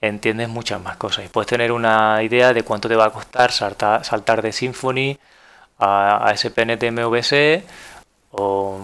entiendes 0.00 0.48
muchas 0.48 0.80
más 0.82 0.96
cosas. 0.96 1.24
Y 1.26 1.28
puedes 1.28 1.48
tener 1.48 1.72
una 1.72 2.22
idea 2.22 2.52
de 2.52 2.62
cuánto 2.64 2.88
te 2.88 2.96
va 2.96 3.06
a 3.06 3.10
costar 3.12 3.52
saltar, 3.52 4.04
saltar 4.04 4.42
de 4.42 4.52
Symfony 4.52 5.18
a, 5.78 6.28
a 6.28 6.36
SPNet 6.36 6.82
MVC 6.92 7.64
o, 8.32 8.80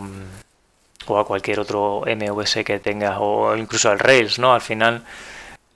o, 1.07 1.19
a 1.19 1.27
cualquier 1.27 1.61
otro 1.61 2.03
MVC 2.07 2.65
que 2.65 2.79
tengas, 2.81 3.17
o 3.21 3.57
incluso 3.57 3.91
al 3.91 3.99
Rails, 3.99 4.39
¿no? 4.39 4.55
Al 4.55 4.61
final, 4.63 5.05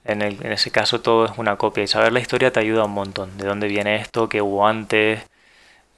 en, 0.05 0.21
el, 0.21 0.43
en 0.45 0.51
ese 0.53 0.71
caso, 0.71 1.01
todo 1.01 1.25
es 1.25 1.31
una 1.37 1.55
copia. 1.57 1.83
Y 1.83 1.87
saber 1.87 2.13
la 2.13 2.19
historia 2.19 2.51
te 2.51 2.59
ayuda 2.61 2.85
un 2.85 2.93
montón. 2.93 3.37
De 3.37 3.45
dónde 3.47 3.67
viene 3.67 3.97
esto, 3.97 4.29
qué 4.29 4.41
hubo 4.41 4.67
antes 4.67 5.21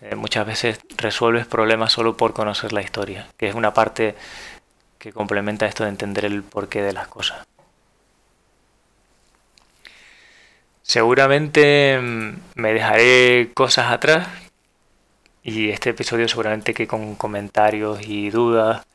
eh, 0.01 0.15
muchas 0.15 0.45
veces 0.47 0.79
resuelves 0.97 1.45
problemas 1.45 1.91
solo 1.91 2.17
por 2.17 2.33
conocer 2.33 2.73
la 2.73 2.81
historia, 2.81 3.27
que 3.37 3.47
es 3.47 3.55
una 3.55 3.73
parte 3.73 4.15
que 4.97 5.13
complementa 5.13 5.67
esto 5.67 5.83
de 5.83 5.89
entender 5.89 6.25
el 6.25 6.43
porqué 6.43 6.81
de 6.81 6.93
las 6.93 7.07
cosas. 7.07 7.45
Seguramente 10.81 11.99
mm, 12.01 12.35
me 12.55 12.73
dejaré 12.73 13.51
cosas 13.53 13.91
atrás 13.91 14.27
y 15.43 15.69
este 15.69 15.91
episodio 15.91 16.27
seguramente 16.27 16.73
que 16.73 16.87
con 16.87 17.15
comentarios 17.15 18.01
y 18.05 18.29
dudas 18.29 18.85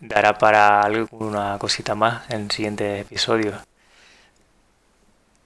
dará 0.00 0.38
para 0.38 0.82
alguna 0.82 1.58
cosita 1.58 1.94
más 1.94 2.28
en 2.30 2.42
el 2.42 2.50
siguiente 2.50 3.00
episodio. 3.00 3.54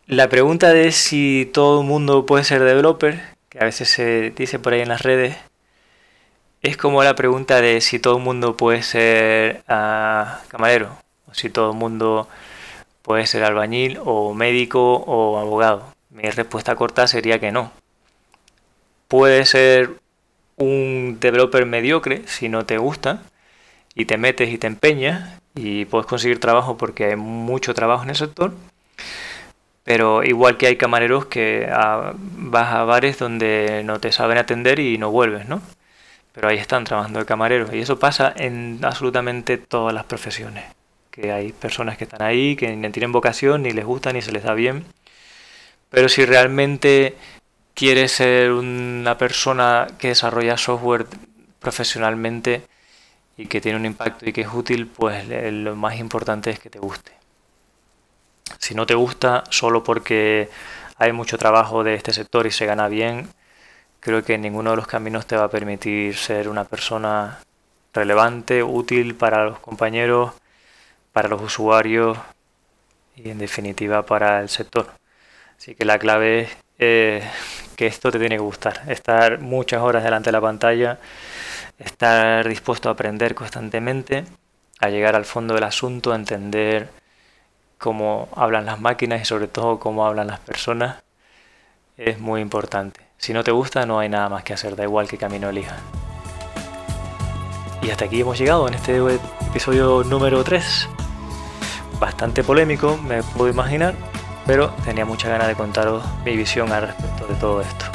La 0.06 0.28
pregunta 0.28 0.72
de 0.72 0.90
si 0.90 1.48
todo 1.52 1.82
el 1.82 1.86
mundo 1.86 2.26
puede 2.26 2.44
ser 2.44 2.62
developer 2.64 3.39
que 3.50 3.58
a 3.58 3.64
veces 3.64 3.88
se 3.88 4.30
dice 4.30 4.58
por 4.58 4.72
ahí 4.72 4.80
en 4.80 4.88
las 4.88 5.02
redes, 5.02 5.36
es 6.62 6.76
como 6.76 7.02
la 7.02 7.14
pregunta 7.14 7.60
de 7.60 7.80
si 7.80 7.98
todo 7.98 8.16
el 8.18 8.22
mundo 8.22 8.56
puede 8.56 8.82
ser 8.82 9.62
ah, 9.68 10.40
camarero, 10.48 10.96
o 11.26 11.34
si 11.34 11.50
todo 11.50 11.72
el 11.72 11.76
mundo 11.76 12.28
puede 13.02 13.26
ser 13.26 13.42
albañil 13.44 13.98
o 14.04 14.34
médico 14.34 14.94
o 14.94 15.38
abogado. 15.38 15.84
Mi 16.10 16.22
respuesta 16.30 16.76
corta 16.76 17.06
sería 17.08 17.40
que 17.40 17.50
no. 17.52 17.72
Puede 19.08 19.44
ser 19.46 19.90
un 20.56 21.18
developer 21.20 21.66
mediocre 21.66 22.22
si 22.26 22.48
no 22.48 22.66
te 22.66 22.78
gusta 22.78 23.22
y 23.94 24.04
te 24.04 24.18
metes 24.18 24.50
y 24.50 24.58
te 24.58 24.68
empeñas 24.68 25.40
y 25.54 25.86
puedes 25.86 26.06
conseguir 26.06 26.38
trabajo 26.38 26.76
porque 26.76 27.06
hay 27.06 27.16
mucho 27.16 27.74
trabajo 27.74 28.04
en 28.04 28.10
el 28.10 28.16
sector 28.16 28.52
pero 29.84 30.22
igual 30.24 30.56
que 30.56 30.66
hay 30.66 30.76
camareros 30.76 31.26
que 31.26 31.68
ah, 31.70 32.12
vas 32.14 32.74
a 32.74 32.84
bares 32.84 33.18
donde 33.18 33.82
no 33.84 34.00
te 34.00 34.12
saben 34.12 34.38
atender 34.38 34.78
y 34.78 34.98
no 34.98 35.10
vuelves, 35.10 35.48
¿no? 35.48 35.62
Pero 36.32 36.48
ahí 36.48 36.58
están 36.58 36.84
trabajando 36.84 37.18
de 37.18 37.26
camareros. 37.26 37.72
Y 37.74 37.80
eso 37.80 37.98
pasa 37.98 38.32
en 38.36 38.80
absolutamente 38.82 39.58
todas 39.58 39.94
las 39.94 40.04
profesiones. 40.04 40.64
Que 41.10 41.32
hay 41.32 41.52
personas 41.52 41.98
que 41.98 42.04
están 42.04 42.22
ahí, 42.22 42.56
que 42.56 42.74
ni 42.76 42.90
tienen 42.90 43.12
vocación, 43.12 43.62
ni 43.62 43.72
les 43.72 43.84
gusta, 43.84 44.12
ni 44.12 44.22
se 44.22 44.32
les 44.32 44.44
da 44.44 44.54
bien. 44.54 44.84
Pero 45.90 46.08
si 46.08 46.24
realmente 46.24 47.16
quieres 47.74 48.12
ser 48.12 48.52
una 48.52 49.18
persona 49.18 49.88
que 49.98 50.08
desarrolla 50.08 50.56
software 50.56 51.06
profesionalmente 51.60 52.62
y 53.36 53.46
que 53.46 53.60
tiene 53.60 53.78
un 53.78 53.86
impacto 53.86 54.28
y 54.28 54.32
que 54.32 54.42
es 54.42 54.48
útil, 54.52 54.86
pues 54.86 55.26
lo 55.28 55.76
más 55.76 55.98
importante 55.98 56.50
es 56.50 56.60
que 56.60 56.70
te 56.70 56.78
guste. 56.78 57.19
Si 58.60 58.74
no 58.74 58.86
te 58.86 58.94
gusta 58.94 59.44
solo 59.50 59.82
porque 59.82 60.50
hay 60.96 61.12
mucho 61.12 61.38
trabajo 61.38 61.82
de 61.82 61.94
este 61.94 62.12
sector 62.12 62.46
y 62.46 62.50
se 62.50 62.66
gana 62.66 62.88
bien, 62.88 63.28
creo 64.00 64.22
que 64.22 64.36
ninguno 64.38 64.70
de 64.70 64.76
los 64.76 64.86
caminos 64.86 65.26
te 65.26 65.36
va 65.36 65.44
a 65.44 65.50
permitir 65.50 66.14
ser 66.16 66.48
una 66.48 66.64
persona 66.64 67.40
relevante, 67.94 68.62
útil 68.62 69.14
para 69.14 69.46
los 69.46 69.58
compañeros, 69.60 70.32
para 71.12 71.28
los 71.28 71.40
usuarios 71.42 72.18
y 73.16 73.30
en 73.30 73.38
definitiva 73.38 74.04
para 74.04 74.40
el 74.40 74.50
sector. 74.50 74.90
Así 75.58 75.74
que 75.74 75.86
la 75.86 75.98
clave 75.98 76.42
es 76.42 76.50
eh, 76.78 77.22
que 77.76 77.86
esto 77.86 78.10
te 78.10 78.18
tiene 78.18 78.36
que 78.36 78.42
gustar, 78.42 78.82
estar 78.88 79.40
muchas 79.40 79.80
horas 79.80 80.04
delante 80.04 80.28
de 80.28 80.32
la 80.32 80.40
pantalla, 80.40 80.98
estar 81.78 82.46
dispuesto 82.46 82.90
a 82.90 82.92
aprender 82.92 83.34
constantemente, 83.34 84.24
a 84.80 84.90
llegar 84.90 85.16
al 85.16 85.24
fondo 85.24 85.54
del 85.54 85.64
asunto, 85.64 86.12
a 86.12 86.16
entender 86.16 86.90
cómo 87.80 88.28
hablan 88.36 88.66
las 88.66 88.78
máquinas 88.78 89.22
y 89.22 89.24
sobre 89.24 89.48
todo 89.48 89.80
cómo 89.80 90.06
hablan 90.06 90.26
las 90.26 90.38
personas 90.38 91.02
es 91.96 92.20
muy 92.20 92.40
importante. 92.42 93.00
Si 93.16 93.32
no 93.32 93.42
te 93.42 93.50
gusta 93.50 93.86
no 93.86 93.98
hay 93.98 94.08
nada 94.08 94.28
más 94.28 94.44
que 94.44 94.52
hacer, 94.52 94.76
da 94.76 94.84
igual 94.84 95.08
qué 95.08 95.16
camino 95.16 95.48
elijas. 95.48 95.78
Y 97.82 97.90
hasta 97.90 98.04
aquí 98.04 98.20
hemos 98.20 98.38
llegado 98.38 98.68
en 98.68 98.74
este 98.74 99.00
episodio 99.48 100.04
número 100.04 100.44
3. 100.44 100.88
Bastante 101.98 102.44
polémico, 102.44 102.98
me 102.98 103.22
puedo 103.22 103.50
imaginar, 103.50 103.94
pero 104.46 104.70
tenía 104.84 105.06
mucha 105.06 105.30
ganas 105.30 105.48
de 105.48 105.54
contaros 105.54 106.04
mi 106.24 106.36
visión 106.36 106.70
al 106.72 106.88
respecto 106.88 107.26
de 107.26 107.34
todo 107.36 107.62
esto. 107.62 107.86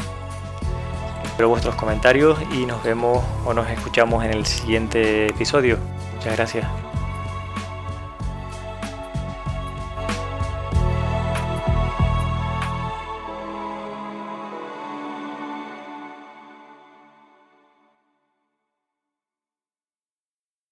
Espero 1.24 1.50
vuestros 1.50 1.76
comentarios 1.76 2.40
y 2.52 2.66
nos 2.66 2.84
vemos 2.84 3.24
o 3.46 3.54
nos 3.54 3.70
escuchamos 3.70 4.24
en 4.26 4.32
el 4.32 4.46
siguiente 4.48 5.28
episodio. 5.28 5.78
Muchas 6.16 6.36
gracias. 6.36 6.85